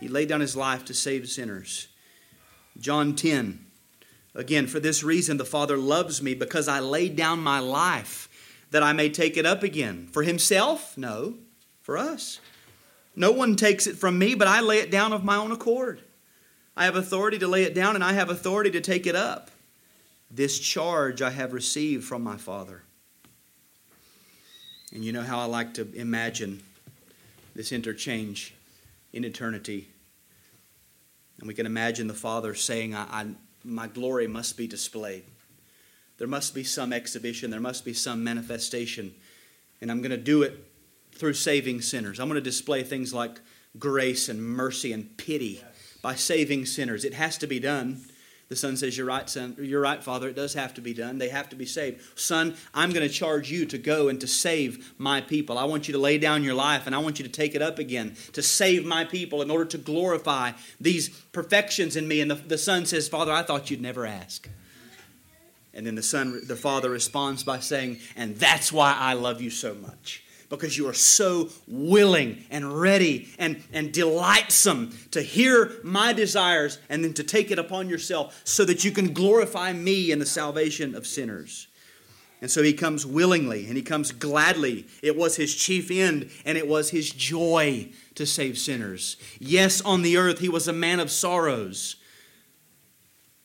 He 0.00 0.08
laid 0.08 0.30
down 0.30 0.40
his 0.40 0.56
life 0.56 0.86
to 0.86 0.94
save 0.94 1.28
sinners. 1.28 1.88
John 2.78 3.14
10, 3.14 3.62
again, 4.34 4.66
for 4.66 4.80
this 4.80 5.02
reason 5.02 5.36
the 5.36 5.44
Father 5.44 5.76
loves 5.76 6.22
me 6.22 6.32
because 6.32 6.66
I 6.66 6.80
laid 6.80 7.14
down 7.14 7.40
my 7.40 7.58
life 7.58 8.26
that 8.70 8.82
I 8.82 8.94
may 8.94 9.10
take 9.10 9.36
it 9.36 9.44
up 9.44 9.62
again. 9.62 10.08
For 10.10 10.22
himself? 10.22 10.96
No, 10.96 11.34
for 11.82 11.98
us. 11.98 12.40
No 13.14 13.32
one 13.32 13.54
takes 13.54 13.86
it 13.86 13.98
from 13.98 14.18
me, 14.18 14.34
but 14.34 14.48
I 14.48 14.62
lay 14.62 14.78
it 14.78 14.90
down 14.90 15.12
of 15.12 15.24
my 15.24 15.36
own 15.36 15.52
accord. 15.52 16.04
I 16.80 16.84
have 16.84 16.96
authority 16.96 17.38
to 17.40 17.46
lay 17.46 17.64
it 17.64 17.74
down, 17.74 17.94
and 17.94 18.02
I 18.02 18.14
have 18.14 18.30
authority 18.30 18.70
to 18.70 18.80
take 18.80 19.06
it 19.06 19.14
up. 19.14 19.50
This 20.30 20.58
charge 20.58 21.20
I 21.20 21.28
have 21.28 21.52
received 21.52 22.04
from 22.04 22.22
my 22.22 22.38
Father. 22.38 22.84
And 24.90 25.04
you 25.04 25.12
know 25.12 25.20
how 25.20 25.40
I 25.40 25.44
like 25.44 25.74
to 25.74 25.86
imagine 25.94 26.62
this 27.54 27.70
interchange 27.70 28.54
in 29.12 29.26
eternity. 29.26 29.88
And 31.38 31.46
we 31.46 31.52
can 31.52 31.66
imagine 31.66 32.06
the 32.06 32.14
Father 32.14 32.54
saying, 32.54 32.94
I, 32.94 33.02
I, 33.10 33.26
My 33.62 33.86
glory 33.86 34.26
must 34.26 34.56
be 34.56 34.66
displayed. 34.66 35.24
There 36.16 36.28
must 36.28 36.54
be 36.54 36.64
some 36.64 36.94
exhibition, 36.94 37.50
there 37.50 37.60
must 37.60 37.84
be 37.84 37.92
some 37.92 38.24
manifestation. 38.24 39.14
And 39.82 39.90
I'm 39.90 40.00
going 40.00 40.12
to 40.12 40.16
do 40.16 40.44
it 40.44 40.64
through 41.12 41.34
saving 41.34 41.82
sinners. 41.82 42.18
I'm 42.18 42.28
going 42.28 42.36
to 42.36 42.40
display 42.40 42.84
things 42.84 43.12
like 43.12 43.38
grace 43.78 44.30
and 44.30 44.42
mercy 44.42 44.94
and 44.94 45.14
pity 45.18 45.62
by 46.02 46.14
saving 46.14 46.66
sinners. 46.66 47.04
It 47.04 47.14
has 47.14 47.38
to 47.38 47.46
be 47.46 47.60
done. 47.60 48.02
The 48.48 48.56
son 48.56 48.76
says, 48.76 48.98
You're 48.98 49.06
right, 49.06 49.30
son. 49.30 49.56
You're 49.60 49.80
right, 49.80 50.02
father. 50.02 50.28
It 50.28 50.34
does 50.34 50.54
have 50.54 50.74
to 50.74 50.80
be 50.80 50.92
done. 50.92 51.18
They 51.18 51.28
have 51.28 51.48
to 51.50 51.56
be 51.56 51.66
saved. 51.66 52.18
Son, 52.18 52.56
I'm 52.74 52.90
going 52.90 53.06
to 53.06 53.14
charge 53.14 53.48
you 53.48 53.64
to 53.66 53.78
go 53.78 54.08
and 54.08 54.20
to 54.20 54.26
save 54.26 54.92
my 54.98 55.20
people. 55.20 55.56
I 55.56 55.64
want 55.64 55.86
you 55.86 55.92
to 55.92 56.00
lay 56.00 56.18
down 56.18 56.42
your 56.42 56.54
life 56.54 56.86
and 56.86 56.94
I 56.94 56.98
want 56.98 57.20
you 57.20 57.24
to 57.24 57.30
take 57.30 57.54
it 57.54 57.62
up 57.62 57.78
again 57.78 58.16
to 58.32 58.42
save 58.42 58.84
my 58.84 59.04
people 59.04 59.40
in 59.40 59.52
order 59.52 59.66
to 59.66 59.78
glorify 59.78 60.52
these 60.80 61.08
perfections 61.08 61.94
in 61.94 62.08
me. 62.08 62.20
And 62.20 62.28
the, 62.28 62.34
the 62.34 62.58
son 62.58 62.86
says, 62.86 63.08
Father, 63.08 63.32
I 63.32 63.44
thought 63.44 63.70
you'd 63.70 63.80
never 63.80 64.04
ask. 64.04 64.48
And 65.72 65.86
then 65.86 65.94
the 65.94 66.02
son, 66.02 66.42
the 66.48 66.56
father 66.56 66.90
responds 66.90 67.44
by 67.44 67.60
saying, 67.60 67.98
And 68.16 68.34
that's 68.34 68.72
why 68.72 68.96
I 68.98 69.12
love 69.12 69.40
you 69.40 69.50
so 69.50 69.74
much 69.74 70.24
because 70.50 70.76
you 70.76 70.86
are 70.88 70.92
so 70.92 71.48
willing 71.66 72.44
and 72.50 72.78
ready 72.78 73.28
and, 73.38 73.62
and 73.72 73.92
delightsome 73.92 74.90
to 75.12 75.22
hear 75.22 75.72
my 75.82 76.12
desires 76.12 76.78
and 76.90 77.02
then 77.02 77.14
to 77.14 77.24
take 77.24 77.50
it 77.50 77.58
upon 77.58 77.88
yourself 77.88 78.38
so 78.44 78.64
that 78.64 78.84
you 78.84 78.90
can 78.90 79.14
glorify 79.14 79.72
me 79.72 80.10
in 80.10 80.18
the 80.18 80.26
salvation 80.26 80.94
of 80.94 81.06
sinners. 81.06 81.68
And 82.42 82.50
so 82.50 82.62
he 82.62 82.72
comes 82.72 83.06
willingly 83.06 83.66
and 83.66 83.76
he 83.76 83.82
comes 83.82 84.12
gladly. 84.12 84.86
It 85.02 85.16
was 85.16 85.36
his 85.36 85.54
chief 85.54 85.90
end 85.90 86.30
and 86.44 86.58
it 86.58 86.66
was 86.66 86.90
his 86.90 87.10
joy 87.10 87.90
to 88.16 88.26
save 88.26 88.58
sinners. 88.58 89.16
Yes, 89.38 89.80
on 89.82 90.02
the 90.02 90.16
earth 90.16 90.40
he 90.40 90.48
was 90.48 90.66
a 90.66 90.72
man 90.72 91.00
of 91.00 91.10
sorrows, 91.10 91.96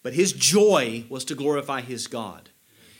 but 0.01 0.13
his 0.13 0.33
joy 0.33 1.05
was 1.07 1.23
to 1.25 1.35
glorify 1.35 1.81
his 1.81 2.07
God. 2.07 2.49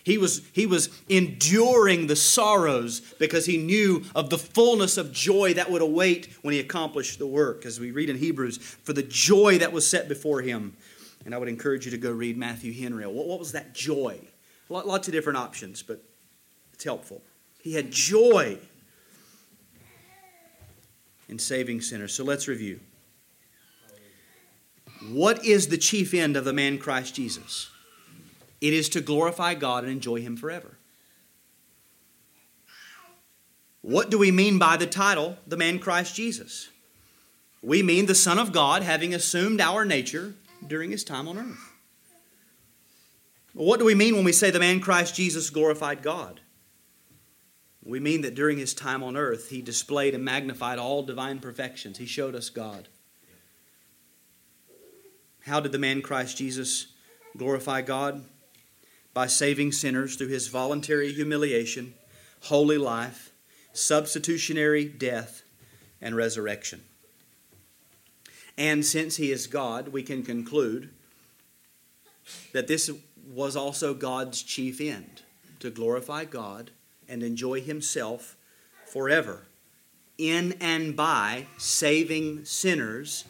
He 0.05 0.19
was, 0.19 0.43
he 0.53 0.67
was 0.67 0.89
enduring 1.09 2.05
the 2.05 2.15
sorrows 2.15 3.01
because 3.17 3.47
he 3.47 3.57
knew 3.57 4.03
of 4.13 4.29
the 4.29 4.37
fullness 4.37 4.97
of 4.97 5.11
joy 5.11 5.55
that 5.55 5.71
would 5.71 5.81
await 5.81 6.29
when 6.43 6.53
he 6.53 6.59
accomplished 6.59 7.17
the 7.17 7.25
work, 7.25 7.65
as 7.65 7.79
we 7.79 7.89
read 7.89 8.11
in 8.11 8.17
Hebrews, 8.17 8.59
for 8.59 8.93
the 8.93 9.01
joy 9.01 9.57
that 9.57 9.73
was 9.73 9.89
set 9.89 10.07
before 10.07 10.41
him. 10.41 10.77
And 11.25 11.33
I 11.33 11.39
would 11.39 11.49
encourage 11.49 11.85
you 11.85 11.91
to 11.91 11.97
go 11.97 12.11
read 12.11 12.37
Matthew 12.37 12.71
Henry. 12.71 13.07
What, 13.07 13.25
what 13.25 13.39
was 13.39 13.53
that 13.53 13.73
joy? 13.73 14.19
Lots 14.69 15.07
of 15.07 15.11
different 15.11 15.37
options, 15.37 15.81
but 15.81 16.03
it's 16.73 16.83
helpful. 16.83 17.23
He 17.63 17.73
had 17.73 17.89
joy 17.89 18.59
in 21.27 21.39
saving 21.39 21.81
sinners. 21.81 22.13
So 22.13 22.23
let's 22.23 22.47
review. 22.47 22.79
What 25.09 25.43
is 25.43 25.69
the 25.69 25.79
chief 25.79 26.13
end 26.13 26.37
of 26.37 26.45
the 26.45 26.53
man 26.53 26.77
Christ 26.77 27.15
Jesus? 27.15 27.71
It 28.65 28.73
is 28.73 28.89
to 28.89 29.01
glorify 29.01 29.53
God 29.53 29.83
and 29.83 29.93
enjoy 29.93 30.21
Him 30.21 30.35
forever. 30.35 30.79
What 33.83 34.09
do 34.09 34.17
we 34.17 34.31
mean 34.31 34.57
by 34.57 34.75
the 34.75 34.87
title, 34.87 35.37
the 35.45 35.55
man 35.55 35.77
Christ 35.77 36.15
Jesus? 36.15 36.69
We 37.61 37.83
mean 37.83 38.07
the 38.07 38.15
Son 38.15 38.39
of 38.39 38.51
God 38.51 38.81
having 38.81 39.13
assumed 39.13 39.61
our 39.61 39.85
nature 39.85 40.33
during 40.65 40.89
his 40.89 41.03
time 41.03 41.27
on 41.27 41.37
earth. 41.37 41.73
What 43.53 43.77
do 43.77 43.85
we 43.85 43.93
mean 43.93 44.15
when 44.15 44.25
we 44.25 44.31
say 44.31 44.49
the 44.49 44.59
man 44.59 44.79
Christ 44.79 45.13
Jesus 45.13 45.51
glorified 45.51 46.01
God? 46.01 46.39
We 47.83 47.99
mean 47.99 48.21
that 48.21 48.33
during 48.33 48.57
his 48.57 48.73
time 48.73 49.03
on 49.03 49.15
earth, 49.15 49.51
he 49.51 49.61
displayed 49.61 50.15
and 50.15 50.25
magnified 50.25 50.79
all 50.79 51.03
divine 51.03 51.37
perfections. 51.37 51.99
He 51.99 52.07
showed 52.07 52.33
us 52.33 52.49
God. 52.49 52.87
How 55.45 55.59
did 55.59 55.71
the 55.71 55.77
man 55.77 56.01
Christ 56.01 56.37
Jesus 56.37 56.87
glorify 57.37 57.83
God? 57.83 58.25
By 59.15 59.25
saving 59.27 59.71
sinners 59.71 60.17
through 60.17 60.27
his 60.27 60.49
voluntary 60.49 61.13
humiliation, 61.13 61.93
holy 62.41 62.77
life, 62.77 63.31
substitutionary 63.71 64.83
death, 64.83 65.41
and 66.01 66.17
resurrection. 66.17 66.83
And 68.57 68.85
since 68.85 69.15
he 69.15 69.31
is 69.31 69.47
God, 69.47 69.87
we 69.87 70.03
can 70.03 70.21
conclude 70.21 70.89
that 72.51 72.67
this 72.67 72.91
was 73.25 73.55
also 73.55 73.93
God's 73.93 74.43
chief 74.43 74.81
end 74.81 75.21
to 75.59 75.69
glorify 75.69 76.25
God 76.25 76.71
and 77.07 77.23
enjoy 77.23 77.61
himself 77.61 78.35
forever 78.85 79.43
in 80.17 80.55
and 80.59 80.93
by 80.93 81.47
saving 81.57 82.43
sinners 82.43 83.23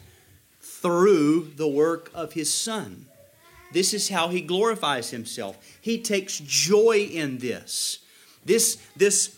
through 0.60 1.52
the 1.54 1.68
work 1.68 2.10
of 2.12 2.32
his 2.32 2.52
Son. 2.52 3.06
This 3.72 3.92
is 3.92 4.08
how 4.08 4.28
he 4.28 4.40
glorifies 4.40 5.10
himself. 5.10 5.58
He 5.80 6.00
takes 6.00 6.38
joy 6.38 7.08
in 7.10 7.38
this. 7.38 8.00
This, 8.44 8.78
this, 8.96 9.36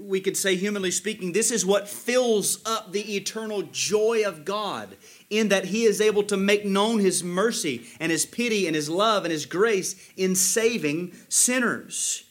we 0.00 0.20
could 0.20 0.36
say, 0.36 0.56
humanly 0.56 0.90
speaking, 0.90 1.32
this 1.32 1.50
is 1.50 1.66
what 1.66 1.88
fills 1.88 2.60
up 2.64 2.92
the 2.92 3.16
eternal 3.16 3.62
joy 3.70 4.24
of 4.26 4.44
God, 4.44 4.96
in 5.28 5.48
that 5.48 5.66
He 5.66 5.84
is 5.84 6.00
able 6.00 6.22
to 6.24 6.36
make 6.36 6.64
known 6.64 6.98
His 6.98 7.22
mercy 7.22 7.86
and 8.00 8.10
His 8.10 8.26
pity 8.26 8.66
and 8.66 8.74
His 8.74 8.88
love 8.88 9.24
and 9.24 9.32
His 9.32 9.46
grace 9.46 10.10
in 10.16 10.34
saving 10.34 11.14
sinners. 11.28 12.24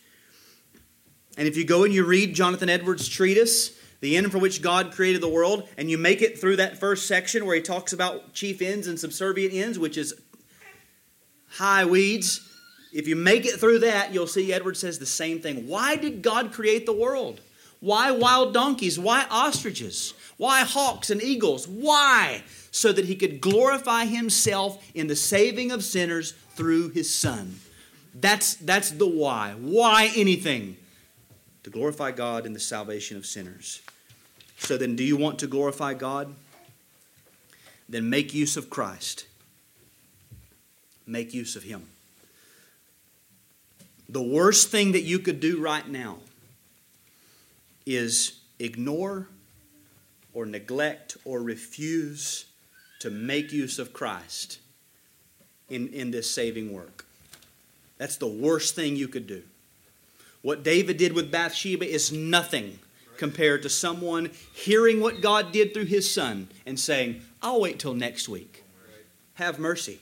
And 1.38 1.48
if 1.48 1.56
you 1.56 1.64
go 1.64 1.84
and 1.84 1.94
you 1.94 2.06
read 2.06 2.34
Jonathan 2.34 2.70
Edwards' 2.70 3.08
treatise, 3.08 3.80
The 4.02 4.18
End 4.18 4.32
for 4.32 4.40
Which 4.40 4.62
God 4.62 4.92
Created 4.92 5.22
the 5.22 5.30
World, 5.30 5.70
and 5.78 5.90
you 5.90 5.98
make 5.98 6.22
it 6.22 6.40
through 6.40 6.58
that 6.58 6.80
first 6.80 7.08
section 7.08 7.46
where 7.46 7.56
he 7.56 7.62
talks 7.62 7.94
about 7.94 8.34
chief 8.34 8.62
ends 8.62 8.88
and 8.88 9.00
subservient 9.00 9.54
ends, 9.54 9.80
which 9.80 9.98
is 9.98 10.14
high 11.52 11.86
weeds. 11.86 12.42
If 12.92 13.08
you 13.08 13.16
make 13.16 13.46
it 13.46 13.60
through 13.60 13.80
that, 13.80 14.14
you'll 14.14 14.28
see 14.28 14.52
Edward 14.52 14.78
says 14.78 15.00
the 15.00 15.06
same 15.06 15.40
thing. 15.40 15.68
Why 15.68 15.96
did 15.96 16.22
God 16.22 16.52
create 16.52 16.86
the 16.86 16.94
world? 16.94 17.42
Why 17.80 18.12
wild 18.12 18.54
donkeys? 18.54 19.00
Why 19.00 19.26
ostriches? 19.30 20.14
Why 20.38 20.62
hawks 20.62 21.10
and 21.10 21.22
eagles? 21.22 21.68
Why? 21.68 22.44
So 22.72 22.92
that 22.92 23.06
he 23.06 23.16
could 23.16 23.42
glorify 23.42 24.06
himself 24.06 24.84
in 24.94 25.08
the 25.08 25.16
saving 25.16 25.72
of 25.72 25.84
sinners 25.84 26.34
through 26.56 26.90
his 26.90 27.14
son. 27.14 27.60
That's, 28.14 28.56
that's 28.56 28.92
the 28.92 29.08
why. 29.08 29.54
Why 29.58 30.12
anything? 30.16 30.78
To 31.64 31.70
glorify 31.70 32.12
God 32.12 32.46
in 32.46 32.54
the 32.54 32.60
salvation 32.60 33.18
of 33.18 33.26
sinners. 33.26 33.82
So 34.58 34.78
then, 34.78 34.96
do 34.96 35.04
you 35.04 35.16
want 35.16 35.40
to 35.40 35.48
glorify 35.48 35.94
God? 35.94 36.34
Then 37.88 38.10
make 38.10 38.34
use 38.34 38.58
of 38.58 38.70
Christ 38.70 39.26
make 41.10 41.34
use 41.34 41.56
of 41.56 41.64
Him. 41.64 41.88
The 44.08 44.22
worst 44.22 44.70
thing 44.70 44.94
that 44.94 45.04
you 45.04 45.20
could 45.20 45.40
do 45.40 45.62
right 45.62 45.88
now 45.88 46.18
is 47.86 48.40
ignore 48.60 49.28
or 50.34 50.46
neglect 50.46 51.18
or 51.26 51.42
refuse 51.42 52.46
to 53.00 53.10
make 53.10 53.52
use 53.52 53.80
of 53.80 53.94
Christ 53.94 54.60
in, 55.70 55.90
in 55.90 56.12
this 56.12 56.30
saving 56.30 56.74
work. 56.74 57.06
That's 57.98 58.18
the 58.18 58.28
worst 58.28 58.76
thing 58.76 58.96
you 58.96 59.08
could 59.08 59.28
do. 59.28 59.44
What 60.42 60.64
David 60.64 60.98
did 60.98 61.14
with 61.14 61.32
Bathsheba 61.32 61.86
is 61.86 62.12
nothing 62.12 62.80
compared 63.18 63.62
to 63.64 63.70
someone 63.70 64.32
hearing 64.54 65.02
what 65.02 65.22
God 65.22 65.52
did 65.52 65.74
through 65.74 65.86
his 65.86 66.10
son 66.10 66.48
and 66.66 66.80
saying, 66.80 67.22
I'll 67.42 67.60
wait 67.60 67.78
till 67.78 67.94
next 67.94 68.30
week. 68.30 68.64
Have 69.36 69.60
mercy. 69.60 70.00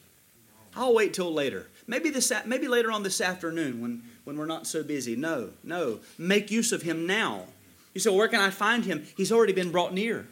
I'll 0.77 0.93
wait 0.93 1.13
till 1.13 1.33
later. 1.33 1.67
Maybe, 1.87 2.09
this, 2.09 2.31
maybe 2.45 2.67
later 2.67 2.91
on 2.91 3.03
this 3.03 3.19
afternoon 3.19 3.81
when, 3.81 4.03
when 4.25 4.37
we're 4.37 4.45
not 4.45 4.67
so 4.67 4.83
busy. 4.83 5.15
No, 5.15 5.49
no. 5.63 5.99
Make 6.17 6.51
use 6.51 6.71
of 6.71 6.83
him 6.83 7.07
now. 7.07 7.45
You 7.93 8.01
say, 8.01 8.09
well, 8.09 8.19
where 8.19 8.27
can 8.27 8.41
I 8.41 8.51
find 8.51 8.85
him? 8.85 9.05
He's 9.17 9.31
already 9.31 9.53
been 9.53 9.71
brought 9.71 9.93
near. 9.93 10.27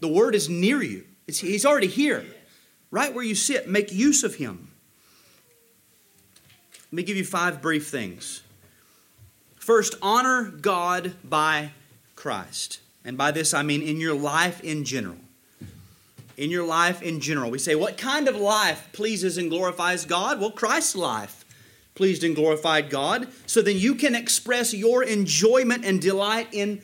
The 0.00 0.08
word 0.08 0.34
is 0.34 0.48
near 0.48 0.82
you, 0.82 1.04
it's, 1.26 1.38
he's 1.38 1.66
already 1.66 1.86
here. 1.86 2.24
Right 2.90 3.14
where 3.14 3.24
you 3.24 3.34
sit, 3.34 3.68
make 3.68 3.92
use 3.92 4.22
of 4.22 4.34
him. 4.34 4.70
Let 6.90 6.92
me 6.92 7.02
give 7.04 7.16
you 7.16 7.24
five 7.24 7.62
brief 7.62 7.88
things. 7.88 8.42
First, 9.56 9.94
honor 10.02 10.44
God 10.44 11.14
by 11.24 11.70
Christ. 12.16 12.80
And 13.04 13.16
by 13.16 13.30
this 13.30 13.54
I 13.54 13.62
mean 13.62 13.80
in 13.80 13.98
your 13.98 14.14
life 14.14 14.60
in 14.62 14.84
general 14.84 15.16
in 16.42 16.50
your 16.50 16.66
life 16.66 17.00
in 17.02 17.20
general. 17.20 17.52
We 17.52 17.58
say, 17.60 17.76
what 17.76 17.96
kind 17.96 18.26
of 18.26 18.34
life 18.34 18.88
pleases 18.92 19.38
and 19.38 19.48
glorifies 19.48 20.04
God? 20.04 20.40
Well, 20.40 20.50
Christ's 20.50 20.96
life 20.96 21.44
pleased 21.94 22.24
and 22.24 22.34
glorified 22.34 22.90
God. 22.90 23.28
So 23.46 23.62
then 23.62 23.78
you 23.78 23.94
can 23.94 24.16
express 24.16 24.74
your 24.74 25.04
enjoyment 25.04 25.84
and 25.84 26.02
delight 26.02 26.48
in 26.50 26.82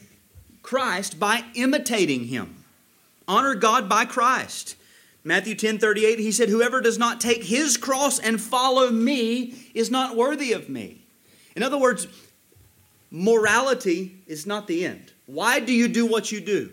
Christ 0.63 1.19
by 1.19 1.43
imitating 1.57 2.27
him. 2.27 2.63
Honor 3.27 3.57
God 3.57 3.89
by 3.89 4.05
Christ. 4.05 4.77
Matthew 5.25 5.57
10 5.57 5.79
38, 5.79 6.21
he 6.21 6.31
said, 6.31 6.49
Whoever 6.49 6.81
does 6.81 6.97
not 6.97 7.21
take 7.21 7.43
his 7.43 7.77
cross 7.77 8.21
and 8.21 8.41
follow 8.41 8.93
me 8.93 9.55
is 9.75 9.91
not 9.91 10.17
worthy 10.17 10.53
of 10.53 10.69
me. 10.69 11.03
In 11.57 11.65
other 11.65 11.79
words, 11.79 12.07
morality 13.11 14.19
is 14.29 14.47
not 14.47 14.69
the 14.69 14.87
end. 14.87 15.13
Why 15.27 15.59
do 15.59 15.73
you 15.73 15.89
do 15.89 16.07
what 16.07 16.31
you 16.31 16.41
do? 16.41 16.71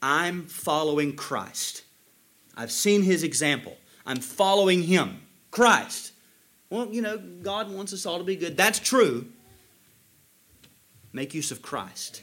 I'm 0.00 0.44
following 0.46 1.16
Christ. 1.16 1.82
I've 2.56 2.72
seen 2.72 3.02
his 3.02 3.22
example. 3.22 3.76
I'm 4.04 4.18
following 4.18 4.82
him. 4.82 5.20
Christ. 5.50 6.12
Well, 6.70 6.88
you 6.92 7.02
know, 7.02 7.18
God 7.18 7.70
wants 7.70 7.92
us 7.92 8.06
all 8.06 8.18
to 8.18 8.24
be 8.24 8.36
good. 8.36 8.56
That's 8.56 8.78
true. 8.78 9.26
Make 11.12 11.34
use 11.34 11.50
of 11.50 11.62
Christ. 11.62 12.22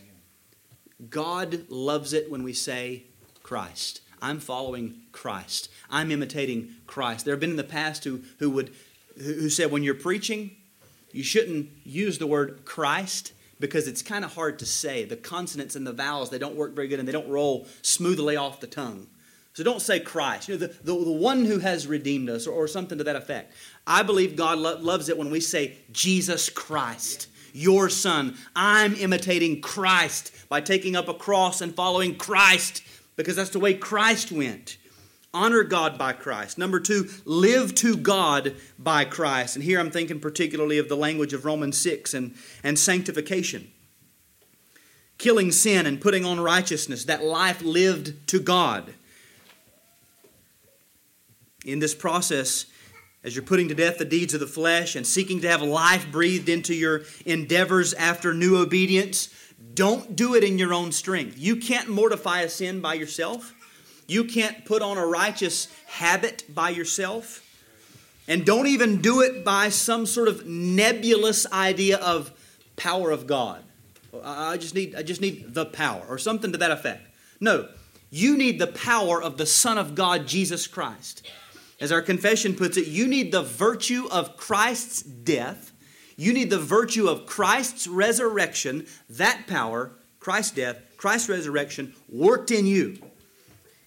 God 1.09 1.69
loves 1.69 2.13
it 2.13 2.29
when 2.29 2.43
we 2.43 2.53
say 2.53 3.03
Christ. 3.41 4.01
I'm 4.21 4.39
following 4.39 5.01
Christ. 5.11 5.69
I'm 5.89 6.11
imitating 6.11 6.75
Christ. 6.87 7.25
There 7.25 7.33
have 7.33 7.41
been 7.41 7.51
in 7.51 7.57
the 7.57 7.63
past 7.63 8.03
who, 8.03 8.21
who 8.39 8.49
would 8.51 8.73
who 9.17 9.49
said 9.49 9.71
when 9.71 9.83
you're 9.83 9.93
preaching, 9.93 10.51
you 11.11 11.23
shouldn't 11.23 11.69
use 11.83 12.17
the 12.17 12.27
word 12.27 12.65
Christ 12.65 13.33
because 13.59 13.87
it's 13.87 14.01
kind 14.01 14.25
of 14.25 14.33
hard 14.33 14.59
to 14.59 14.65
say. 14.65 15.05
The 15.05 15.15
consonants 15.15 15.75
and 15.75 15.85
the 15.85 15.93
vowels, 15.93 16.29
they 16.29 16.39
don't 16.39 16.55
work 16.55 16.73
very 16.73 16.87
good 16.87 16.99
and 16.99 17.07
they 17.07 17.11
don't 17.11 17.29
roll 17.29 17.67
smoothly 17.81 18.35
off 18.35 18.59
the 18.59 18.67
tongue. 18.67 19.07
So 19.53 19.63
don't 19.63 19.81
say 19.81 19.99
Christ, 19.99 20.49
you 20.49 20.55
know, 20.55 20.65
the, 20.65 20.73
the, 20.83 21.05
the 21.05 21.11
one 21.11 21.45
who 21.45 21.59
has 21.59 21.85
redeemed 21.85 22.29
us, 22.29 22.47
or, 22.47 22.53
or 22.53 22.67
something 22.67 22.97
to 22.97 23.03
that 23.03 23.15
effect. 23.15 23.53
I 23.85 24.01
believe 24.01 24.35
God 24.35 24.57
lo- 24.57 24.79
loves 24.79 25.09
it 25.09 25.17
when 25.17 25.29
we 25.29 25.39
say 25.39 25.77
Jesus 25.91 26.49
Christ, 26.49 27.27
your 27.53 27.87
Son. 27.87 28.35
I'm 28.55 28.95
imitating 28.95 29.61
Christ 29.61 30.31
by 30.49 30.61
taking 30.61 30.95
up 30.95 31.07
a 31.07 31.13
cross 31.13 31.61
and 31.61 31.75
following 31.75 32.15
Christ 32.15 32.81
because 33.15 33.35
that's 33.35 33.51
the 33.51 33.59
way 33.59 33.75
Christ 33.75 34.31
went. 34.31 34.77
Honor 35.35 35.63
God 35.63 35.97
by 35.99 36.13
Christ. 36.13 36.57
Number 36.57 36.79
two, 36.79 37.09
live 37.25 37.73
to 37.75 37.95
God 37.95 38.55
by 38.77 39.05
Christ. 39.05 39.55
And 39.55 39.63
here 39.63 39.79
I'm 39.79 39.91
thinking 39.91 40.19
particularly 40.19 40.79
of 40.79 40.89
the 40.89 40.97
language 40.97 41.33
of 41.33 41.45
Romans 41.45 41.77
6 41.77 42.13
and, 42.13 42.35
and 42.63 42.77
sanctification. 42.77 43.71
Killing 45.19 45.51
sin 45.51 45.85
and 45.85 46.01
putting 46.01 46.25
on 46.25 46.39
righteousness, 46.39 47.05
that 47.05 47.23
life 47.23 47.61
lived 47.61 48.27
to 48.27 48.39
God. 48.39 48.93
In 51.65 51.79
this 51.79 51.95
process, 51.95 52.65
as 53.23 53.35
you're 53.35 53.43
putting 53.43 53.69
to 53.69 53.75
death 53.75 53.97
the 53.97 54.05
deeds 54.05 54.33
of 54.33 54.39
the 54.39 54.47
flesh 54.47 54.95
and 54.95 55.07
seeking 55.07 55.41
to 55.41 55.49
have 55.49 55.61
life 55.61 56.11
breathed 56.11 56.49
into 56.49 56.73
your 56.73 57.03
endeavors 57.25 57.93
after 57.93 58.33
new 58.33 58.57
obedience, 58.57 59.29
don't 59.73 60.15
do 60.15 60.35
it 60.35 60.43
in 60.43 60.57
your 60.57 60.73
own 60.73 60.91
strength. 60.91 61.37
You 61.37 61.55
can't 61.55 61.87
mortify 61.87 62.41
a 62.41 62.49
sin 62.49 62.81
by 62.81 62.95
yourself. 62.95 63.53
You 64.07 64.25
can't 64.25 64.65
put 64.65 64.81
on 64.81 64.97
a 64.97 65.05
righteous 65.05 65.67
habit 65.87 66.43
by 66.53 66.69
yourself. 66.69 67.39
And 68.27 68.45
don't 68.45 68.67
even 68.67 69.01
do 69.01 69.21
it 69.21 69.43
by 69.43 69.69
some 69.69 70.05
sort 70.05 70.27
of 70.27 70.45
nebulous 70.45 71.51
idea 71.51 71.97
of 71.97 72.31
power 72.75 73.11
of 73.11 73.27
God. 73.27 73.63
I 74.23 74.57
just 74.57 74.75
need, 74.75 74.95
I 74.95 75.03
just 75.03 75.21
need 75.21 75.53
the 75.53 75.65
power 75.65 76.03
or 76.07 76.17
something 76.17 76.51
to 76.51 76.57
that 76.59 76.71
effect. 76.71 77.07
No, 77.39 77.69
you 78.09 78.37
need 78.37 78.59
the 78.59 78.67
power 78.67 79.21
of 79.21 79.37
the 79.37 79.45
Son 79.45 79.77
of 79.77 79.95
God, 79.95 80.27
Jesus 80.27 80.67
Christ. 80.67 81.25
As 81.83 81.91
our 81.91 82.01
confession 82.01 82.55
puts 82.55 82.77
it, 82.77 82.87
you 82.87 83.09
need 83.09 83.33
the 83.33 83.41
virtue 83.41 84.07
of 84.09 84.37
Christ's 84.37 85.01
death. 85.01 85.73
You 86.15 86.31
need 86.31 86.49
the 86.49 86.57
virtue 86.57 87.09
of 87.09 87.25
Christ's 87.25 87.89
resurrection, 87.89 88.85
that 89.09 89.47
power, 89.47 89.91
Christ's 90.17 90.55
death, 90.55 90.81
Christ's 90.95 91.27
resurrection, 91.27 91.93
worked 92.07 92.51
in 92.51 92.65
you 92.65 92.99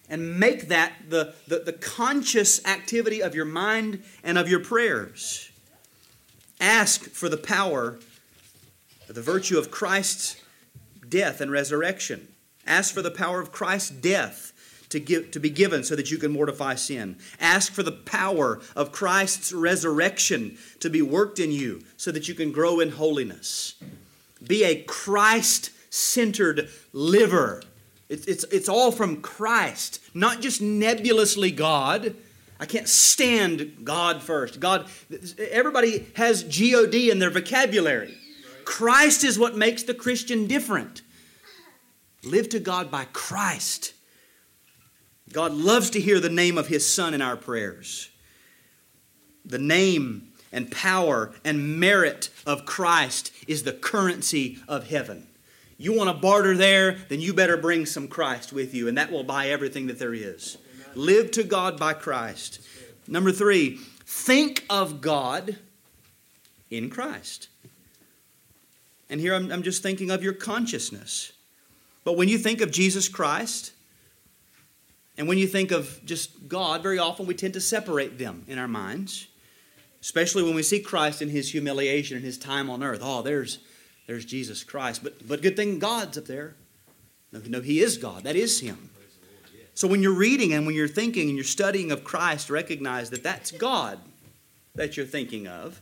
and 0.07 0.39
make 0.39 0.67
that 0.67 0.93
the, 1.09 1.33
the, 1.47 1.61
the, 1.61 1.73
conscious 1.73 2.63
activity 2.67 3.23
of 3.23 3.33
your 3.33 3.45
mind 3.45 4.03
and 4.23 4.37
of 4.37 4.47
your 4.47 4.59
prayers. 4.59 5.49
Ask 6.61 7.09
for 7.09 7.29
the 7.29 7.35
power, 7.35 7.97
the 9.07 9.23
virtue 9.23 9.57
of 9.57 9.71
Christ's 9.71 10.39
death 11.09 11.41
and 11.41 11.49
resurrection. 11.49 12.27
Ask 12.67 12.93
for 12.93 13.01
the 13.01 13.09
power 13.09 13.41
of 13.41 13.51
Christ's 13.51 13.89
death 13.89 14.53
to, 14.89 14.99
give, 14.99 15.31
to 15.31 15.39
be 15.39 15.49
given 15.49 15.83
so 15.83 15.95
that 15.95 16.11
you 16.11 16.17
can 16.17 16.31
mortify 16.31 16.75
sin. 16.75 17.17
Ask 17.39 17.73
for 17.73 17.83
the 17.83 17.91
power 17.91 18.61
of 18.75 18.91
Christ's 18.91 19.51
resurrection 19.51 20.57
to 20.79 20.89
be 20.89 21.01
worked 21.01 21.39
in 21.39 21.51
you 21.51 21.81
so 21.97 22.11
that 22.11 22.27
you 22.27 22.33
can 22.33 22.51
grow 22.51 22.79
in 22.79 22.91
holiness. 22.91 23.75
Be 24.45 24.63
a 24.63 24.83
Christ 24.83 25.71
centered 25.89 26.69
liver 26.93 27.63
it's, 28.09 28.25
it's, 28.25 28.43
it's 28.45 28.69
all 28.69 28.91
from 28.91 29.21
Christ, 29.21 29.99
not 30.13 30.41
just 30.41 30.61
nebulously 30.61 31.51
God. 31.51 32.15
I 32.59 32.65
can't 32.65 32.87
stand 32.87 33.79
God 33.83 34.23
first. 34.23 34.59
God, 34.59 34.87
everybody 35.37 36.07
has 36.15 36.43
God 36.43 37.11
in 37.11 37.19
their 37.19 37.29
vocabulary. 37.29 38.17
Christ 38.65 39.23
is 39.23 39.37
what 39.37 39.57
makes 39.57 39.83
the 39.83 39.93
Christian 39.93 40.47
different. 40.47 41.01
Live 42.23 42.49
to 42.49 42.59
God 42.59 42.89
by 42.89 43.05
Christ. 43.13 43.93
God 45.33 45.53
loves 45.53 45.89
to 45.91 45.99
hear 45.99 46.19
the 46.19 46.29
name 46.29 46.57
of 46.57 46.67
His 46.67 46.91
Son 46.91 47.13
in 47.13 47.21
our 47.21 47.35
prayers. 47.35 48.09
The 49.45 49.57
name 49.57 50.29
and 50.51 50.71
power 50.71 51.33
and 51.43 51.79
merit 51.79 52.29
of 52.45 52.65
Christ 52.65 53.31
is 53.47 53.63
the 53.63 53.73
currency 53.73 54.59
of 54.67 54.89
heaven. 54.89 55.27
You 55.77 55.93
want 55.93 56.09
to 56.09 56.13
barter 56.13 56.55
there, 56.57 56.97
then 57.09 57.21
you 57.21 57.33
better 57.33 57.57
bring 57.57 57.85
some 57.85 58.07
Christ 58.07 58.51
with 58.51 58.73
you, 58.73 58.87
and 58.87 58.97
that 58.97 59.11
will 59.11 59.23
buy 59.23 59.49
everything 59.49 59.87
that 59.87 59.99
there 59.99 60.13
is. 60.13 60.57
Live 60.95 61.31
to 61.31 61.43
God 61.43 61.79
by 61.79 61.93
Christ. 61.93 62.61
Number 63.07 63.31
three, 63.31 63.77
think 64.05 64.65
of 64.69 65.01
God 65.01 65.57
in 66.71 66.89
Christ. 66.89 67.49
And 69.09 69.21
here 69.21 69.35
I'm, 69.35 69.51
I'm 69.51 69.63
just 69.63 69.83
thinking 69.83 70.09
of 70.09 70.23
your 70.23 70.33
consciousness. 70.33 71.31
But 72.03 72.17
when 72.17 72.27
you 72.27 72.37
think 72.37 72.61
of 72.61 72.71
Jesus 72.71 73.07
Christ, 73.07 73.71
and 75.17 75.27
when 75.27 75.37
you 75.37 75.47
think 75.47 75.71
of 75.71 75.99
just 76.05 76.47
God, 76.47 76.83
very 76.83 76.99
often 76.99 77.25
we 77.25 77.33
tend 77.33 77.53
to 77.55 77.61
separate 77.61 78.17
them 78.17 78.43
in 78.47 78.59
our 78.59 78.67
minds, 78.67 79.27
especially 80.01 80.43
when 80.43 80.55
we 80.55 80.63
see 80.63 80.79
Christ 80.79 81.21
in 81.21 81.29
his 81.29 81.51
humiliation 81.51 82.17
and 82.17 82.25
his 82.25 82.37
time 82.37 82.69
on 82.69 82.83
earth. 82.83 83.01
Oh, 83.01 83.21
there's 83.21 83.59
there's 84.07 84.25
Jesus 84.25 84.63
Christ. 84.63 85.03
But, 85.03 85.27
but 85.27 85.41
good 85.41 85.55
thing 85.55 85.79
God's 85.79 86.17
up 86.17 86.25
there. 86.25 86.55
No, 87.31 87.41
no, 87.45 87.61
He 87.61 87.81
is 87.81 87.97
God. 87.97 88.23
That 88.23 88.35
is 88.35 88.61
Him. 88.61 88.89
So 89.73 89.87
when 89.87 90.01
you're 90.01 90.13
reading 90.13 90.53
and 90.53 90.65
when 90.65 90.73
you're 90.73 90.87
thinking 90.87 91.27
and 91.27 91.37
you're 91.37 91.43
studying 91.43 91.91
of 91.91 92.03
Christ, 92.03 92.49
recognize 92.49 93.11
that 93.11 93.21
that's 93.21 93.51
God 93.51 93.99
that 94.73 94.97
you're 94.97 95.05
thinking 95.05 95.45
of. 95.45 95.81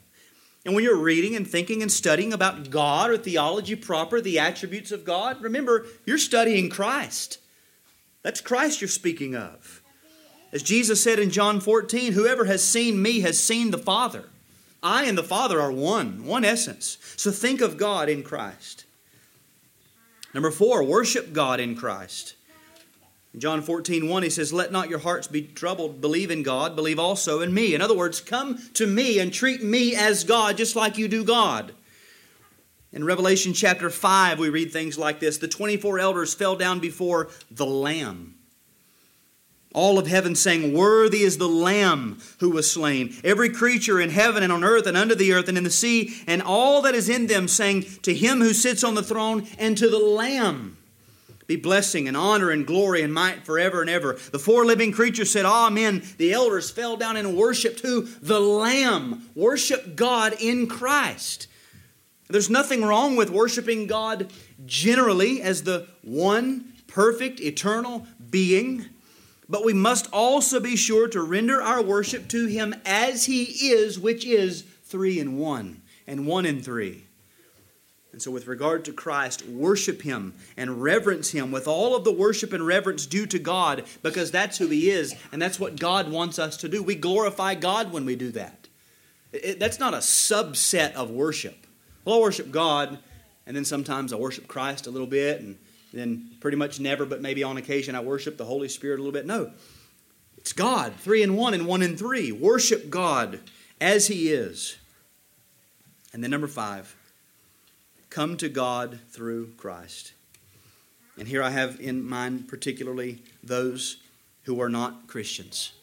And 0.66 0.74
when 0.74 0.84
you're 0.84 0.98
reading 0.98 1.36
and 1.36 1.48
thinking 1.48 1.82
and 1.82 1.92
studying 1.92 2.34
about 2.34 2.72
God 2.72 3.12
or 3.12 3.18
theology 3.18 3.76
proper, 3.76 4.20
the 4.20 4.40
attributes 4.40 4.92
of 4.92 5.06
God, 5.06 5.42
remember, 5.42 5.86
you're 6.06 6.18
studying 6.18 6.70
Christ. 6.70 7.38
That's 8.26 8.42
Christ 8.42 8.82
you're 8.82 8.88
speaking 8.88 9.36
of. 9.36 9.84
As 10.52 10.64
Jesus 10.64 11.04
said 11.04 11.20
in 11.20 11.30
John 11.30 11.60
14, 11.60 12.14
whoever 12.14 12.46
has 12.46 12.64
seen 12.64 13.00
me 13.00 13.20
has 13.20 13.40
seen 13.40 13.70
the 13.70 13.78
Father. 13.78 14.30
I 14.82 15.04
and 15.04 15.16
the 15.16 15.22
Father 15.22 15.62
are 15.62 15.72
one, 15.72 16.26
one 16.26 16.44
essence. 16.44 16.98
So 17.18 17.30
think 17.30 17.62
of 17.62 17.78
God 17.78 18.10
in 18.10 18.24
Christ. 18.24 18.86
Number 20.34 20.50
four, 20.50 20.84
worship 20.84 21.34
God 21.34 21.60
in 21.60 21.76
Christ. 21.76 22.34
In 23.36 23.42
John 23.42 23.62
14, 23.62 24.10
1, 24.10 24.24
he 24.24 24.32
says, 24.32 24.52
Let 24.52 24.72
not 24.72 24.90
your 24.90 24.98
hearts 24.98 25.28
be 25.28 25.44
troubled. 25.44 26.02
Believe 26.02 26.32
in 26.32 26.42
God, 26.42 26.76
believe 26.76 26.98
also 26.98 27.42
in 27.42 27.54
me. 27.54 27.76
In 27.76 27.82
other 27.82 27.96
words, 27.96 28.22
come 28.22 28.58
to 28.74 28.88
me 28.88 29.20
and 29.20 29.32
treat 29.32 29.62
me 29.62 29.96
as 29.96 30.24
God, 30.24 30.58
just 30.58 30.76
like 30.76 30.98
you 30.98 31.08
do 31.08 31.24
God. 31.24 31.76
In 32.96 33.04
Revelation 33.04 33.54
chapter 33.54 33.92
5, 33.92 34.40
we 34.40 34.50
read 34.50 34.72
things 34.72 34.98
like 34.98 35.20
this 35.20 35.38
The 35.38 35.48
24 35.48 36.00
elders 36.00 36.34
fell 36.34 36.56
down 36.56 36.80
before 36.80 37.30
the 37.52 37.66
Lamb 37.68 38.36
all 39.76 40.00
of 40.00 40.08
heaven 40.08 40.34
saying, 40.36 40.74
Worthy 40.74 41.22
is 41.22 41.38
the 41.38 41.50
Lamb 41.50 42.18
who 42.40 42.50
was 42.50 42.72
slain. 42.72 43.14
Every 43.24 43.50
creature 43.50 44.00
in 44.00 44.10
heaven 44.10 44.42
and 44.42 44.52
on 44.52 44.64
earth 44.64 44.88
and 44.88 44.98
under 44.98 45.14
the 45.14 45.34
earth 45.34 45.50
and 45.50 45.58
in 45.58 45.66
the 45.66 45.70
sea, 45.70 46.16
and 46.26 46.42
all 46.42 46.82
that 46.84 46.96
is 46.96 47.10
in 47.10 47.28
them, 47.28 47.48
saying, 47.48 47.84
To 48.04 48.14
him 48.14 48.40
who 48.40 48.54
sits 48.54 48.84
on 48.84 48.96
the 48.96 49.04
throne 49.04 49.46
and 49.60 49.78
to 49.78 49.90
the 49.90 50.00
Lamb 50.00 50.78
be 51.48 51.58
blessing 51.58 52.08
and 52.08 52.18
honor 52.18 52.50
and 52.50 52.66
glory 52.66 53.04
and 53.04 53.14
might 53.14 53.46
forever 53.46 53.82
and 53.82 53.90
ever. 53.90 54.14
The 54.32 54.40
four 54.40 54.66
living 54.66 54.92
creatures 54.92 55.30
said, 55.30 55.46
Amen. 55.46 56.02
The 56.18 56.34
elders 56.34 56.72
fell 56.72 56.98
down 56.98 57.18
and 57.18 57.38
worshiped 57.38 57.82
who? 57.82 58.04
The 58.04 58.40
Lamb. 58.40 59.30
Worship 59.36 59.96
God 59.96 60.34
in 60.40 60.66
Christ. 60.66 61.48
There's 62.28 62.50
nothing 62.50 62.84
wrong 62.84 63.16
with 63.16 63.30
worshiping 63.30 63.88
God 63.88 64.32
generally 64.66 65.42
as 65.42 65.64
the 65.64 65.88
one 66.02 66.74
perfect, 66.88 67.40
eternal 67.40 68.08
being. 68.30 68.86
But 69.48 69.64
we 69.64 69.74
must 69.74 70.08
also 70.12 70.60
be 70.60 70.76
sure 70.76 71.08
to 71.10 71.22
render 71.22 71.62
our 71.62 71.84
worship 71.84 72.28
to 72.30 72.48
Him 72.48 72.74
as 72.86 73.26
He 73.26 73.44
is, 73.70 74.00
which 74.00 74.26
is 74.26 74.64
three 74.84 75.20
in 75.20 75.38
one 75.38 75.82
and 76.08 76.26
one 76.26 76.46
in 76.46 76.62
three. 76.62 77.04
And 78.12 78.22
so, 78.22 78.32
with 78.32 78.48
regard 78.48 78.86
to 78.86 78.94
Christ, 78.94 79.46
worship 79.46 80.02
Him 80.02 80.34
and 80.56 80.82
reverence 80.82 81.32
Him 81.32 81.52
with 81.52 81.68
all 81.68 81.96
of 81.96 82.06
the 82.06 82.14
worship 82.14 82.54
and 82.54 82.66
reverence 82.66 83.06
due 83.06 83.26
to 83.28 83.38
God 83.38 83.84
because 84.02 84.32
that's 84.32 84.58
who 84.58 84.68
He 84.68 84.90
is 84.90 85.14
and 85.32 85.42
that's 85.42 85.60
what 85.60 85.80
God 85.80 86.10
wants 86.10 86.40
us 86.40 86.58
to 86.58 86.70
do. 86.70 86.82
We 86.82 86.96
glorify 86.96 87.56
God 87.56 87.92
when 87.92 88.06
we 88.06 88.16
do 88.16 88.32
that. 88.32 88.70
It, 89.34 89.60
that's 89.60 89.80
not 89.80 89.94
a 89.94 89.98
subset 89.98 90.94
of 90.94 91.12
worship. 91.12 91.65
Well, 92.06 92.16
I 92.16 92.22
worship 92.22 92.52
God 92.52 93.00
and 93.46 93.56
then 93.56 93.66
sometimes 93.66 94.12
I 94.12 94.16
worship 94.16 94.48
Christ 94.48 94.88
a 94.88 94.92
little 94.92 95.08
bit, 95.08 95.42
and 95.42 95.58
then 95.94 96.32
pretty 96.40 96.58
much 96.58 96.80
never, 96.80 97.06
but 97.06 97.22
maybe 97.22 97.44
on 97.44 97.58
occasion 97.58 97.96
I 97.96 98.00
worship 98.00 98.38
the 98.38 98.46
Holy 98.46 98.70
Spirit 98.70 98.96
a 98.96 99.04
little 99.04 99.14
bit. 99.14 99.26
No, 99.26 99.52
it's 100.38 100.54
God, 100.54 100.94
three 100.98 101.22
in 101.22 101.36
one 101.36 101.54
and 101.54 101.68
one 101.68 101.82
in 101.82 101.96
three. 101.96 102.32
Worship 102.32 102.90
God 102.90 103.40
as 103.80 104.08
He 104.08 104.30
is. 104.30 104.78
And 106.12 106.24
then 106.24 106.32
number 106.32 106.48
five, 106.48 106.96
come 108.10 108.38
to 108.38 108.50
God 108.50 109.00
through 109.10 109.52
Christ. 109.58 110.14
And 111.18 111.28
here 111.28 111.44
I 111.44 111.52
have 111.52 111.80
in 111.80 112.04
mind 112.04 112.48
particularly 112.48 113.22
those 113.44 113.98
who 114.44 114.62
are 114.62 114.70
not 114.70 115.08
Christians. 115.08 115.74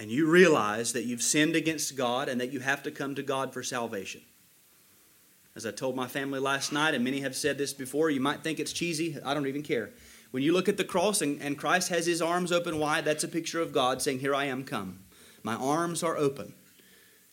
And 0.00 0.10
you 0.10 0.26
realize 0.26 0.94
that 0.94 1.04
you've 1.04 1.20
sinned 1.20 1.54
against 1.54 1.94
God 1.94 2.30
and 2.30 2.40
that 2.40 2.50
you 2.50 2.60
have 2.60 2.82
to 2.84 2.90
come 2.90 3.14
to 3.16 3.22
God 3.22 3.52
for 3.52 3.62
salvation. 3.62 4.22
As 5.54 5.66
I 5.66 5.72
told 5.72 5.94
my 5.94 6.08
family 6.08 6.40
last 6.40 6.72
night, 6.72 6.94
and 6.94 7.04
many 7.04 7.20
have 7.20 7.36
said 7.36 7.58
this 7.58 7.74
before, 7.74 8.08
you 8.08 8.18
might 8.18 8.42
think 8.42 8.58
it's 8.58 8.72
cheesy. 8.72 9.18
I 9.22 9.34
don't 9.34 9.46
even 9.46 9.62
care. 9.62 9.90
When 10.30 10.42
you 10.42 10.54
look 10.54 10.70
at 10.70 10.78
the 10.78 10.84
cross 10.84 11.20
and, 11.20 11.38
and 11.42 11.58
Christ 11.58 11.90
has 11.90 12.06
his 12.06 12.22
arms 12.22 12.50
open 12.50 12.78
wide, 12.78 13.04
that's 13.04 13.24
a 13.24 13.28
picture 13.28 13.60
of 13.60 13.74
God 13.74 14.00
saying, 14.00 14.20
Here 14.20 14.34
I 14.34 14.46
am, 14.46 14.64
come. 14.64 15.00
My 15.42 15.54
arms 15.54 16.02
are 16.02 16.16
open. 16.16 16.54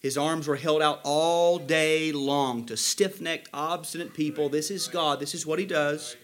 His 0.01 0.17
arms 0.17 0.45
were 0.45 0.57
held 0.57 0.81
out 0.81 0.99
all 1.05 1.59
day 1.59 2.11
long 2.11 2.65
to 2.65 2.75
stiff 2.75 3.21
necked, 3.21 3.47
obstinate 3.53 4.13
people. 4.13 4.49
This 4.49 4.69
is 4.71 4.89
God. 4.89 5.21
This 5.21 5.33
is 5.33 5.45
what 5.45 5.57
He 5.57 5.65
does. 5.65 6.17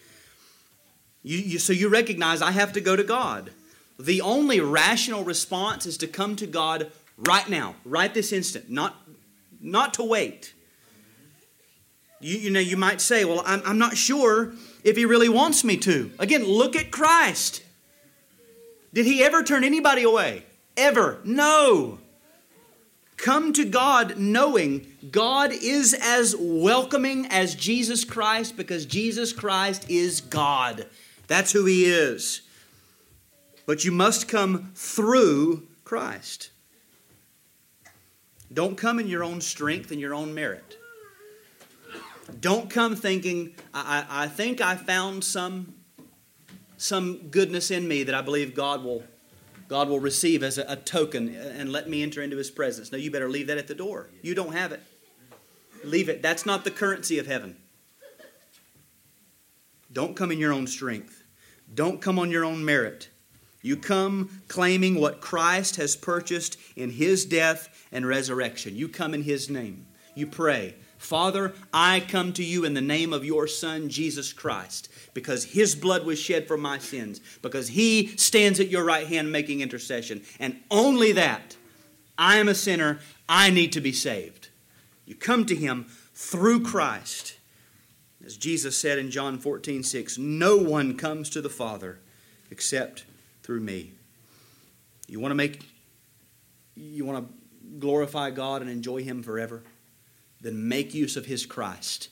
You, 1.22 1.38
you, 1.38 1.58
so 1.58 1.72
you 1.72 1.88
recognize 1.88 2.42
I 2.42 2.50
have 2.50 2.74
to 2.74 2.82
go 2.82 2.96
to 2.96 3.02
God. 3.02 3.50
The 3.98 4.20
only 4.20 4.60
rational 4.60 5.24
response 5.24 5.86
is 5.86 5.96
to 5.98 6.06
come 6.06 6.36
to 6.36 6.46
God 6.46 6.90
right 7.16 7.48
now, 7.48 7.76
right 7.84 8.12
this 8.12 8.32
instant, 8.32 8.70
not, 8.70 8.96
not 9.60 9.94
to 9.94 10.04
wait. 10.04 10.52
You, 12.20 12.38
you 12.38 12.50
know, 12.50 12.60
you 12.60 12.76
might 12.76 13.00
say, 13.00 13.24
well, 13.24 13.42
I'm, 13.46 13.62
I'm 13.64 13.78
not 13.78 13.96
sure 13.96 14.52
if 14.82 14.96
He 14.96 15.04
really 15.04 15.28
wants 15.28 15.62
me 15.62 15.76
to. 15.78 16.10
Again, 16.18 16.44
look 16.44 16.74
at 16.74 16.90
Christ. 16.90 17.62
Did 18.92 19.06
He 19.06 19.22
ever 19.22 19.42
turn 19.42 19.64
anybody 19.64 20.02
away? 20.02 20.44
Ever? 20.76 21.20
No. 21.24 21.98
Come 23.16 23.52
to 23.52 23.64
God 23.64 24.18
knowing 24.18 24.86
God 25.10 25.52
is 25.52 25.94
as 25.94 26.34
welcoming 26.38 27.26
as 27.26 27.54
Jesus 27.54 28.04
Christ 28.04 28.56
because 28.56 28.86
Jesus 28.86 29.32
Christ 29.32 29.88
is 29.88 30.20
God. 30.20 30.86
That's 31.26 31.52
who 31.52 31.64
He 31.64 31.84
is. 31.84 32.42
But 33.66 33.84
you 33.84 33.92
must 33.92 34.28
come 34.28 34.72
through 34.74 35.66
Christ. 35.84 36.50
Don't 38.52 38.76
come 38.76 38.98
in 39.00 39.08
your 39.08 39.24
own 39.24 39.40
strength 39.40 39.90
and 39.90 40.00
your 40.00 40.14
own 40.14 40.34
merit. 40.34 40.78
Don't 42.40 42.70
come 42.70 42.96
thinking, 42.96 43.54
I, 43.72 44.06
I, 44.08 44.28
think 44.28 44.60
I 44.60 44.76
found 44.76 45.24
some, 45.24 45.74
some 46.76 47.28
goodness 47.28 47.70
in 47.70 47.86
me 47.86 48.04
that 48.04 48.14
I 48.14 48.22
believe 48.22 48.54
God 48.54 48.82
will 48.84 49.02
God 49.66 49.88
will 49.88 49.98
receive 49.98 50.42
as 50.42 50.58
a, 50.58 50.64
a, 50.68 50.76
token 50.76 51.34
and 51.34 51.72
let 51.72 51.88
me 51.88 52.02
enter 52.02 52.20
into 52.20 52.36
his 52.36 52.50
presence. 52.50 52.92
No, 52.92 52.98
you 52.98 53.10
better 53.10 53.30
leave 53.30 53.46
that 53.46 53.56
at 53.56 53.66
the 53.66 53.74
door. 53.74 54.10
You 54.20 54.34
don't 54.34 54.52
have 54.52 54.72
it. 54.72 54.82
Leave 55.82 56.10
it. 56.10 56.20
That's 56.20 56.44
not 56.44 56.64
the 56.64 56.70
currency 56.70 57.18
of 57.18 57.26
heaven. 57.26 57.56
Don't 59.90 60.14
come 60.14 60.30
in 60.30 60.38
your 60.38 60.52
own 60.52 60.66
strength. 60.66 61.24
Don't 61.72 62.00
come 62.00 62.18
on 62.18 62.30
your 62.30 62.44
own 62.44 62.62
merit. 62.62 63.08
You 63.64 63.78
come 63.78 64.42
claiming 64.46 65.00
what 65.00 65.22
Christ 65.22 65.76
has 65.76 65.96
purchased 65.96 66.58
in 66.76 66.90
his 66.90 67.24
death 67.24 67.86
and 67.90 68.06
resurrection. 68.06 68.76
You 68.76 68.90
come 68.90 69.14
in 69.14 69.22
his 69.22 69.48
name. 69.48 69.86
You 70.14 70.26
pray, 70.26 70.74
Father, 70.98 71.54
I 71.72 72.00
come 72.00 72.34
to 72.34 72.44
you 72.44 72.66
in 72.66 72.74
the 72.74 72.82
name 72.82 73.14
of 73.14 73.24
your 73.24 73.46
Son, 73.46 73.88
Jesus 73.88 74.34
Christ, 74.34 74.90
because 75.14 75.44
his 75.44 75.74
blood 75.74 76.04
was 76.04 76.18
shed 76.20 76.46
for 76.46 76.58
my 76.58 76.76
sins, 76.76 77.22
because 77.40 77.68
he 77.68 78.08
stands 78.18 78.60
at 78.60 78.68
your 78.68 78.84
right 78.84 79.06
hand 79.06 79.32
making 79.32 79.62
intercession. 79.62 80.20
And 80.38 80.60
only 80.70 81.12
that, 81.12 81.56
I 82.18 82.36
am 82.36 82.48
a 82.48 82.54
sinner, 82.54 82.98
I 83.30 83.48
need 83.48 83.72
to 83.72 83.80
be 83.80 83.92
saved. 83.92 84.48
You 85.06 85.14
come 85.14 85.46
to 85.46 85.56
him 85.56 85.86
through 86.12 86.64
Christ. 86.64 87.38
As 88.22 88.36
Jesus 88.36 88.76
said 88.76 88.98
in 88.98 89.10
John 89.10 89.38
14, 89.38 89.82
6, 89.82 90.18
no 90.18 90.58
one 90.58 90.98
comes 90.98 91.30
to 91.30 91.40
the 91.40 91.48
Father 91.48 92.00
except 92.50 93.06
through 93.44 93.60
me. 93.60 93.92
You 95.06 95.20
want 95.20 95.30
to 95.30 95.36
make, 95.36 95.64
you 96.74 97.04
want 97.04 97.28
to 97.28 97.34
glorify 97.78 98.30
God 98.30 98.60
and 98.60 98.70
enjoy 98.70 99.04
him 99.04 99.22
forever? 99.22 99.62
then 100.44 100.68
make 100.68 100.94
use 100.94 101.16
of 101.16 101.26
his 101.26 101.44
Christ. 101.46 102.10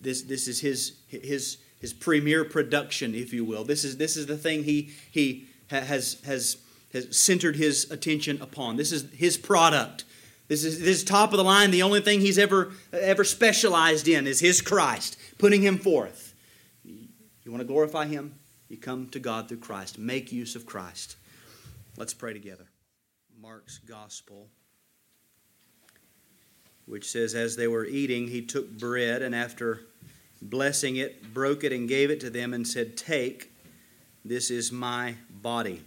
This, 0.00 0.22
this 0.22 0.48
is 0.48 0.60
his, 0.60 0.96
his, 1.06 1.58
his 1.80 1.92
premier 1.94 2.44
production, 2.44 3.14
if 3.14 3.32
you 3.32 3.44
will. 3.44 3.64
This 3.64 3.84
is, 3.84 3.96
this 3.96 4.16
is 4.16 4.26
the 4.26 4.36
thing 4.36 4.64
he, 4.64 4.90
he 5.10 5.46
has, 5.68 6.20
has, 6.24 6.58
has 6.92 7.16
centered 7.16 7.56
his 7.56 7.90
attention 7.90 8.42
upon. 8.42 8.76
This 8.76 8.92
is 8.92 9.10
his 9.12 9.36
product. 9.36 10.04
This 10.48 10.64
is, 10.64 10.80
this 10.80 10.98
is 10.98 11.04
top 11.04 11.32
of 11.32 11.38
the 11.38 11.44
line. 11.44 11.70
The 11.70 11.82
only 11.82 12.00
thing 12.00 12.20
he's 12.20 12.38
ever, 12.38 12.72
ever 12.92 13.22
specialized 13.22 14.08
in 14.08 14.26
is 14.26 14.40
his 14.40 14.60
Christ, 14.60 15.16
putting 15.38 15.62
him 15.62 15.78
forth. 15.78 16.34
You 16.84 17.52
want 17.52 17.60
to 17.60 17.66
glorify 17.66 18.06
him? 18.06 18.37
You 18.68 18.76
come 18.76 19.08
to 19.08 19.18
God 19.18 19.48
through 19.48 19.58
Christ. 19.58 19.98
Make 19.98 20.32
use 20.32 20.54
of 20.54 20.66
Christ. 20.66 21.16
Let's 21.96 22.14
pray 22.14 22.32
together. 22.32 22.66
Mark's 23.40 23.78
Gospel 23.78 24.48
which 26.88 27.10
says, 27.10 27.34
As 27.34 27.54
they 27.54 27.68
were 27.68 27.84
eating, 27.84 28.28
he 28.28 28.42
took 28.42 28.70
bread, 28.70 29.22
and 29.22 29.34
after 29.34 29.82
blessing 30.40 30.96
it, 30.96 31.34
broke 31.34 31.62
it 31.62 31.72
and 31.72 31.88
gave 31.88 32.10
it 32.10 32.20
to 32.20 32.30
them, 32.30 32.54
and 32.54 32.66
said, 32.66 32.96
Take, 32.96 33.52
this 34.24 34.50
is 34.50 34.72
my 34.72 35.14
body. 35.30 35.82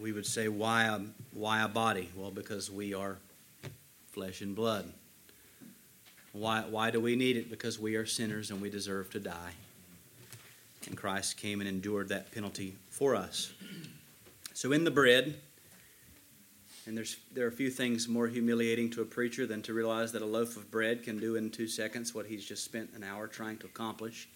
We 0.00 0.12
would 0.12 0.26
say, 0.26 0.48
Why 0.48 0.84
a, 0.84 1.00
why 1.32 1.62
a 1.62 1.68
body? 1.68 2.10
Well, 2.16 2.30
because 2.30 2.70
we 2.70 2.94
are 2.94 3.18
flesh 4.10 4.40
and 4.40 4.56
blood. 4.56 4.92
Why, 6.32 6.64
why 6.68 6.90
do 6.90 7.00
we 7.00 7.16
need 7.16 7.36
it? 7.36 7.50
Because 7.50 7.78
we 7.78 7.96
are 7.96 8.04
sinners 8.04 8.50
and 8.50 8.60
we 8.60 8.68
deserve 8.68 9.10
to 9.10 9.20
die. 9.20 9.52
And 10.86 10.96
Christ 10.96 11.36
came 11.36 11.60
and 11.60 11.68
endured 11.68 12.08
that 12.10 12.32
penalty 12.32 12.76
for 12.90 13.16
us. 13.16 13.52
So, 14.54 14.72
in 14.72 14.84
the 14.84 14.90
bread, 14.90 15.36
and 16.86 16.96
there's, 16.96 17.16
there 17.32 17.44
are 17.44 17.48
a 17.48 17.52
few 17.52 17.70
things 17.70 18.06
more 18.06 18.28
humiliating 18.28 18.90
to 18.90 19.02
a 19.02 19.04
preacher 19.04 19.44
than 19.46 19.60
to 19.62 19.74
realize 19.74 20.12
that 20.12 20.22
a 20.22 20.26
loaf 20.26 20.56
of 20.56 20.70
bread 20.70 21.02
can 21.02 21.18
do 21.18 21.34
in 21.34 21.50
two 21.50 21.66
seconds 21.66 22.14
what 22.14 22.26
he's 22.26 22.44
just 22.44 22.64
spent 22.64 22.90
an 22.94 23.02
hour 23.02 23.26
trying 23.26 23.58
to 23.58 23.66
accomplish. 23.66 24.28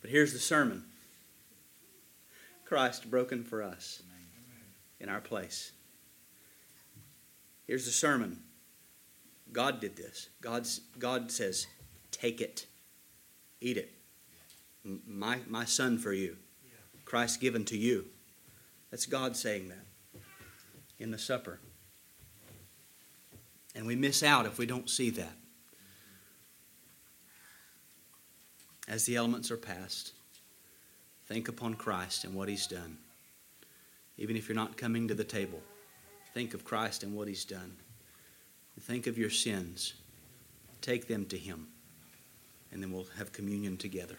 But 0.00 0.10
here's 0.10 0.32
the 0.32 0.40
sermon 0.40 0.84
Christ 2.64 3.10
broken 3.10 3.44
for 3.44 3.62
us 3.62 4.02
in 4.98 5.08
our 5.08 5.20
place. 5.20 5.72
Here's 7.66 7.84
the 7.84 7.92
sermon 7.92 8.42
God 9.52 9.80
did 9.80 9.96
this. 9.96 10.28
God's, 10.40 10.80
God 10.98 11.30
says, 11.30 11.66
Take 12.10 12.40
it, 12.40 12.66
eat 13.60 13.76
it. 13.76 13.92
My, 14.84 15.38
my 15.48 15.64
son 15.64 15.98
for 15.98 16.12
you. 16.12 16.36
Christ 17.04 17.40
given 17.40 17.64
to 17.66 17.76
you. 17.76 18.06
That's 18.90 19.06
God 19.06 19.36
saying 19.36 19.68
that 19.68 19.86
in 20.98 21.10
the 21.10 21.18
supper. 21.18 21.58
And 23.74 23.86
we 23.86 23.96
miss 23.96 24.22
out 24.22 24.46
if 24.46 24.58
we 24.58 24.66
don't 24.66 24.88
see 24.88 25.10
that. 25.10 25.32
As 28.88 29.04
the 29.06 29.16
elements 29.16 29.50
are 29.50 29.56
passed, 29.56 30.12
think 31.26 31.48
upon 31.48 31.74
Christ 31.74 32.24
and 32.24 32.34
what 32.34 32.48
He's 32.48 32.66
done. 32.66 32.98
Even 34.18 34.36
if 34.36 34.48
you're 34.48 34.56
not 34.56 34.76
coming 34.76 35.08
to 35.08 35.14
the 35.14 35.24
table, 35.24 35.60
think 36.34 36.52
of 36.54 36.64
Christ 36.64 37.02
and 37.02 37.14
what 37.14 37.28
He's 37.28 37.44
done. 37.44 37.76
Think 38.80 39.06
of 39.06 39.18
your 39.18 39.30
sins. 39.30 39.94
Take 40.80 41.08
them 41.08 41.26
to 41.26 41.38
Him. 41.38 41.68
And 42.70 42.82
then 42.82 42.92
we'll 42.92 43.06
have 43.18 43.32
communion 43.32 43.76
together. 43.76 44.18